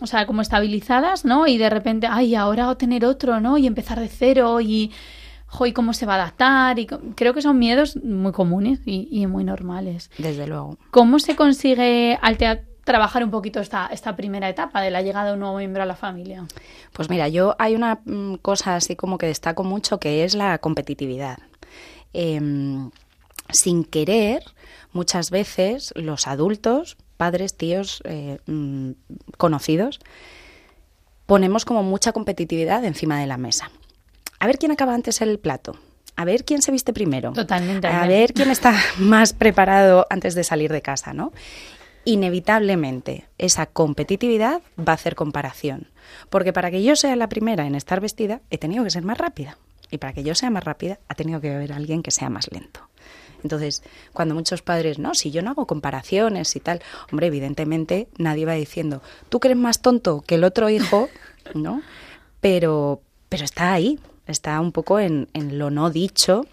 o 0.00 0.06
sea, 0.06 0.26
como 0.26 0.42
estabilizadas, 0.42 1.24
¿no? 1.24 1.46
Y 1.46 1.58
de 1.58 1.68
repente, 1.68 2.06
ay, 2.08 2.34
ahora 2.34 2.72
tener 2.76 3.04
otro, 3.04 3.40
¿no? 3.40 3.58
Y 3.58 3.66
empezar 3.66 3.98
de 3.98 4.08
cero 4.08 4.60
y 4.60 4.92
y 5.64 5.72
cómo 5.72 5.92
se 5.92 6.06
va 6.06 6.14
a 6.14 6.16
adaptar. 6.16 6.78
Y 6.78 6.86
creo 6.86 7.34
que 7.34 7.42
son 7.42 7.58
miedos 7.58 7.96
muy 8.02 8.32
comunes 8.32 8.80
y, 8.84 9.26
muy 9.26 9.44
normales. 9.44 10.10
Desde 10.18 10.46
luego. 10.46 10.78
¿Cómo 10.90 11.18
se 11.18 11.36
consigue 11.36 12.18
trabajar 12.84 13.22
un 13.22 13.30
poquito 13.30 13.60
esta, 13.60 13.88
esta 13.92 14.16
primera 14.16 14.48
etapa 14.48 14.80
de 14.80 14.90
la 14.90 15.02
llegada 15.02 15.28
de 15.28 15.32
un 15.34 15.40
nuevo 15.40 15.58
miembro 15.58 15.82
a 15.82 15.86
la 15.86 15.96
familia? 15.96 16.46
Pues 16.92 17.10
mira, 17.10 17.28
yo 17.28 17.54
hay 17.58 17.74
una 17.74 18.00
mm, 18.04 18.36
cosa 18.36 18.76
así 18.76 18.96
como 18.96 19.18
que 19.18 19.26
destaco 19.26 19.62
mucho 19.64 19.98
que 19.98 20.24
es 20.24 20.34
la 20.34 20.58
competitividad. 20.58 21.38
Em, 22.14 22.90
sin 23.50 23.84
querer, 23.84 24.42
muchas 24.92 25.30
veces 25.30 25.92
los 25.96 26.26
adultos, 26.26 26.96
padres, 27.18 27.56
tíos, 27.56 28.00
eh, 28.04 28.38
mm, 28.46 28.92
conocidos, 29.36 30.00
ponemos 31.26 31.66
como 31.66 31.82
mucha 31.82 32.12
competitividad 32.12 32.84
encima 32.86 33.20
de 33.20 33.26
la 33.26 33.36
mesa 33.36 33.70
a 34.38 34.46
ver 34.46 34.58
quién 34.58 34.72
acaba 34.72 34.94
antes 34.94 35.20
el 35.20 35.38
plato. 35.38 35.76
A 36.16 36.24
ver 36.24 36.44
quién 36.44 36.62
se 36.62 36.72
viste 36.72 36.92
primero. 36.92 37.32
Totalmente. 37.32 37.86
A 37.86 38.06
ver 38.06 38.32
quién 38.32 38.50
está 38.50 38.74
más 38.98 39.32
preparado 39.32 40.06
antes 40.10 40.34
de 40.34 40.44
salir 40.44 40.72
de 40.72 40.82
casa, 40.82 41.12
¿no? 41.12 41.32
Inevitablemente, 42.04 43.28
esa 43.38 43.66
competitividad 43.66 44.62
va 44.78 44.92
a 44.92 44.94
hacer 44.94 45.14
comparación. 45.14 45.88
Porque 46.30 46.52
para 46.52 46.70
que 46.70 46.82
yo 46.82 46.96
sea 46.96 47.14
la 47.16 47.28
primera 47.28 47.66
en 47.66 47.74
estar 47.74 48.00
vestida, 48.00 48.40
he 48.50 48.58
tenido 48.58 48.82
que 48.84 48.90
ser 48.90 49.04
más 49.04 49.18
rápida. 49.18 49.58
Y 49.90 49.98
para 49.98 50.12
que 50.12 50.22
yo 50.22 50.34
sea 50.34 50.50
más 50.50 50.64
rápida, 50.64 50.98
ha 51.08 51.14
tenido 51.14 51.40
que 51.40 51.54
haber 51.54 51.72
alguien 51.72 52.02
que 52.02 52.10
sea 52.10 52.30
más 52.30 52.50
lento. 52.50 52.88
Entonces, 53.42 53.82
cuando 54.12 54.34
muchos 54.34 54.62
padres, 54.62 54.98
no, 54.98 55.14
si 55.14 55.30
yo 55.30 55.42
no 55.42 55.50
hago 55.50 55.66
comparaciones 55.66 56.54
y 56.56 56.60
tal, 56.60 56.82
hombre, 57.10 57.28
evidentemente 57.28 58.08
nadie 58.18 58.46
va 58.46 58.54
diciendo, 58.54 59.02
tú 59.28 59.38
que 59.38 59.48
eres 59.48 59.58
más 59.58 59.80
tonto 59.80 60.22
que 60.22 60.34
el 60.34 60.44
otro 60.44 60.68
hijo, 60.68 61.08
¿no? 61.54 61.82
Pero, 62.40 63.00
pero 63.28 63.44
está 63.44 63.72
ahí, 63.72 63.98
está 64.28 64.60
un 64.60 64.72
poco 64.72 65.00
en, 65.00 65.28
en 65.32 65.58
lo 65.58 65.70
no 65.70 65.90
dicho, 65.90 66.46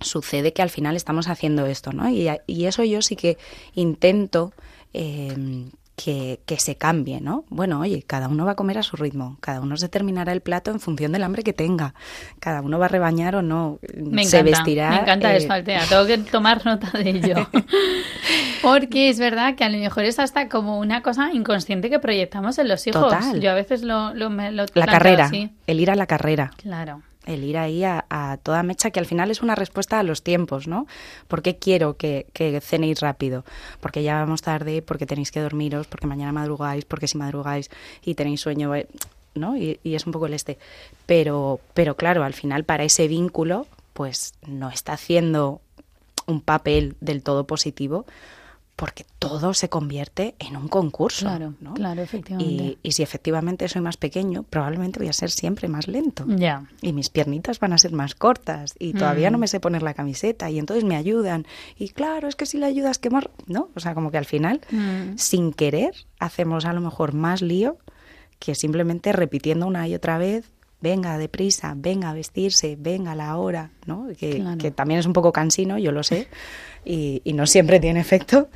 sucede 0.00 0.52
que 0.52 0.62
al 0.62 0.70
final 0.70 0.96
estamos 0.96 1.28
haciendo 1.28 1.66
esto, 1.66 1.92
¿no? 1.92 2.08
Y, 2.08 2.28
y 2.46 2.64
eso 2.66 2.82
yo 2.84 3.02
sí 3.02 3.16
que 3.16 3.38
intento 3.74 4.52
eh, 4.92 5.70
que, 5.96 6.40
que, 6.46 6.58
se 6.58 6.76
cambie, 6.76 7.20
¿no? 7.20 7.44
Bueno, 7.48 7.80
oye, 7.80 8.02
cada 8.02 8.28
uno 8.28 8.44
va 8.44 8.52
a 8.52 8.56
comer 8.56 8.78
a 8.78 8.82
su 8.82 8.96
ritmo, 8.96 9.36
cada 9.40 9.60
uno 9.60 9.76
se 9.76 9.88
terminará 9.88 10.32
el 10.32 10.40
plato 10.40 10.70
en 10.70 10.80
función 10.80 11.12
del 11.12 11.22
hambre 11.22 11.42
que 11.42 11.52
tenga, 11.52 11.94
cada 12.40 12.62
uno 12.62 12.78
va 12.78 12.86
a 12.86 12.88
rebañar 12.88 13.36
o 13.36 13.42
no, 13.42 13.78
me 13.96 14.24
se 14.24 14.38
encanta, 14.38 14.58
vestirá. 14.58 14.90
Me 14.90 15.00
encanta 15.00 15.36
eso, 15.36 15.52
Altea, 15.52 15.86
tengo 15.88 16.06
que 16.06 16.18
tomar 16.18 16.64
nota 16.64 16.90
de 16.98 17.10
ello. 17.10 17.48
Porque 18.62 19.08
es 19.08 19.18
verdad 19.18 19.54
que 19.54 19.64
a 19.64 19.68
lo 19.68 19.78
mejor 19.78 20.04
es 20.04 20.18
hasta 20.18 20.48
como 20.48 20.78
una 20.78 21.02
cosa 21.02 21.32
inconsciente 21.32 21.90
que 21.90 21.98
proyectamos 21.98 22.58
en 22.58 22.68
los 22.68 22.86
hijos. 22.86 23.02
Total. 23.02 23.40
Yo 23.40 23.50
a 23.50 23.54
veces 23.54 23.82
lo, 23.82 24.14
lo, 24.14 24.30
lo 24.30 24.66
La 24.74 24.86
carrera, 24.86 25.30
el 25.66 25.80
ir 25.80 25.90
a 25.90 25.96
la 25.96 26.06
carrera. 26.06 26.52
Claro 26.56 27.02
el 27.26 27.44
ir 27.44 27.58
ahí 27.58 27.84
a, 27.84 28.38
toda 28.42 28.62
mecha, 28.62 28.90
que 28.90 29.00
al 29.00 29.06
final 29.06 29.30
es 29.30 29.42
una 29.42 29.54
respuesta 29.54 29.98
a 29.98 30.02
los 30.02 30.22
tiempos, 30.22 30.66
¿no? 30.66 30.86
¿Por 31.28 31.42
qué 31.42 31.56
quiero 31.56 31.96
que, 31.96 32.26
que, 32.32 32.60
cenéis 32.60 33.00
rápido? 33.00 33.44
Porque 33.80 34.02
ya 34.02 34.18
vamos 34.18 34.42
tarde, 34.42 34.82
porque 34.82 35.06
tenéis 35.06 35.30
que 35.30 35.40
dormiros, 35.40 35.86
porque 35.86 36.06
mañana 36.06 36.32
madrugáis, 36.32 36.84
porque 36.84 37.06
si 37.06 37.18
madrugáis 37.18 37.70
y 38.04 38.14
tenéis 38.14 38.40
sueño, 38.40 38.74
eh, 38.74 38.88
¿no? 39.34 39.56
Y, 39.56 39.78
y 39.82 39.94
es 39.94 40.06
un 40.06 40.12
poco 40.12 40.26
el 40.26 40.34
este. 40.34 40.58
Pero, 41.06 41.60
pero 41.74 41.96
claro, 41.96 42.24
al 42.24 42.34
final 42.34 42.64
para 42.64 42.84
ese 42.84 43.08
vínculo, 43.08 43.66
pues 43.92 44.34
no 44.46 44.70
está 44.70 44.94
haciendo 44.94 45.60
un 46.26 46.40
papel 46.40 46.96
del 47.00 47.22
todo 47.22 47.46
positivo 47.46 48.06
porque 48.82 49.06
todo 49.20 49.54
se 49.54 49.68
convierte 49.68 50.34
en 50.40 50.56
un 50.56 50.66
concurso. 50.66 51.24
Claro, 51.26 51.54
¿no? 51.60 51.74
claro, 51.74 52.02
efectivamente. 52.02 52.78
Y, 52.82 52.90
si 52.90 53.04
efectivamente 53.04 53.68
soy 53.68 53.80
más 53.80 53.96
pequeño, 53.96 54.42
probablemente 54.42 54.98
voy 54.98 55.06
a 55.06 55.12
ser 55.12 55.30
siempre 55.30 55.68
más 55.68 55.86
lento. 55.86 56.24
Ya. 56.26 56.64
Y 56.80 56.92
mis 56.92 57.08
piernitas 57.08 57.60
van 57.60 57.72
a 57.74 57.78
ser 57.78 57.92
más 57.92 58.16
cortas 58.16 58.74
y 58.80 58.92
todavía 58.92 59.30
no 59.30 59.38
Mm. 59.38 59.40
me 59.42 59.46
sé 59.46 59.60
poner 59.60 59.84
la 59.84 59.94
camiseta 59.94 60.50
y 60.50 60.58
entonces 60.58 60.82
me 60.82 60.96
ayudan. 60.96 61.46
Y 61.78 61.90
claro, 61.90 62.26
es 62.26 62.34
que 62.34 62.44
si 62.44 62.58
le 62.58 62.66
ayudas, 62.66 62.98
que 62.98 63.08
más... 63.08 63.26
¿No? 63.46 63.68
O 63.76 63.78
sea, 63.78 63.94
como 63.94 64.10
que 64.10 64.18
al 64.18 64.24
final, 64.26 64.60
Mm. 64.72 65.16
sin 65.16 65.52
querer, 65.52 65.94
hacemos 66.18 66.64
a 66.64 66.72
lo 66.72 66.80
mejor 66.80 67.12
más 67.14 67.40
lío 67.40 67.76
que 68.40 68.56
simplemente 68.56 69.12
repitiendo 69.12 69.68
una 69.68 69.86
y 69.86 69.94
otra 69.94 70.18
vez 70.18 70.50
venga, 70.82 71.16
deprisa, 71.16 71.74
venga 71.76 72.10
a 72.10 72.14
vestirse, 72.14 72.76
venga 72.78 73.12
a 73.12 73.14
la 73.16 73.36
hora, 73.36 73.70
¿no? 73.86 74.08
Que, 74.18 74.36
Claro. 74.36 74.58
que 74.58 74.70
también 74.70 75.00
es 75.00 75.06
un 75.06 75.12
poco 75.12 75.32
cansino, 75.32 75.78
yo 75.78 75.92
lo 75.92 76.02
sé, 76.02 76.28
y, 76.84 77.22
y 77.24 77.32
no 77.32 77.46
siempre 77.46 77.80
tiene 77.80 78.00
efecto, 78.00 78.48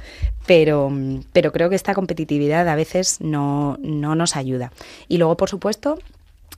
pero, 0.46 0.92
pero 1.32 1.52
creo 1.52 1.70
que 1.70 1.76
esta 1.76 1.94
competitividad 1.94 2.68
a 2.68 2.74
veces 2.74 3.20
no, 3.20 3.78
no 3.80 4.14
nos 4.14 4.36
ayuda. 4.36 4.72
Y 5.08 5.18
luego, 5.18 5.36
por 5.36 5.48
supuesto, 5.48 5.98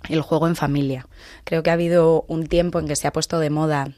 el 0.08 0.22
juego 0.22 0.48
en 0.48 0.56
familia. 0.56 1.06
Creo 1.44 1.62
que 1.62 1.70
ha 1.70 1.74
habido 1.74 2.24
un 2.28 2.46
tiempo 2.46 2.78
en 2.78 2.86
que 2.88 2.96
se 2.96 3.06
ha 3.06 3.12
puesto 3.12 3.38
de 3.38 3.50
moda 3.50 3.92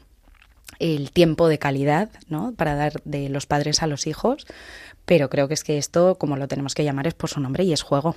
el 0.79 1.11
tiempo 1.11 1.47
de 1.47 1.59
calidad, 1.59 2.09
¿no? 2.27 2.53
Para 2.57 2.75
dar 2.75 3.01
de 3.05 3.29
los 3.29 3.45
padres 3.45 3.83
a 3.83 3.87
los 3.87 4.07
hijos, 4.07 4.47
pero 5.05 5.29
creo 5.29 5.47
que 5.47 5.53
es 5.53 5.63
que 5.63 5.77
esto, 5.77 6.15
como 6.15 6.37
lo 6.37 6.47
tenemos 6.47 6.73
que 6.73 6.83
llamar, 6.83 7.07
es 7.07 7.13
por 7.13 7.29
su 7.29 7.39
nombre 7.39 7.63
y 7.63 7.73
es 7.73 7.81
juego. 7.83 8.15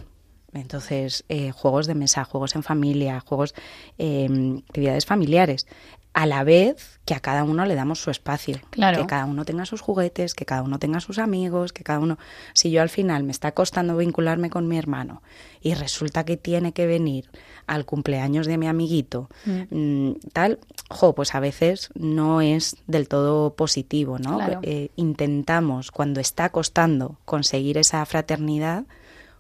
Entonces, 0.55 1.25
eh, 1.29 1.51
juegos 1.51 1.87
de 1.87 1.95
mesa, 1.95 2.25
juegos 2.25 2.55
en 2.55 2.63
familia, 2.63 3.21
juegos, 3.21 3.55
eh, 3.99 4.29
actividades 4.69 5.05
familiares, 5.05 5.67
a 6.15 6.27
la 6.27 6.45
vez 6.45 7.01
que 7.05 7.13
a 7.13 7.21
cada 7.21 7.43
uno 7.43 7.67
le 7.67 7.75
damos 7.75 7.99
su 7.99 8.11
espacio. 8.11 8.61
Claro. 8.71 9.01
Que 9.01 9.07
cada 9.07 9.25
uno 9.27 9.45
tenga 9.45 9.67
sus 9.67 9.81
juguetes, 9.81 10.35
que 10.35 10.47
cada 10.47 10.63
uno 10.63 10.79
tenga 10.79 11.01
sus 11.01 11.19
amigos, 11.19 11.73
que 11.73 11.83
cada 11.83 11.99
uno... 11.99 12.19
Si 12.53 12.71
yo 12.71 12.83
al 12.83 12.89
final 12.89 13.25
me 13.25 13.33
está 13.33 13.53
costando 13.53 13.97
vincularme 13.97 14.49
con 14.49 14.69
mi 14.69 14.79
hermano 14.79 15.23
y 15.61 15.75
resulta 15.75 16.25
que 16.25 16.37
tiene 16.37 16.73
que 16.73 16.87
venir 16.87 17.29
al 17.67 17.85
cumpleaños 17.85 18.47
de 18.47 18.59
mi 18.59 18.69
amiguito, 18.69 19.29
mm, 19.45 20.13
tal, 20.33 20.61
jo, 20.89 21.17
pues 21.17 21.35
a 21.35 21.41
veces 21.41 21.91
no 21.95 22.41
es 22.41 22.77
del 22.87 23.09
todo 23.09 23.55
positivo, 23.55 24.21
¿no? 24.21 24.37
Claro. 24.37 24.61
Eh, 24.63 24.91
intentamos, 24.95 25.91
cuando 25.91 26.21
está 26.21 26.51
costando 26.51 27.19
conseguir 27.25 27.77
esa 27.77 28.07
fraternidad, 28.07 28.85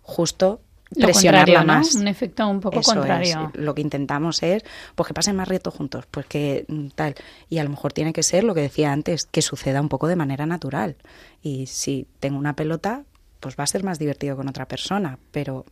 justo 0.02 0.60
Lo 0.96 1.04
presionarla 1.06 1.60
¿no? 1.60 1.66
más. 1.74 1.94
Un 1.94 2.08
efecto 2.08 2.46
un 2.48 2.60
poco 2.60 2.80
Eso 2.80 2.90
es. 2.92 2.96
contrario. 2.96 3.50
Lo 3.54 3.74
que 3.74 3.82
intentamos 3.82 4.42
es 4.42 4.62
pues 4.94 5.06
que 5.08 5.14
pasen 5.14 5.36
más 5.36 5.48
reto 5.48 5.70
juntos, 5.70 6.04
pues 6.10 6.26
que 6.26 6.64
mm, 6.68 6.88
tal. 6.94 7.14
Y 7.48 7.58
a 7.58 7.64
lo 7.64 7.70
mejor 7.70 7.92
tiene 7.92 8.12
que 8.12 8.22
ser 8.22 8.44
lo 8.44 8.54
que 8.54 8.60
decía 8.62 8.92
antes, 8.92 9.26
que 9.26 9.42
suceda 9.42 9.80
un 9.80 9.88
poco 9.88 10.06
de 10.08 10.16
manera 10.16 10.46
natural. 10.46 10.96
Y 11.42 11.66
si 11.66 12.06
tengo 12.20 12.38
una 12.38 12.54
pelota, 12.56 13.04
pues 13.40 13.56
va 13.58 13.64
a 13.64 13.66
ser 13.68 13.84
más 13.84 13.98
divertido 13.98 14.36
con 14.36 14.48
otra 14.48 14.66
persona, 14.66 15.18
pero 15.30 15.64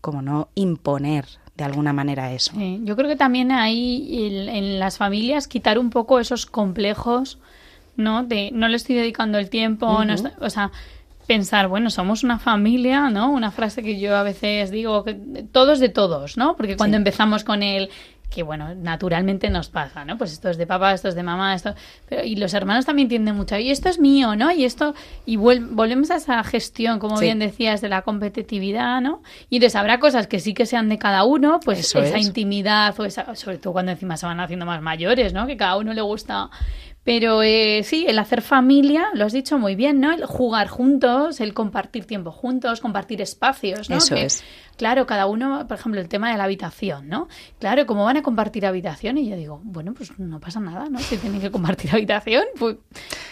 como 0.00 0.22
no 0.22 0.48
imponer 0.54 1.26
de 1.56 1.64
alguna 1.64 1.92
manera 1.92 2.32
eso. 2.32 2.52
Sí, 2.54 2.80
yo 2.84 2.96
creo 2.96 3.08
que 3.08 3.16
también 3.16 3.50
hay 3.50 4.26
el- 4.26 4.48
en 4.50 4.78
las 4.78 4.98
familias 4.98 5.48
quitar 5.48 5.78
un 5.78 5.90
poco 5.90 6.20
esos 6.20 6.44
complejos, 6.46 7.38
¿no? 7.96 8.24
De 8.24 8.50
no 8.52 8.68
le 8.68 8.76
estoy 8.76 8.94
dedicando 8.94 9.38
el 9.38 9.48
tiempo, 9.48 10.04
no 10.04 10.12
estoy- 10.12 10.32
o 10.40 10.50
sea, 10.50 10.70
pensar, 11.26 11.68
bueno, 11.68 11.90
somos 11.90 12.22
una 12.24 12.38
familia, 12.38 13.10
¿no? 13.10 13.30
Una 13.30 13.50
frase 13.50 13.82
que 13.82 13.98
yo 13.98 14.16
a 14.16 14.22
veces 14.22 14.70
digo, 14.70 15.04
que 15.04 15.14
todos 15.52 15.78
de 15.80 15.88
todos, 15.88 16.36
¿no? 16.36 16.56
Porque 16.56 16.76
cuando 16.76 16.96
Sí. 16.96 16.98
empezamos 17.00 17.44
con 17.44 17.62
el 17.62 17.90
que 18.28 18.42
bueno, 18.42 18.74
naturalmente 18.74 19.48
nos 19.50 19.68
pasa, 19.68 20.04
¿no? 20.04 20.18
Pues 20.18 20.32
esto 20.32 20.50
es 20.50 20.58
de 20.58 20.66
papá, 20.66 20.92
esto 20.92 21.08
es 21.08 21.14
de 21.14 21.22
mamá, 21.22 21.54
esto... 21.54 21.74
Pero, 22.08 22.24
y 22.24 22.34
los 22.34 22.52
hermanos 22.54 22.84
también 22.84 23.08
tienden 23.08 23.36
mucho, 23.36 23.56
y 23.56 23.70
esto 23.70 23.88
es 23.88 24.00
mío, 24.00 24.34
¿no? 24.34 24.50
Y 24.50 24.64
esto... 24.64 24.94
Y 25.24 25.36
volvemos 25.36 26.10
a 26.10 26.16
esa 26.16 26.42
gestión, 26.42 26.98
como 26.98 27.16
Sí. 27.18 27.24
bien 27.26 27.38
decías, 27.38 27.80
de 27.80 27.88
la 27.88 28.02
competitividad, 28.02 29.00
¿no? 29.00 29.22
Y 29.48 29.56
entonces 29.56 29.76
habrá 29.76 30.00
cosas 30.00 30.26
que 30.26 30.40
sí 30.40 30.54
que 30.54 30.66
sean 30.66 30.88
de 30.88 30.98
cada 30.98 31.22
uno, 31.24 31.60
pues 31.64 31.78
Eso 31.78 32.02
esa 32.02 32.18
es. 32.18 32.26
intimidad, 32.26 32.98
o 32.98 33.04
esa, 33.04 33.34
sobre 33.36 33.58
todo 33.58 33.72
cuando 33.72 33.92
encima 33.92 34.16
se 34.16 34.26
van 34.26 34.40
haciendo 34.40 34.66
más 34.66 34.82
mayores, 34.82 35.32
¿no? 35.32 35.46
Que 35.46 35.56
cada 35.56 35.76
uno 35.76 35.94
le 35.94 36.02
gusta... 36.02 36.50
Pero 37.06 37.42
eh, 37.44 37.82
sí, 37.84 38.04
el 38.08 38.18
hacer 38.18 38.42
familia, 38.42 39.06
lo 39.14 39.24
has 39.24 39.32
dicho 39.32 39.58
muy 39.58 39.76
bien, 39.76 40.00
¿no? 40.00 40.12
El 40.12 40.26
jugar 40.26 40.66
juntos, 40.66 41.40
el 41.40 41.54
compartir 41.54 42.04
tiempo 42.04 42.32
juntos, 42.32 42.80
compartir 42.80 43.22
espacios, 43.22 43.88
¿no? 43.88 43.98
Eso 43.98 44.16
Que, 44.16 44.24
es. 44.24 44.42
Claro, 44.76 45.06
cada 45.06 45.26
uno, 45.26 45.66
por 45.68 45.78
ejemplo, 45.78 46.00
el 46.00 46.08
tema 46.08 46.32
de 46.32 46.36
la 46.36 46.44
habitación, 46.44 47.08
¿no? 47.08 47.28
Claro, 47.60 47.86
¿cómo 47.86 48.04
van 48.04 48.16
a 48.16 48.22
compartir 48.22 48.66
habitación? 48.66 49.18
Y 49.18 49.30
yo 49.30 49.36
digo, 49.36 49.60
bueno, 49.62 49.94
pues 49.94 50.18
no 50.18 50.40
pasa 50.40 50.58
nada, 50.58 50.88
¿no? 50.90 50.98
Si 50.98 51.16
tienen 51.16 51.40
que 51.40 51.50
compartir 51.52 51.90
habitación, 51.94 52.42
pues, 52.58 52.76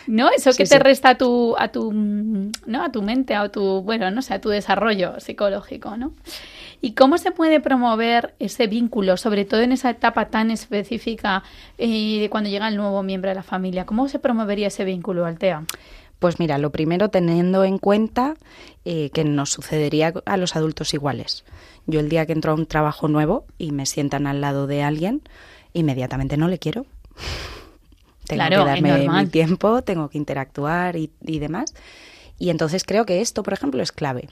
¿no? 0.06 0.30
Eso 0.30 0.50
que 0.50 0.64
Sí, 0.66 0.70
te 0.70 0.76
sí. 0.76 0.78
resta 0.78 1.10
a 1.10 1.14
tu, 1.18 1.56
a 1.58 1.68
tu, 1.68 1.92
¿no? 1.92 2.84
A 2.84 2.92
tu 2.92 3.02
mente, 3.02 3.34
a 3.34 3.48
tu, 3.48 3.82
bueno, 3.82 4.08
no 4.12 4.22
sé, 4.22 4.34
a 4.34 4.40
tu 4.40 4.50
desarrollo 4.50 5.18
psicológico, 5.18 5.96
¿no? 5.96 6.12
¿Y 6.80 6.92
cómo 6.92 7.18
se 7.18 7.30
puede 7.30 7.60
promover 7.60 8.34
ese 8.38 8.66
vínculo, 8.66 9.16
sobre 9.16 9.44
todo 9.44 9.60
en 9.60 9.72
esa 9.72 9.90
etapa 9.90 10.26
tan 10.26 10.50
específica 10.50 11.42
eh, 11.78 12.20
de 12.20 12.30
cuando 12.30 12.50
llega 12.50 12.68
el 12.68 12.76
nuevo 12.76 13.02
miembro 13.02 13.30
de 13.30 13.34
la 13.34 13.42
familia? 13.42 13.86
¿Cómo 13.86 14.08
se 14.08 14.18
promovería 14.18 14.68
ese 14.68 14.84
vínculo, 14.84 15.24
Altea? 15.26 15.64
Pues 16.18 16.38
mira, 16.38 16.58
lo 16.58 16.70
primero 16.70 17.08
teniendo 17.10 17.64
en 17.64 17.78
cuenta 17.78 18.34
eh, 18.84 19.10
que 19.10 19.24
nos 19.24 19.50
sucedería 19.50 20.12
a 20.24 20.36
los 20.36 20.56
adultos 20.56 20.94
iguales. 20.94 21.44
Yo 21.86 22.00
el 22.00 22.08
día 22.08 22.24
que 22.24 22.32
entro 22.32 22.52
a 22.52 22.54
un 22.54 22.66
trabajo 22.66 23.08
nuevo 23.08 23.44
y 23.58 23.72
me 23.72 23.84
sientan 23.84 24.26
al 24.26 24.40
lado 24.40 24.66
de 24.66 24.82
alguien, 24.82 25.22
inmediatamente 25.74 26.36
no 26.36 26.48
le 26.48 26.58
quiero. 26.58 26.86
Tengo 28.26 28.38
Claro, 28.40 28.64
que 28.64 28.82
darme 28.82 29.08
mi 29.08 29.26
tiempo, 29.26 29.82
tengo 29.82 30.08
que 30.08 30.16
interactuar 30.16 30.96
y, 30.96 31.10
y 31.20 31.40
demás. 31.40 31.74
Y 32.38 32.48
entonces 32.48 32.84
creo 32.84 33.04
que 33.04 33.20
esto, 33.20 33.42
por 33.42 33.52
ejemplo, 33.52 33.82
es 33.82 33.92
clave. 33.92 34.30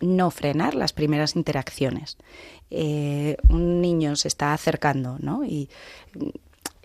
No 0.00 0.30
frenar 0.30 0.74
las 0.74 0.92
primeras 0.92 1.36
interacciones. 1.36 2.16
Eh, 2.70 3.36
un 3.48 3.80
niño 3.80 4.16
se 4.16 4.28
está 4.28 4.52
acercando, 4.52 5.16
¿no? 5.20 5.44
Y 5.44 5.68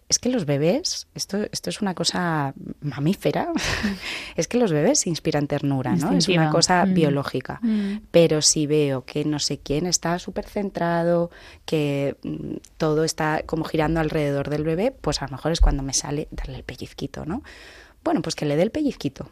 es 0.07 0.18
que 0.18 0.30
los 0.30 0.45
bebés, 0.45 1.07
esto, 1.14 1.38
esto 1.51 1.70
es 1.70 1.82
una 1.82 1.93
cosa 1.93 2.55
mamífera, 2.82 3.53
es 4.36 4.47
que 4.47 4.57
los 4.57 4.72
bebés 4.72 5.05
inspiran 5.05 5.45
ternura, 5.45 5.95
¿no? 5.95 6.14
Es 6.14 6.28
una 6.28 6.49
cosa 6.49 6.84
Mm. 6.86 6.93
biológica. 6.95 7.60
Mm. 7.62 7.97
Pero 8.10 8.41
si 8.41 8.66
veo 8.66 9.05
que 9.05 9.24
no 9.24 9.38
sé 9.38 9.60
quién 9.60 9.86
está 9.86 10.18
súper 10.18 10.47
centrado, 10.47 11.30
que 11.66 12.16
mm, 12.24 12.55
todo 12.78 13.03
está 13.03 13.43
como 13.45 13.66
girando 13.66 13.99
alrededor 13.99 14.49
del 14.49 14.64
bebé, 14.64 14.91
pues 14.91 15.22
a 15.22 15.26
lo 15.26 15.32
mejor 15.34 15.51
es 15.51 15.60
cuando 15.62 15.84
me 15.84 15.93
sale 15.93 16.28
darle 16.32 16.57
el 16.57 16.64
pellizquito, 16.64 17.26
¿no? 17.26 17.43
Bueno, 18.04 18.22
pues 18.22 18.36
que 18.36 18.45
le 18.45 18.56
dé 18.56 18.64
el 18.64 18.72
pellizquito. 18.72 19.30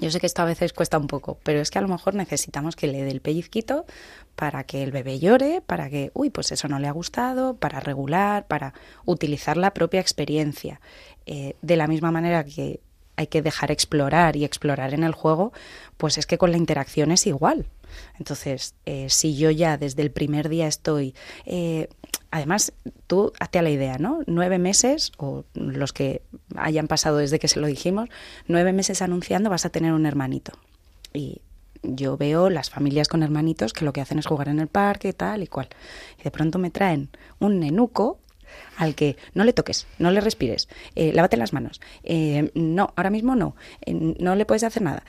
Yo 0.00 0.10
sé 0.10 0.20
que 0.20 0.26
esto 0.26 0.42
a 0.42 0.44
veces 0.44 0.72
cuesta 0.72 0.98
un 0.98 1.08
poco, 1.08 1.38
pero 1.42 1.60
es 1.60 1.70
que 1.70 1.78
a 1.78 1.82
lo 1.82 1.88
mejor 1.88 2.14
necesitamos 2.14 2.76
que 2.76 2.86
le 2.86 3.02
dé 3.02 3.10
el 3.10 3.20
pellizquito 3.20 3.86
para 4.36 4.64
que 4.64 4.84
el 4.84 4.92
bebé 4.92 5.18
llore, 5.18 5.62
para 5.66 5.90
que, 5.90 6.12
uy, 6.14 6.30
pues 6.30 6.52
eso 6.52 6.68
no 6.68 6.78
le 6.78 6.86
ha 6.86 6.92
gustado, 6.92 7.56
para 7.56 7.80
regular, 7.80 8.46
para 8.46 8.72
utilizar 9.04 9.56
la 9.56 9.74
propia 9.74 10.00
experiencia. 10.00 10.80
Eh, 11.26 11.56
de 11.60 11.76
la 11.76 11.88
misma 11.88 12.12
manera 12.12 12.44
que 12.44 12.80
hay 13.16 13.26
que 13.26 13.42
dejar 13.42 13.70
explorar 13.70 14.36
y 14.36 14.44
explorar 14.44 14.94
en 14.94 15.02
el 15.02 15.12
juego, 15.12 15.52
pues 15.96 16.18
es 16.18 16.26
que 16.26 16.38
con 16.38 16.52
la 16.52 16.56
interacción 16.56 17.10
es 17.10 17.26
igual. 17.26 17.66
Entonces, 18.18 18.74
eh, 18.86 19.06
si 19.08 19.36
yo 19.36 19.50
ya 19.50 19.76
desde 19.76 20.02
el 20.02 20.10
primer 20.10 20.48
día 20.48 20.66
estoy... 20.66 21.14
eh, 21.46 21.88
además, 22.30 22.72
tú 23.06 23.32
hazte 23.38 23.58
a 23.58 23.62
la 23.62 23.70
idea, 23.70 23.98
¿no? 23.98 24.20
Nueve 24.26 24.58
meses, 24.58 25.12
o 25.18 25.44
los 25.54 25.92
que 25.92 26.22
hayan 26.56 26.88
pasado 26.88 27.18
desde 27.18 27.38
que 27.38 27.48
se 27.48 27.60
lo 27.60 27.66
dijimos, 27.66 28.08
nueve 28.48 28.72
meses 28.72 29.02
anunciando 29.02 29.50
vas 29.50 29.66
a 29.66 29.70
tener 29.70 29.92
un 29.92 30.06
hermanito. 30.06 30.52
Y 31.12 31.42
yo 31.82 32.16
veo 32.16 32.48
las 32.48 32.70
familias 32.70 33.08
con 33.08 33.22
hermanitos 33.22 33.72
que 33.72 33.84
lo 33.84 33.92
que 33.92 34.00
hacen 34.00 34.18
es 34.18 34.26
jugar 34.26 34.48
en 34.48 34.60
el 34.60 34.68
parque, 34.68 35.12
tal 35.12 35.42
y 35.42 35.46
cual. 35.46 35.68
Y 36.18 36.22
de 36.22 36.30
pronto 36.30 36.58
me 36.58 36.70
traen 36.70 37.10
un 37.38 37.60
nenuco 37.60 38.18
al 38.76 38.94
que 38.94 39.16
no 39.34 39.44
le 39.44 39.52
toques, 39.52 39.86
no 39.98 40.10
le 40.10 40.20
respires, 40.20 40.68
eh, 40.94 41.12
lávate 41.12 41.36
las 41.36 41.52
manos, 41.52 41.80
eh, 42.02 42.50
no, 42.54 42.92
ahora 42.96 43.10
mismo 43.10 43.34
no, 43.34 43.56
eh, 43.80 43.94
no 43.94 44.34
le 44.34 44.44
puedes 44.44 44.62
hacer 44.62 44.82
nada. 44.82 45.04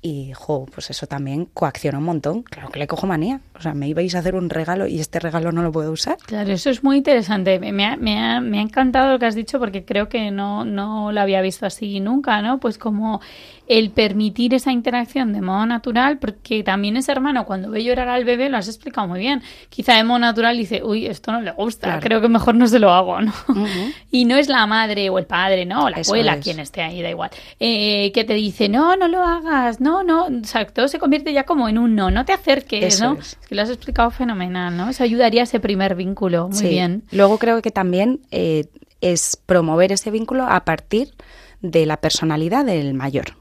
Y, 0.00 0.32
jo, 0.32 0.66
pues 0.72 0.90
eso 0.90 1.08
también 1.08 1.46
coacciona 1.46 1.98
un 1.98 2.04
montón. 2.04 2.42
Claro 2.44 2.68
que 2.70 2.78
le 2.78 2.86
cojo 2.86 3.06
manía. 3.08 3.40
O 3.58 3.60
sea, 3.60 3.74
me 3.74 3.88
ibais 3.88 4.14
a 4.14 4.20
hacer 4.20 4.36
un 4.36 4.48
regalo 4.48 4.86
y 4.86 5.00
este 5.00 5.18
regalo 5.18 5.50
no 5.50 5.62
lo 5.62 5.72
puedo 5.72 5.90
usar. 5.90 6.16
Claro, 6.24 6.52
eso 6.52 6.70
es 6.70 6.84
muy 6.84 6.98
interesante. 6.98 7.58
Me 7.58 7.84
ha, 7.84 7.96
me 7.96 8.16
ha- 8.18 8.40
me 8.40 8.58
ha 8.60 8.62
encantado 8.62 9.10
lo 9.12 9.18
que 9.18 9.26
has 9.26 9.34
dicho 9.34 9.58
porque 9.58 9.84
creo 9.84 10.08
que 10.08 10.30
no, 10.30 10.64
no 10.64 11.10
lo 11.10 11.20
había 11.20 11.40
visto 11.42 11.66
así 11.66 11.98
nunca, 11.98 12.40
¿no? 12.42 12.60
Pues 12.60 12.78
como 12.78 13.20
el 13.66 13.90
permitir 13.90 14.54
esa 14.54 14.72
interacción 14.72 15.32
de 15.34 15.42
modo 15.42 15.66
natural, 15.66 16.18
porque 16.18 16.62
también 16.62 16.96
ese 16.96 17.12
hermano 17.12 17.44
cuando 17.44 17.68
ve 17.70 17.82
llorar 17.84 18.08
al 18.08 18.24
bebé, 18.24 18.48
lo 18.48 18.56
has 18.56 18.68
explicado 18.68 19.08
muy 19.08 19.18
bien. 19.18 19.42
Quizá 19.68 19.94
de 19.94 20.04
modo 20.04 20.20
natural 20.20 20.56
dice, 20.56 20.82
uy, 20.82 21.06
esto 21.06 21.32
no 21.32 21.40
le 21.42 21.50
gusta, 21.50 21.88
Claro. 21.88 22.00
creo 22.00 22.20
que 22.22 22.28
mejor 22.28 22.54
no 22.54 22.66
se 22.68 22.78
lo 22.78 22.90
hago, 22.92 23.20
¿no? 23.20 23.32
Y 24.10 24.24
no 24.26 24.36
es 24.36 24.48
la 24.48 24.66
madre 24.66 25.10
o 25.10 25.18
el 25.18 25.26
padre, 25.26 25.66
¿no? 25.66 25.84
O 25.84 25.90
la 25.90 25.98
Eso 25.98 26.12
abuela 26.12 26.34
es. 26.36 26.44
quien 26.44 26.60
esté 26.60 26.80
ahí, 26.82 27.02
da 27.02 27.10
igual. 27.10 27.30
eh, 27.60 28.10
que 28.14 28.24
te 28.24 28.34
dice, 28.34 28.68
no, 28.70 28.96
no 28.96 29.06
lo 29.08 29.22
hagas, 29.22 29.80
no, 29.82 29.87
no. 30.02 30.26
O 30.26 30.44
sea, 30.44 30.66
todo 30.66 30.88
se 30.88 30.98
convierte 30.98 31.32
ya 31.32 31.44
como 31.44 31.68
en 31.68 31.78
un 31.78 31.94
no, 31.94 32.10
no 32.10 32.24
te 32.24 32.32
acerques, 32.32 32.94
Eso 32.94 33.14
¿no? 33.14 33.20
es. 33.20 33.36
que 33.48 33.54
lo 33.54 33.62
has 33.62 33.68
explicado 33.70 34.10
fenomenal, 34.10 34.76
¿no? 34.76 34.88
Eso 34.90 35.02
ayudaría 35.04 35.42
a 35.42 35.44
ese 35.44 35.60
primer 35.60 35.94
vínculo. 35.94 36.48
Muy 36.48 36.56
Sí. 36.58 36.68
bien. 36.68 37.04
Luego 37.10 37.38
creo 37.38 37.60
que 37.62 37.70
también 37.70 38.20
eh, 38.30 38.66
es 39.00 39.36
promover 39.46 39.92
ese 39.92 40.10
vínculo 40.10 40.44
a 40.48 40.64
partir 40.64 41.14
de 41.60 41.86
la 41.86 41.96
personalidad 41.98 42.64
del 42.64 42.94
mayor. 42.94 43.36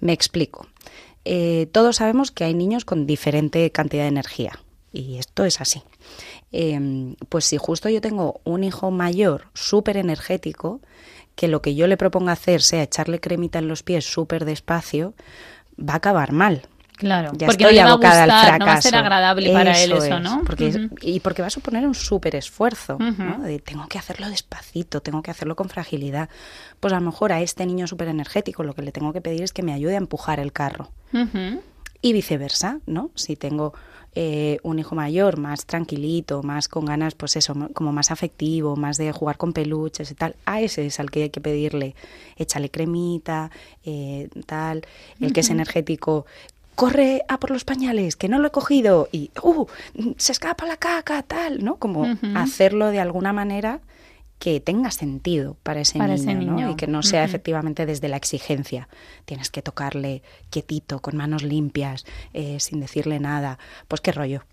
Me 0.00 0.12
explico. 0.12 0.66
Eh, 1.24 1.68
todos 1.72 1.96
sabemos 1.96 2.30
que 2.30 2.44
hay 2.44 2.54
niños 2.54 2.84
con 2.84 3.06
diferente 3.06 3.70
cantidad 3.70 4.04
de 4.04 4.08
energía 4.08 4.60
y 4.92 5.18
esto 5.18 5.44
es 5.44 5.60
así. 5.60 5.82
Eh, 6.52 7.14
pues 7.28 7.44
si 7.44 7.56
justo 7.58 7.88
yo 7.88 8.00
tengo 8.00 8.40
un 8.44 8.64
hijo 8.64 8.90
mayor 8.90 9.48
súper 9.54 9.96
energético, 9.98 10.80
que 11.34 11.46
lo 11.48 11.60
que 11.62 11.74
yo 11.74 11.86
le 11.86 11.96
proponga 11.96 12.32
hacer 12.32 12.62
sea 12.62 12.82
echarle 12.82 13.20
cremita 13.20 13.58
en 13.58 13.68
los 13.68 13.82
pies 13.82 14.04
súper 14.10 14.44
despacio, 14.44 15.14
va 15.78 15.94
a 15.94 15.96
acabar 15.96 16.32
mal. 16.32 16.62
Claro, 16.96 17.30
Ya 17.34 17.46
porque 17.46 17.62
estoy 17.62 17.76
no 17.76 17.82
le 17.82 17.84
va 17.84 17.88
a 17.90 17.92
abocada 17.92 18.22
al 18.24 18.28
gustar, 18.30 18.40
fracaso. 18.46 18.58
no 18.58 18.66
va 18.66 18.72
a 18.72 18.82
ser 18.82 18.94
agradable 18.96 19.52
para 19.52 19.82
él 19.84 19.92
eso, 19.92 20.04
es, 20.04 20.20
¿no? 20.20 20.42
Porque 20.44 20.88
y 21.02 21.20
porque 21.20 21.42
va 21.42 21.46
a 21.46 21.50
suponer 21.50 21.86
un 21.86 21.94
súper 21.94 22.34
esfuerzo, 22.34 22.98
¿no? 22.98 23.38
De 23.38 23.60
tengo 23.60 23.86
que 23.86 23.98
hacerlo 23.98 24.28
despacito, 24.28 25.00
tengo 25.00 25.22
que 25.22 25.30
hacerlo 25.30 25.54
con 25.54 25.68
fragilidad. 25.68 26.28
Pues 26.80 26.92
a 26.92 26.96
lo 26.98 27.02
mejor 27.06 27.32
a 27.32 27.40
este 27.40 27.64
niño 27.66 27.86
súper 27.86 28.08
energético 28.08 28.64
lo 28.64 28.74
que 28.74 28.82
le 28.82 28.90
tengo 28.90 29.12
que 29.12 29.20
pedir 29.20 29.42
es 29.44 29.52
que 29.52 29.62
me 29.62 29.72
ayude 29.72 29.94
a 29.94 29.98
empujar 29.98 30.40
el 30.40 30.52
carro. 30.52 30.90
Y 32.02 32.12
viceversa, 32.12 32.80
¿no? 32.86 33.10
Si 33.14 33.36
tengo 33.36 33.74
eh, 34.20 34.58
un 34.64 34.80
hijo 34.80 34.96
mayor 34.96 35.38
más 35.38 35.64
tranquilito, 35.64 36.42
más 36.42 36.66
con 36.66 36.86
ganas, 36.86 37.14
pues 37.14 37.36
eso, 37.36 37.54
como 37.72 37.92
más 37.92 38.10
afectivo, 38.10 38.74
más 38.74 38.96
de 38.96 39.12
jugar 39.12 39.36
con 39.36 39.52
peluches 39.52 40.10
y 40.10 40.16
tal, 40.16 40.34
a 40.44 40.60
ese 40.60 40.86
es 40.86 40.98
al 40.98 41.08
que 41.08 41.22
hay 41.22 41.30
que 41.30 41.40
pedirle, 41.40 41.94
échale 42.36 42.68
cremita, 42.68 43.52
eh, 43.84 44.28
tal, 44.44 44.82
el 45.20 45.32
que 45.32 45.38
es 45.38 45.50
energético, 45.50 46.26
corre 46.74 47.22
a 47.28 47.38
por 47.38 47.52
los 47.52 47.62
pañales, 47.62 48.16
que 48.16 48.28
no 48.28 48.40
lo 48.40 48.48
he 48.48 48.50
cogido, 48.50 49.08
y, 49.12 49.30
uh, 49.40 49.66
se 50.16 50.32
escapa 50.32 50.66
la 50.66 50.78
caca, 50.78 51.22
tal, 51.22 51.62
¿no? 51.62 51.76
Como 51.76 52.04
hacerlo 52.34 52.88
de 52.88 52.98
alguna 52.98 53.32
manera 53.32 53.78
que 54.38 54.60
tenga 54.60 54.90
sentido 54.90 55.56
para 55.62 55.80
ese, 55.80 55.98
Para 55.98 56.14
niño, 56.14 56.30
ese 56.30 56.34
¿no? 56.34 56.54
niño. 56.54 56.70
Y 56.70 56.76
que 56.76 56.86
no 56.86 57.02
sea 57.02 57.24
efectivamente 57.24 57.86
desde 57.86 58.08
la 58.08 58.16
exigencia. 58.16 58.88
Tienes 59.24 59.50
que 59.50 59.62
tocarle 59.62 60.22
quietito, 60.50 61.00
con 61.00 61.16
manos 61.16 61.42
limpias, 61.42 62.06
eh, 62.34 62.60
sin 62.60 62.80
decirle 62.80 63.18
nada. 63.18 63.58
Pues 63.88 64.00
qué 64.00 64.12
rollo. 64.12 64.44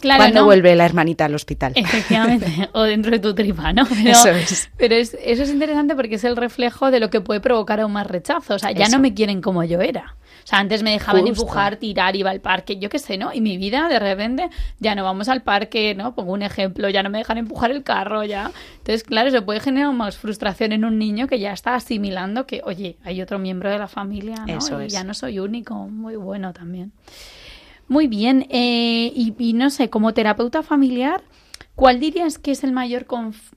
Claro, 0.00 0.18
¿Cuándo 0.20 0.40
¿no? 0.40 0.46
vuelve 0.46 0.74
la 0.74 0.84
hermanita 0.84 1.24
al 1.24 1.34
hospital? 1.34 1.72
Efectivamente, 1.76 2.68
o 2.72 2.82
dentro 2.82 3.10
de 3.10 3.20
tu 3.20 3.34
tripa, 3.34 3.72
¿no? 3.72 3.86
Pero, 3.86 4.10
Eso 4.10 4.28
es. 4.28 4.70
Pero 4.76 4.94
es, 4.96 5.16
eso 5.22 5.42
es 5.44 5.50
interesante 5.50 5.94
porque 5.94 6.16
es 6.16 6.24
el 6.24 6.36
reflejo 6.36 6.90
de 6.90 7.00
lo 7.00 7.08
que 7.08 7.20
puede 7.20 7.40
provocar 7.40 7.80
aún 7.80 7.92
más 7.92 8.06
rechazo. 8.06 8.54
O 8.54 8.58
sea, 8.58 8.72
ya 8.72 8.84
Eso. 8.84 8.96
no 8.96 9.02
me 9.02 9.14
quieren 9.14 9.40
como 9.40 9.64
yo 9.64 9.80
era. 9.80 10.16
O 10.42 10.46
sea, 10.46 10.58
antes 10.58 10.82
me 10.82 10.90
dejaban 10.90 11.22
Justo. 11.22 11.42
empujar, 11.42 11.76
tirar, 11.76 12.16
iba 12.16 12.30
al 12.30 12.40
parque, 12.40 12.78
yo 12.78 12.88
qué 12.88 12.98
sé, 12.98 13.16
¿no? 13.18 13.32
Y 13.32 13.40
mi 13.40 13.56
vida, 13.56 13.88
de 13.88 13.98
repente, 13.98 14.50
ya 14.80 14.94
no 14.94 15.04
vamos 15.04 15.28
al 15.28 15.42
parque, 15.42 15.94
¿no? 15.94 16.14
Pongo 16.14 16.32
un 16.32 16.42
ejemplo, 16.42 16.88
ya 16.88 17.02
no 17.02 17.10
me 17.10 17.18
dejan 17.18 17.38
empujar 17.38 17.70
el 17.70 17.82
carro, 17.82 18.24
ya. 18.24 18.50
Entonces, 18.78 19.04
claro, 19.04 19.30
se 19.30 19.42
puede 19.42 19.60
generar 19.60 19.92
más 19.92 20.16
frustración 20.16 20.72
en 20.72 20.84
un 20.84 20.98
niño 20.98 21.26
que 21.28 21.38
ya 21.38 21.52
está 21.52 21.74
asimilando 21.74 22.46
que, 22.46 22.60
oye, 22.64 22.96
hay 23.04 23.22
otro 23.22 23.38
miembro 23.38 23.70
de 23.70 23.78
la 23.78 23.88
familia, 23.88 24.36
¿no? 24.46 24.58
Eso 24.58 24.82
y 24.82 24.86
es. 24.86 24.92
ya 24.92 25.04
no 25.04 25.14
soy 25.14 25.38
único. 25.38 25.74
Muy 25.74 26.16
bueno 26.16 26.52
también. 26.52 26.92
Muy 27.88 28.06
bien. 28.06 28.46
eh, 28.50 29.12
y, 29.14 29.34
y 29.38 29.52
no 29.52 29.70
sé, 29.70 29.90
como 29.90 30.14
terapeuta 30.14 30.62
familiar, 30.62 31.22
¿cuál 31.74 32.00
dirías 32.00 32.38
que 32.38 32.50
es 32.52 32.64
el 32.64 32.72
mayor 32.72 33.06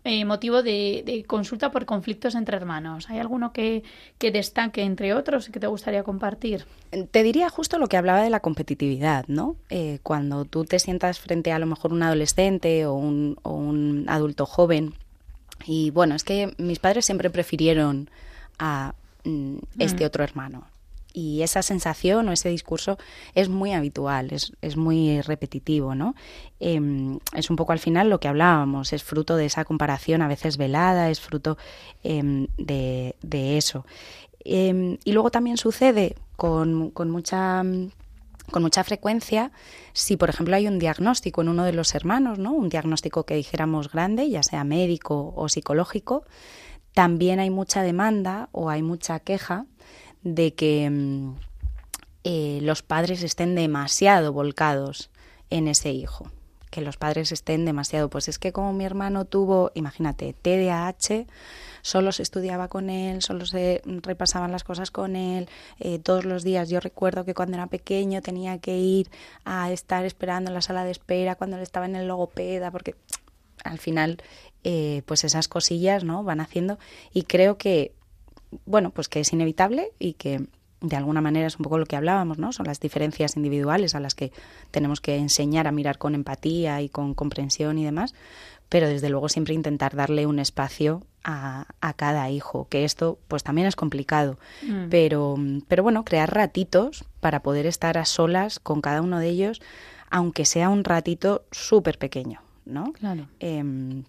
eh, 0.03 0.25
motivo 0.25 0.63
de, 0.63 1.03
de 1.05 1.23
consulta 1.25 1.71
por 1.71 1.85
conflictos 1.85 2.35
entre 2.35 2.57
hermanos? 2.57 3.09
¿Hay 3.09 3.19
alguno 3.19 3.53
que, 3.53 3.83
que 4.17 4.31
destaque 4.31 4.83
entre 4.83 5.13
otros 5.13 5.49
y 5.49 5.51
que 5.51 5.59
te 5.59 5.67
gustaría 5.67 6.03
compartir? 6.03 6.65
Te 7.11 7.23
diría 7.23 7.49
justo 7.49 7.77
lo 7.77 7.87
que 7.87 7.97
hablaba 7.97 8.21
de 8.21 8.29
la 8.29 8.39
competitividad, 8.39 9.25
¿no? 9.27 9.55
Eh, 9.69 9.99
cuando 10.03 10.45
tú 10.45 10.65
te 10.65 10.79
sientas 10.79 11.19
frente 11.19 11.51
a, 11.51 11.57
a 11.57 11.59
lo 11.59 11.65
mejor 11.65 11.91
un 11.93 12.03
adolescente 12.03 12.85
o 12.85 12.93
un, 12.93 13.37
o 13.43 13.51
un 13.53 14.05
adulto 14.07 14.45
joven 14.45 14.93
y 15.65 15.89
bueno, 15.91 16.15
es 16.15 16.23
que 16.23 16.53
mis 16.57 16.79
padres 16.79 17.05
siempre 17.05 17.29
prefirieron 17.29 18.09
a 18.59 18.93
mm, 19.23 19.57
este 19.79 20.03
Mm. 20.03 20.07
otro 20.07 20.23
hermano. 20.23 20.67
Y 21.15 21.43
esa 21.43 21.61
sensación 21.61 22.27
o 22.27 22.33
ese 22.33 22.49
discurso 22.49 22.97
es 23.33 23.47
muy 23.47 23.71
habitual, 23.71 24.33
es, 24.33 24.51
es 24.61 24.75
muy 24.75 25.21
repetitivo, 25.21 25.95
¿no? 25.95 26.13
Em, 26.59 27.19
es 27.33 27.49
un 27.49 27.55
poco 27.55 27.71
al 27.71 27.79
final 27.79 28.09
lo 28.09 28.19
que 28.19 28.27
hablábamos, 28.27 28.91
es 28.91 29.01
fruto 29.01 29.37
de 29.37 29.45
esa 29.45 29.63
comparación 29.63 30.21
a 30.21 30.27
veces 30.27 30.57
velada, 30.57 31.09
es 31.09 31.21
fruto 31.21 31.57
em, 32.03 32.47
de, 32.57 33.15
eso. 33.57 33.85
Em, 34.43 34.97
y 35.05 35.13
luego 35.13 35.31
también 35.31 35.55
sucede 35.55 36.15
con, 36.35 36.91
con 36.91 37.09
mucha 37.09 37.63
con 38.51 38.61
mucha 38.61 38.83
frecuencia 38.83 39.51
si, 39.93 40.17
por 40.17 40.29
ejemplo, 40.29 40.55
hay 40.55 40.67
un 40.67 40.77
diagnóstico 40.77 41.41
en 41.41 41.49
uno 41.49 41.63
de 41.63 41.73
los 41.73 41.95
hermanos, 41.95 42.37
¿no? 42.37 42.51
Un 42.51 42.69
diagnóstico 42.69 43.25
que 43.25 43.35
dijéramos 43.35 43.91
grande, 43.91 44.29
ya 44.29 44.43
sea 44.43 44.63
médico 44.63 45.33
o 45.35 45.49
psicológico, 45.49 46.25
también 46.93 47.39
hay 47.39 47.49
mucha 47.49 47.81
demanda 47.81 48.49
o 48.51 48.69
hay 48.69 48.83
mucha 48.83 49.19
queja 49.19 49.65
de 50.25 50.53
que 50.55 50.89
mm, 50.89 51.35
eh, 52.23 52.59
los 52.63 52.81
padres 52.81 53.23
estén 53.23 53.55
demasiado 53.55 54.33
volcados 54.33 55.11
en 55.51 55.67
ese 55.67 55.91
hijo, 55.91 56.29
que 56.71 56.81
los 56.81 56.97
padres 56.97 57.31
estén 57.31 57.63
demasiado, 57.63 58.09
pues 58.09 58.27
es 58.27 58.39
que 58.39 58.51
como 58.51 58.73
mi 58.73 58.83
hermano 58.83 59.25
tuvo, 59.25 59.71
imagínate, 59.75 60.33
TDAH, 60.33 61.27
solo 61.83 62.11
se 62.11 62.23
estudiaba 62.23 62.67
con 62.67 62.89
él, 62.89 63.21
solo 63.21 63.45
se 63.45 63.83
repasaban 63.85 64.51
las 64.51 64.63
cosas 64.63 64.89
con 64.89 65.15
él, 65.15 65.47
eh, 65.79 65.99
todos 65.99 66.25
los 66.25 66.43
días. 66.43 66.69
Yo 66.69 66.79
recuerdo 66.79 67.23
que 67.23 67.35
cuando 67.35 67.57
era 67.57 67.67
pequeño 67.67 68.23
tenía 68.23 68.57
que 68.57 68.77
ir 68.79 69.11
a 69.45 69.71
estar 69.71 70.03
esperando 70.05 70.49
en 70.49 70.55
la 70.55 70.61
sala 70.61 70.83
de 70.83 70.91
espera 70.91 71.35
cuando 71.35 71.57
él 71.57 71.63
estaba 71.63 71.85
en 71.85 71.95
el 71.95 72.07
logopeda, 72.07 72.71
porque 72.71 72.95
al 73.63 73.77
final, 73.77 74.17
eh, 74.63 75.03
pues 75.05 75.23
esas 75.23 75.47
cosillas, 75.47 76.03
¿no? 76.03 76.23
Van 76.23 76.41
haciendo 76.41 76.79
y 77.13 77.23
creo 77.23 77.57
que 77.57 77.93
bueno, 78.65 78.91
pues 78.91 79.09
que 79.09 79.19
es 79.19 79.33
inevitable 79.33 79.91
y 79.99 80.13
que 80.13 80.47
de 80.81 80.95
alguna 80.95 81.21
manera 81.21 81.47
es 81.47 81.57
un 81.57 81.63
poco 81.63 81.77
lo 81.77 81.85
que 81.85 81.95
hablábamos, 81.95 82.37
¿no? 82.37 82.51
Son 82.51 82.65
las 82.67 82.79
diferencias 82.79 83.35
individuales 83.37 83.95
a 83.95 83.99
las 83.99 84.15
que 84.15 84.31
tenemos 84.71 85.01
que 85.01 85.17
enseñar 85.17 85.67
a 85.67 85.71
mirar 85.71 85.97
con 85.97 86.15
empatía 86.15 86.81
y 86.81 86.89
con 86.89 87.13
comprensión 87.13 87.77
y 87.77 87.85
demás, 87.85 88.13
pero 88.69 88.87
desde 88.87 89.09
luego 89.09 89.29
siempre 89.29 89.53
intentar 89.53 89.95
darle 89.95 90.25
un 90.25 90.39
espacio 90.39 91.03
a, 91.23 91.65
a 91.81 91.93
cada 91.93 92.29
hijo, 92.29 92.67
que 92.69 92.83
esto 92.83 93.17
pues 93.27 93.43
también 93.43 93.67
es 93.67 93.75
complicado, 93.75 94.37
mm. 94.63 94.89
pero, 94.89 95.35
pero 95.67 95.83
bueno, 95.83 96.05
crear 96.05 96.33
ratitos 96.33 97.05
para 97.19 97.41
poder 97.41 97.65
estar 97.65 97.97
a 97.97 98.05
solas 98.05 98.59
con 98.59 98.81
cada 98.81 99.01
uno 99.01 99.19
de 99.19 99.29
ellos, 99.29 99.61
aunque 100.09 100.45
sea 100.45 100.69
un 100.69 100.83
ratito 100.83 101.45
súper 101.51 101.97
pequeño, 101.97 102.41
¿no? 102.65 102.93
Claro. 102.93 103.27
Em, 103.39 104.03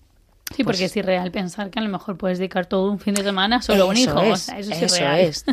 Sí, 0.55 0.62
porque 0.62 0.78
pues 0.78 0.92
es 0.92 0.97
irreal 0.97 1.30
pensar 1.32 1.70
que 1.70 1.78
a 1.78 1.82
lo 1.82 1.88
mejor 1.88 2.16
puedes 2.16 2.38
dedicar 2.38 2.66
todo 2.66 2.90
un 2.90 3.01
fin 3.01 3.14
de 3.14 3.22
semana 3.22 3.62
solo 3.62 3.84
a 3.84 3.86
un 3.86 3.97
hijo. 3.97 4.20
Es, 4.22 4.49
eso 4.49 4.72
es, 4.72 4.97
irreal. 4.97 5.20
es, 5.20 5.44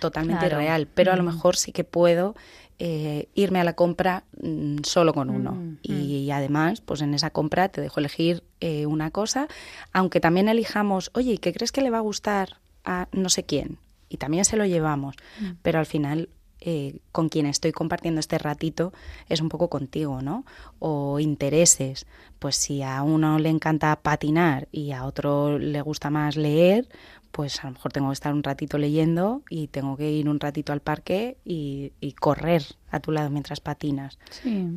totalmente 0.00 0.46
irreal. 0.46 0.88
Pero 0.92 1.12
a 1.12 1.16
lo 1.16 1.22
mm. 1.22 1.26
mejor 1.26 1.56
sí 1.56 1.70
que 1.70 1.84
puedo 1.84 2.34
eh, 2.78 3.28
irme 3.34 3.60
a 3.60 3.64
la 3.64 3.74
compra 3.74 4.24
mm, 4.42 4.78
solo 4.82 5.14
con 5.14 5.30
uno. 5.30 5.52
Mm, 5.52 5.78
y, 5.82 6.30
además, 6.32 6.80
pues 6.80 7.00
en 7.02 7.14
esa 7.14 7.30
compra 7.30 7.68
te 7.68 7.80
dejo 7.80 8.00
elegir 8.00 8.42
eh, 8.60 8.86
una 8.86 9.12
cosa, 9.12 9.46
aunque 9.92 10.18
también 10.18 10.48
elijamos, 10.48 11.12
oye, 11.14 11.38
¿qué 11.38 11.52
crees 11.52 11.70
que 11.70 11.80
le 11.80 11.90
va 11.90 11.98
a 11.98 12.02
gustar 12.02 12.58
a 12.84 13.06
no 13.12 13.28
sé 13.28 13.44
quién? 13.44 13.78
Y 14.08 14.16
también 14.16 14.44
se 14.44 14.56
lo 14.56 14.66
llevamos. 14.66 15.14
Pero 15.62 15.78
al 15.78 15.86
final 15.86 16.28
eh, 16.64 17.00
con 17.10 17.28
quien 17.28 17.46
estoy 17.46 17.72
compartiendo 17.72 18.20
este 18.20 18.38
ratito 18.38 18.92
es 19.28 19.40
un 19.40 19.48
poco 19.48 19.68
contigo, 19.68 20.22
¿no? 20.22 20.44
O 20.78 21.18
intereses. 21.18 22.06
Pues 22.38 22.54
si 22.54 22.82
a 22.82 23.02
uno 23.02 23.40
le 23.40 23.48
encanta 23.48 23.96
patinar 23.96 24.68
y 24.70 24.92
a 24.92 25.04
otro 25.04 25.58
le 25.58 25.82
gusta 25.82 26.08
más 26.10 26.36
leer, 26.36 26.88
pues 27.32 27.64
a 27.64 27.66
lo 27.66 27.72
mejor 27.72 27.92
tengo 27.92 28.08
que 28.10 28.14
estar 28.14 28.32
un 28.32 28.44
ratito 28.44 28.78
leyendo 28.78 29.42
y 29.50 29.68
tengo 29.68 29.96
que 29.96 30.12
ir 30.12 30.28
un 30.28 30.38
ratito 30.38 30.72
al 30.72 30.80
parque 30.80 31.36
y, 31.44 31.92
correr 32.20 32.62
a 32.90 33.00
tu 33.00 33.10
lado 33.10 33.28
mientras 33.30 33.60
patinas. 33.60 34.18
Sí. 34.30 34.68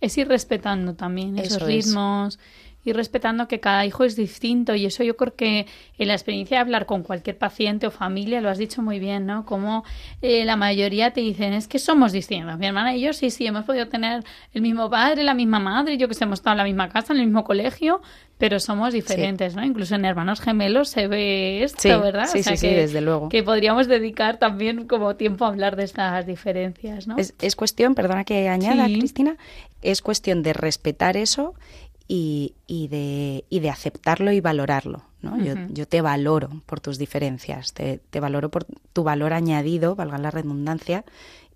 Es 0.00 0.18
ir 0.18 0.28
respetando 0.28 0.94
también 0.94 1.38
esos 1.38 1.62
ritmos 1.62 2.38
y 2.84 2.92
respetando 2.92 3.46
que 3.46 3.60
cada 3.60 3.84
hijo 3.84 4.04
es 4.04 4.16
distinto 4.16 4.74
y 4.74 4.86
eso 4.86 5.04
yo 5.04 5.16
creo 5.16 5.34
que 5.34 5.66
en 5.98 6.08
la 6.08 6.14
experiencia 6.14 6.56
de 6.56 6.60
hablar 6.62 6.86
con 6.86 7.02
cualquier 7.02 7.36
paciente 7.36 7.86
o 7.86 7.90
familia 7.90 8.40
lo 8.40 8.48
has 8.48 8.58
dicho 8.58 8.80
muy 8.80 8.98
bien, 8.98 9.26
¿no? 9.26 9.44
Como 9.44 9.84
eh, 10.22 10.44
la 10.44 10.56
mayoría 10.56 11.12
te 11.12 11.20
dicen 11.20 11.52
es 11.52 11.68
que 11.68 11.78
somos 11.78 12.12
distintos. 12.12 12.58
Mi 12.58 12.66
hermana 12.66 12.96
y 12.96 13.02
yo 13.02 13.12
sí, 13.12 13.30
sí, 13.30 13.46
hemos 13.46 13.64
podido 13.64 13.88
tener 13.88 14.24
el 14.54 14.62
mismo 14.62 14.88
padre, 14.88 15.24
la 15.24 15.34
misma 15.34 15.60
madre, 15.60 15.98
yo 15.98 16.08
que 16.08 16.14
sé, 16.14 16.24
hemos 16.24 16.38
estado 16.38 16.54
en 16.54 16.58
la 16.58 16.64
misma 16.64 16.88
casa, 16.88 17.12
en 17.12 17.20
el 17.20 17.26
mismo 17.26 17.44
colegio, 17.44 18.00
pero 18.38 18.58
somos 18.58 18.94
diferentes, 18.94 19.54
¿no? 19.54 19.62
Incluso 19.62 19.94
en 19.94 20.06
hermanos 20.06 20.40
gemelos 20.40 20.88
se 20.88 21.06
ve 21.06 21.62
esto, 21.62 22.00
¿verdad? 22.00 22.26
Sí, 22.32 22.42
sí, 22.42 22.56
sí, 22.56 22.68
desde 22.68 23.02
luego. 23.02 23.28
Que 23.28 23.42
podríamos 23.42 23.86
dedicar 23.86 24.38
también 24.38 24.86
como 24.86 25.16
tiempo 25.16 25.44
a 25.44 25.48
hablar 25.48 25.76
de 25.76 25.84
estas 25.84 26.26
diferencias, 26.26 27.06
¿no? 27.06 27.18
Es, 27.18 27.34
es 27.42 27.54
cuestión, 27.54 27.94
perdona 27.94 28.24
que 28.24 28.48
añada, 28.48 28.86
Cristina, 28.86 29.36
es 29.82 30.00
cuestión 30.00 30.42
de 30.42 30.54
respetar 30.54 31.18
eso 31.18 31.54
y, 32.12 32.54
y, 32.66 32.88
de, 32.88 33.44
y 33.50 33.60
de 33.60 33.70
aceptarlo 33.70 34.32
y 34.32 34.40
valorarlo. 34.40 35.04
¿no? 35.22 35.38
yo, 35.38 35.54
yo, 35.68 35.86
te 35.86 36.00
valoro 36.00 36.50
por 36.66 36.80
tus 36.80 36.98
diferencias, 36.98 37.72
te, 37.72 38.00
te, 38.10 38.18
valoro 38.18 38.48
por 38.48 38.64
tu 38.92 39.04
valor 39.04 39.32
añadido, 39.32 39.94
valga 39.94 40.18
la 40.18 40.32
redundancia, 40.32 41.04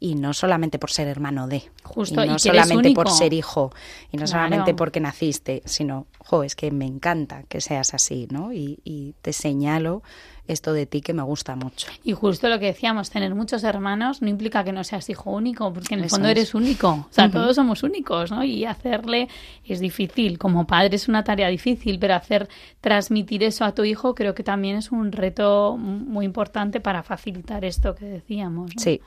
y 0.04 0.16
no 0.16 0.34
solamente 0.34 0.78
por 0.78 0.90
ser 0.90 1.08
hermano 1.08 1.48
de, 1.48 1.62
Justo, 1.82 2.22
y 2.22 2.28
no 2.28 2.38
solamente 2.38 2.90
por 2.92 3.08
ser 3.08 3.32
hijo, 3.32 3.72
y 4.12 4.18
no 4.18 4.26
solamente 4.26 4.74
porque 4.74 5.00
naciste, 5.00 5.62
sino, 5.64 6.06
jo, 6.18 6.42
es 6.42 6.54
que 6.54 6.70
me 6.70 6.84
encanta 6.84 7.44
que 7.44 7.62
seas 7.62 7.94
así, 7.94 8.28
¿no? 8.30 8.52
Y, 8.52 8.80
y 8.84 9.14
te 9.22 9.32
señalo 9.32 10.02
esto 10.46 10.74
de 10.74 10.84
ti 10.84 11.00
que 11.00 11.14
me 11.14 11.22
gusta 11.22 11.56
mucho. 11.56 11.88
Y 12.02 12.12
justo 12.12 12.50
lo 12.50 12.58
que 12.58 12.66
decíamos, 12.66 13.08
tener 13.08 13.34
muchos 13.34 13.64
hermanos 13.64 14.20
no 14.20 14.28
implica 14.28 14.62
que 14.62 14.72
no 14.72 14.84
seas 14.84 15.08
hijo 15.08 15.30
único, 15.30 15.72
porque 15.72 15.94
en 15.94 16.00
el 16.00 16.10
fondo 16.10 16.28
eres 16.28 16.54
único. 16.54 16.90
O 16.90 17.06
sea, 17.08 17.30
todos 17.30 17.56
somos 17.56 17.82
únicos, 17.82 18.30
¿no? 18.30 18.44
Y 18.44 18.66
hacerle 18.66 19.28
es 19.64 19.80
difícil. 19.80 20.38
Como 20.38 20.66
padre 20.66 20.96
es 20.96 21.08
una 21.08 21.24
tarea 21.24 21.48
difícil, 21.48 21.98
pero 21.98 22.14
hacer 22.14 22.48
transmitir 22.82 23.42
eso 23.42 23.64
a 23.64 23.72
tu 23.72 23.84
hijo 23.84 24.14
creo 24.14 24.34
que 24.34 24.42
también 24.42 24.76
es 24.76 24.92
un 24.92 25.12
reto 25.12 25.78
muy 25.78 26.26
importante 26.26 26.80
para 26.80 27.02
facilitar 27.02 27.64
esto 27.64 27.94
que 27.94 28.04
decíamos. 28.04 28.72
Sí. 28.76 29.00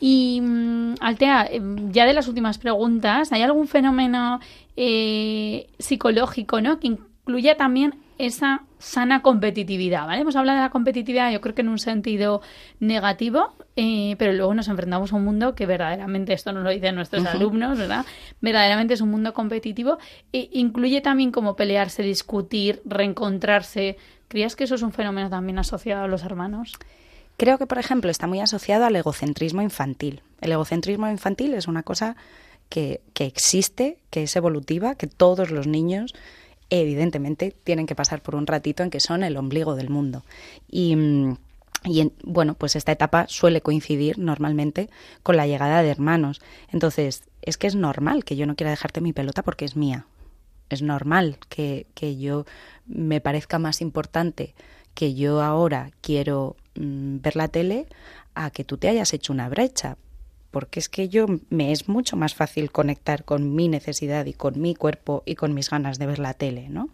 Y 0.00 0.40
mm, 0.42 0.94
Altea, 1.00 1.46
em, 1.50 1.90
ya 1.92 2.04
de 2.06 2.12
las 2.12 2.28
últimas 2.28 2.58
preguntas, 2.58 3.32
¿hay 3.32 3.42
algún 3.42 3.68
fenómeno 3.68 4.40
eh, 4.76 5.68
psicológico 5.78 6.60
¿no? 6.60 6.78
que 6.78 6.88
incluya 6.88 7.56
también 7.56 7.94
esa 8.18 8.62
sana 8.78 9.22
competitividad, 9.22 10.06
¿vale? 10.06 10.22
Hemos 10.22 10.36
hablado 10.36 10.56
de 10.58 10.64
la 10.64 10.70
competitividad, 10.70 11.30
yo 11.32 11.40
creo 11.40 11.54
que 11.54 11.62
en 11.62 11.68
un 11.68 11.78
sentido 11.78 12.40
negativo, 12.80 13.54
eh, 13.74 14.16
pero 14.18 14.32
luego 14.32 14.54
nos 14.54 14.68
enfrentamos 14.68 15.12
a 15.12 15.16
un 15.16 15.24
mundo 15.24 15.54
que 15.54 15.66
verdaderamente, 15.66 16.32
esto 16.32 16.52
nos 16.52 16.62
lo 16.62 16.70
dicen 16.70 16.94
nuestros 16.94 17.26
alumnos, 17.26 17.78
¿verdad? 17.78 18.06
Verdaderamente 18.40 18.94
es 18.94 19.00
un 19.00 19.10
mundo 19.10 19.34
competitivo. 19.34 19.98
E 20.32 20.48
incluye 20.52 21.00
también 21.00 21.30
como 21.30 21.56
pelearse, 21.56 22.02
discutir, 22.02 22.80
reencontrarse. 22.84 23.96
¿Creías 24.28 24.56
que 24.56 24.64
eso 24.64 24.74
es 24.74 24.82
un 24.82 24.92
fenómeno 24.92 25.28
también 25.30 25.58
asociado 25.58 26.04
a 26.04 26.08
los 26.08 26.22
hermanos? 26.22 26.72
Creo 27.36 27.58
que, 27.58 27.66
por 27.66 27.78
ejemplo, 27.78 28.10
está 28.10 28.26
muy 28.26 28.40
asociado 28.40 28.86
al 28.86 28.96
egocentrismo 28.96 29.62
infantil. 29.62 30.22
El 30.40 30.52
egocentrismo 30.52 31.08
infantil 31.08 31.54
es 31.54 31.68
una 31.68 31.82
cosa 31.82 32.16
que, 32.68 33.00
que 33.12 33.26
existe, 33.26 33.98
que 34.10 34.24
es 34.24 34.36
evolutiva, 34.36 34.94
que 34.94 35.06
todos 35.06 35.50
los 35.50 35.66
niños 35.66 36.14
evidentemente 36.70 37.54
tienen 37.62 37.86
que 37.86 37.94
pasar 37.94 38.22
por 38.22 38.34
un 38.34 38.46
ratito 38.46 38.82
en 38.82 38.90
que 38.90 39.00
son 39.00 39.22
el 39.22 39.36
ombligo 39.36 39.76
del 39.76 39.90
mundo. 39.90 40.24
Y, 40.68 40.96
mm, 40.96 41.36
y 41.84 42.12
bueno, 42.24 42.54
pues 42.54 42.74
esta 42.74 42.92
etapa 42.92 43.26
suele 43.28 43.60
coincidir 43.60 44.18
normalmente 44.18 44.90
con 45.22 45.36
la 45.36 45.46
llegada 45.46 45.82
de 45.82 45.90
hermanos. 45.90 46.40
Entonces, 46.72 47.22
es 47.42 47.56
que 47.58 47.68
es 47.68 47.76
normal 47.76 48.24
que 48.24 48.36
yo 48.36 48.46
no 48.46 48.56
quiera 48.56 48.70
dejarte 48.70 49.00
mi 49.00 49.12
pelota 49.12 49.42
porque 49.42 49.64
es 49.64 49.76
mía. 49.76 50.06
Es 50.68 50.82
normal 50.82 51.38
que, 51.48 51.86
que 51.94 52.16
yo 52.16 52.44
me 52.86 53.20
parezca 53.20 53.60
más 53.60 53.80
importante 53.80 54.54
que 54.94 55.14
yo 55.14 55.42
ahora 55.42 55.90
quiero 56.00 56.56
mm, 56.76 57.20
ver 57.20 57.36
la 57.36 57.48
tele 57.48 57.86
a 58.34 58.50
que 58.50 58.64
tú 58.64 58.76
te 58.76 58.88
hayas 58.88 59.12
hecho 59.14 59.32
una 59.32 59.48
brecha, 59.48 59.96
porque 60.50 60.80
es 60.80 60.88
que 60.88 61.08
yo 61.08 61.26
me 61.50 61.72
es 61.72 61.88
mucho 61.88 62.16
más 62.16 62.34
fácil 62.34 62.70
conectar 62.70 63.24
con 63.24 63.54
mi 63.54 63.68
necesidad 63.68 64.26
y 64.26 64.32
con 64.32 64.60
mi 64.60 64.74
cuerpo 64.74 65.22
y 65.26 65.34
con 65.34 65.54
mis 65.54 65.70
ganas 65.70 65.98
de 65.98 66.06
ver 66.06 66.18
la 66.18 66.34
tele, 66.34 66.68
¿no? 66.68 66.88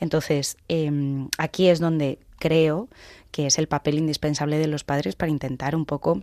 Entonces, 0.00 0.56
em, 0.68 1.28
aquí 1.38 1.68
es 1.68 1.78
donde 1.78 2.18
creo 2.38 2.88
que 3.30 3.46
es 3.46 3.58
el 3.58 3.68
papel 3.68 3.98
indispensable 3.98 4.58
de 4.58 4.66
los 4.66 4.84
padres 4.84 5.16
para 5.16 5.30
intentar 5.30 5.76
un 5.76 5.86
poco 5.86 6.22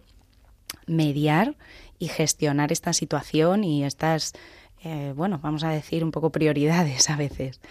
mediar 0.88 1.56
y 2.00 2.08
gestionar 2.08 2.72
esta 2.72 2.94
situación 2.94 3.64
y 3.64 3.84
estas 3.84 4.34
eh, 4.84 5.14
bueno, 5.16 5.40
vamos 5.42 5.64
a 5.64 5.70
decir 5.70 6.04
un 6.04 6.12
poco 6.12 6.32
prioridades 6.32 7.10
a 7.10 7.16
veces. 7.16 7.62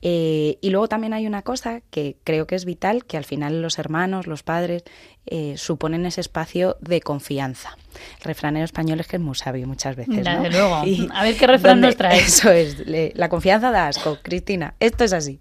Eh, 0.00 0.58
y 0.60 0.70
luego 0.70 0.88
también 0.88 1.12
hay 1.12 1.26
una 1.26 1.42
cosa 1.42 1.80
que 1.90 2.16
creo 2.24 2.46
que 2.46 2.54
es 2.54 2.64
vital, 2.64 3.04
que 3.04 3.16
al 3.16 3.24
final 3.24 3.60
los 3.62 3.78
hermanos, 3.78 4.26
los 4.26 4.42
padres, 4.42 4.84
eh, 5.26 5.54
suponen 5.56 6.06
ese 6.06 6.20
espacio 6.20 6.76
de 6.80 7.00
confianza. 7.00 7.76
El 8.18 8.24
refranero 8.24 8.64
español 8.64 9.00
es 9.00 9.06
que 9.06 9.16
es 9.16 9.22
muy 9.22 9.34
sabio 9.34 9.66
muchas 9.66 9.96
veces. 9.96 10.16
Desde 10.16 10.50
luego. 10.50 10.74
a 10.74 11.22
ver 11.22 11.36
qué 11.36 11.46
refrán 11.46 11.80
nos 11.80 11.96
trae. 11.96 12.18
Eso 12.20 12.50
es, 12.50 12.76
la 12.86 13.28
confianza 13.28 13.70
da 13.70 13.88
asco, 13.88 14.18
Cristina. 14.22 14.74
Esto 14.80 15.04
es 15.04 15.12
así. 15.12 15.40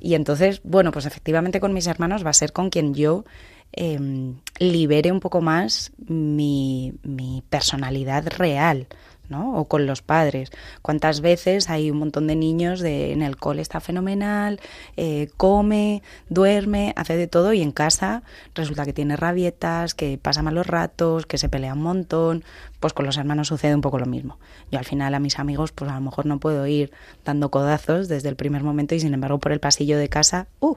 Y 0.00 0.14
entonces, 0.14 0.60
bueno, 0.64 0.92
pues 0.92 1.06
efectivamente 1.06 1.60
con 1.60 1.72
mis 1.72 1.86
hermanos 1.86 2.24
va 2.24 2.30
a 2.30 2.34
ser 2.34 2.52
con 2.52 2.70
quien 2.70 2.94
yo 2.94 3.24
Em, 3.72 4.40
libere 4.58 5.12
un 5.12 5.20
poco 5.20 5.40
más 5.42 5.92
mi, 5.98 6.94
mi 7.02 7.42
personalidad 7.48 8.26
real. 8.36 8.88
¿No? 9.28 9.56
O 9.58 9.66
con 9.66 9.86
los 9.86 10.02
padres. 10.02 10.50
¿Cuántas 10.82 11.20
veces 11.20 11.68
hay 11.70 11.90
un 11.90 11.98
montón 11.98 12.26
de 12.26 12.36
niños 12.36 12.80
de, 12.80 13.12
en 13.12 13.22
el 13.22 13.36
cole 13.36 13.62
está 13.62 13.80
fenomenal, 13.80 14.60
eh, 14.96 15.28
come, 15.36 16.02
duerme, 16.28 16.92
hace 16.96 17.16
de 17.16 17.26
todo 17.26 17.52
y 17.52 17.62
en 17.62 17.72
casa 17.72 18.22
resulta 18.54 18.84
que 18.84 18.92
tiene 18.92 19.16
rabietas, 19.16 19.94
que 19.94 20.18
pasa 20.20 20.42
malos 20.42 20.66
ratos, 20.66 21.26
que 21.26 21.38
se 21.38 21.48
pelea 21.48 21.74
un 21.74 21.82
montón. 21.82 22.44
Pues 22.80 22.92
con 22.92 23.06
los 23.06 23.16
hermanos 23.16 23.48
sucede 23.48 23.74
un 23.74 23.80
poco 23.80 23.98
lo 23.98 24.06
mismo. 24.06 24.38
Yo 24.70 24.78
al 24.78 24.84
final 24.84 25.14
a 25.14 25.18
mis 25.20 25.38
amigos 25.38 25.72
pues 25.72 25.90
a 25.90 25.94
lo 25.94 26.00
mejor 26.00 26.26
no 26.26 26.38
puedo 26.40 26.66
ir 26.66 26.92
dando 27.24 27.50
codazos 27.50 28.08
desde 28.08 28.28
el 28.28 28.36
primer 28.36 28.62
momento 28.62 28.94
y 28.94 29.00
sin 29.00 29.14
embargo 29.14 29.38
por 29.38 29.52
el 29.52 29.60
pasillo 29.60 29.98
de 29.98 30.08
casa, 30.08 30.46
¡uh! 30.60 30.76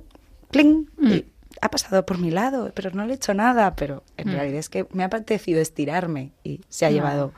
¡Cling! 0.51 0.87
Mm. 0.97 1.11
Y 1.11 1.25
ha 1.61 1.69
pasado 1.69 2.05
por 2.05 2.17
mi 2.17 2.31
lado, 2.31 2.71
pero 2.73 2.91
no 2.91 3.05
le 3.05 3.11
he 3.13 3.15
hecho 3.15 3.33
nada, 3.33 3.75
pero 3.75 4.03
en 4.17 4.29
Mm. 4.29 4.31
realidad 4.31 4.59
es 4.59 4.69
que 4.69 4.87
me 4.93 5.03
ha 5.03 5.07
apetecido 5.07 5.61
estirarme 5.61 6.31
y 6.43 6.61
se 6.69 6.85
ha 6.85 6.89
No. 6.89 6.95
llevado 6.95 7.33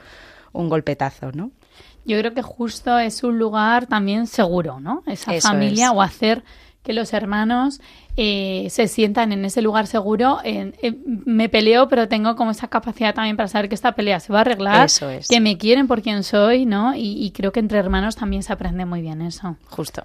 un 0.53 0.69
golpetazo, 0.69 1.31
¿no? 1.33 1.51
Yo 2.05 2.17
creo 2.19 2.33
que 2.33 2.41
justo 2.41 2.97
es 2.99 3.23
un 3.23 3.37
lugar 3.39 3.87
también 3.87 4.27
seguro, 4.27 4.79
¿no? 4.79 5.03
Esa 5.07 5.33
Eso 5.35 5.47
familia 5.49 5.87
es. 5.87 5.91
o 5.93 6.01
hacer 6.01 6.43
que 6.83 6.91
los 6.91 7.13
hermanos 7.13 7.79
eh, 8.17 8.67
se 8.69 8.89
sientan 8.89 9.31
en 9.31 9.45
ese 9.45 9.61
lugar 9.61 9.87
seguro. 9.87 10.39
en- 10.43 10.75
me 11.25 11.47
peleo, 11.47 11.87
pero 11.87 12.09
tengo 12.09 12.35
como 12.35 12.51
esa 12.51 12.67
capacidad 12.67 13.15
también 13.15 13.37
para 13.37 13.47
saber 13.47 13.69
que 13.69 13.75
esta 13.75 13.93
pelea 13.93 14.19
se 14.19 14.33
va 14.33 14.39
a 14.39 14.41
arreglar, 14.41 14.85
Eso 14.85 15.09
es. 15.09 15.27
que 15.29 15.39
me 15.39 15.57
quieren 15.57 15.87
por 15.87 16.01
quien 16.01 16.23
soy, 16.23 16.65
¿no? 16.65 16.93
Y, 16.93 17.23
y 17.25 17.31
creo 17.31 17.53
que 17.53 17.61
entre 17.61 17.79
hermanos 17.79 18.17
también 18.17 18.43
se 18.43 18.51
aprende 18.51 18.85
muy 18.85 19.01
bien 19.01 19.21
eso. 19.21 19.55
Justo. 19.69 20.03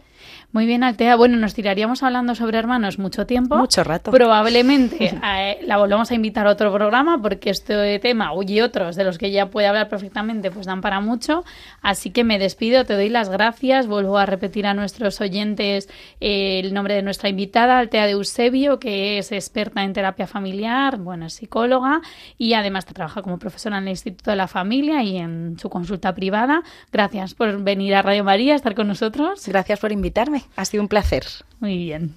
Muy 0.51 0.65
bien, 0.65 0.83
Altea. 0.83 1.15
Bueno, 1.17 1.37
nos 1.37 1.53
tiraríamos 1.53 2.03
hablando 2.03 2.35
sobre 2.35 2.57
hermanos 2.57 2.99
mucho 2.99 3.27
tiempo. 3.27 3.59
Mucho 3.59 3.85
rato. 3.85 4.11
Probablemente 4.11 5.15
eh, 5.23 5.59
la 5.67 5.77
volvemos 5.77 6.11
a 6.11 6.15
invitar 6.15 6.47
a 6.47 6.53
otro 6.53 6.73
programa 6.73 7.21
porque 7.21 7.51
este 7.51 7.99
tema 7.99 8.33
y 8.47 8.61
otros 8.63 8.97
de 8.97 9.05
los 9.05 9.19
que 9.19 9.31
ya 9.31 9.51
puede 9.51 9.67
hablar 9.67 9.91
perfectamente 9.91 10.51
pues 10.51 10.65
dan 10.65 10.81
para 10.81 11.01
mucho. 11.01 11.45
Así 11.83 12.11
que 12.11 12.25
me 12.25 12.39
despido, 12.39 12.87
te 12.87 12.95
doy 12.95 13.11
las 13.11 13.29
gracias. 13.29 13.87
Vuelvo 13.87 14.17
a 14.17 14.25
repetir 14.25 14.67
a 14.67 14.73
nuestros 14.73 15.21
oyentes 15.21 15.91
eh, 16.21 16.61
el 16.61 16.73
nombre 16.73 16.95
de 16.95 17.03
nuestra 17.03 17.29
invitada, 17.29 17.79
Altea 17.79 18.07
de 18.07 18.13
Eusebio, 18.13 18.81
que 18.81 19.19
es 19.19 19.33
experta 19.33 19.85
en 19.85 19.93
terapia 19.93 20.27
familiar, 20.27 20.97
bueno, 20.97 21.27
es 21.27 21.35
psicóloga 21.35 22.01
y 22.39 22.55
además 22.55 22.87
trabaja 22.87 23.21
como 23.21 23.39
profesora 23.39 23.77
en 23.77 23.85
el 23.85 23.91
Instituto 23.91 24.31
de 24.31 24.37
la 24.37 24.49
Familia 24.49 25.03
y 25.03 25.19
en 25.19 25.59
su 25.59 25.69
consulta 25.69 26.15
privada. 26.15 26.63
Gracias 26.91 27.35
por 27.35 27.63
venir 27.63 27.95
a 27.95 28.01
Radio 28.01 28.25
María, 28.25 28.55
a 28.55 28.57
estar 28.57 28.75
con 28.75 28.89
nosotros. 28.89 29.47
Gracias 29.47 29.79
por 29.79 29.93
invitarme. 29.93 30.38
Ha 30.57 30.65
sido 30.65 30.83
un 30.83 30.89
placer. 30.89 31.25
Muy 31.61 31.77
bien. 31.77 32.17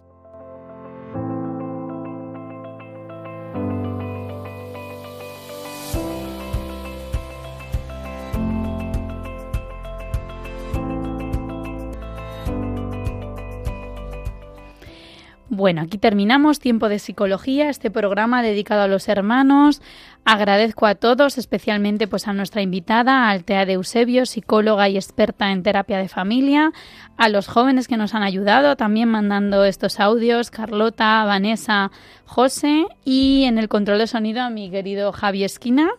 Bueno, 15.53 15.81
aquí 15.81 15.97
terminamos 15.97 16.59
Tiempo 16.61 16.87
de 16.87 16.97
Psicología, 16.97 17.69
este 17.69 17.91
programa 17.91 18.41
dedicado 18.41 18.83
a 18.83 18.87
los 18.87 19.09
hermanos. 19.09 19.81
Agradezco 20.23 20.85
a 20.85 20.95
todos, 20.95 21.37
especialmente 21.37 22.07
pues 22.07 22.29
a 22.29 22.31
nuestra 22.31 22.61
invitada, 22.61 23.29
Altea 23.29 23.65
de 23.65 23.73
Eusebio, 23.73 24.25
psicóloga 24.25 24.87
y 24.87 24.95
experta 24.95 25.51
en 25.51 25.61
terapia 25.61 25.97
de 25.97 26.07
familia, 26.07 26.71
a 27.17 27.27
los 27.27 27.49
jóvenes 27.49 27.89
que 27.89 27.97
nos 27.97 28.15
han 28.15 28.23
ayudado, 28.23 28.77
también 28.77 29.09
mandando 29.09 29.65
estos 29.65 29.99
audios, 29.99 30.51
Carlota, 30.51 31.25
Vanessa, 31.25 31.91
José 32.23 32.85
y 33.03 33.43
en 33.43 33.57
el 33.57 33.67
control 33.67 33.97
de 33.97 34.07
sonido 34.07 34.43
a 34.43 34.49
mi 34.49 34.71
querido 34.71 35.11
Javi 35.11 35.43
Esquina. 35.43 35.89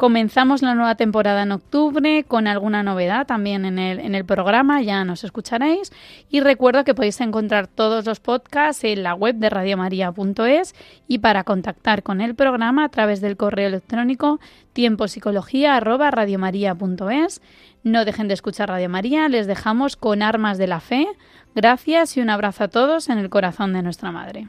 Comenzamos 0.00 0.62
la 0.62 0.74
nueva 0.74 0.94
temporada 0.94 1.42
en 1.42 1.52
octubre 1.52 2.24
con 2.26 2.46
alguna 2.46 2.82
novedad 2.82 3.26
también 3.26 3.66
en 3.66 3.78
el, 3.78 4.00
en 4.00 4.14
el 4.14 4.24
programa, 4.24 4.80
ya 4.80 5.04
nos 5.04 5.24
escucharéis. 5.24 5.92
Y 6.30 6.40
recuerdo 6.40 6.84
que 6.84 6.94
podéis 6.94 7.20
encontrar 7.20 7.66
todos 7.66 8.06
los 8.06 8.18
podcasts 8.18 8.82
en 8.84 9.02
la 9.02 9.12
web 9.12 9.34
de 9.34 9.50
radiomaria.es 9.50 10.74
y 11.06 11.18
para 11.18 11.44
contactar 11.44 12.02
con 12.02 12.22
el 12.22 12.34
programa 12.34 12.86
a 12.86 12.88
través 12.88 13.20
del 13.20 13.36
correo 13.36 13.68
electrónico 13.68 14.40
tiempopsicología.radiomaria.es. 14.72 17.42
No 17.84 18.06
dejen 18.06 18.28
de 18.28 18.32
escuchar 18.32 18.70
Radio 18.70 18.88
María, 18.88 19.28
les 19.28 19.46
dejamos 19.46 19.96
con 19.96 20.22
Armas 20.22 20.56
de 20.56 20.66
la 20.66 20.80
Fe. 20.80 21.08
Gracias 21.54 22.16
y 22.16 22.22
un 22.22 22.30
abrazo 22.30 22.64
a 22.64 22.68
todos 22.68 23.10
en 23.10 23.18
el 23.18 23.28
corazón 23.28 23.74
de 23.74 23.82
nuestra 23.82 24.10
Madre. 24.10 24.48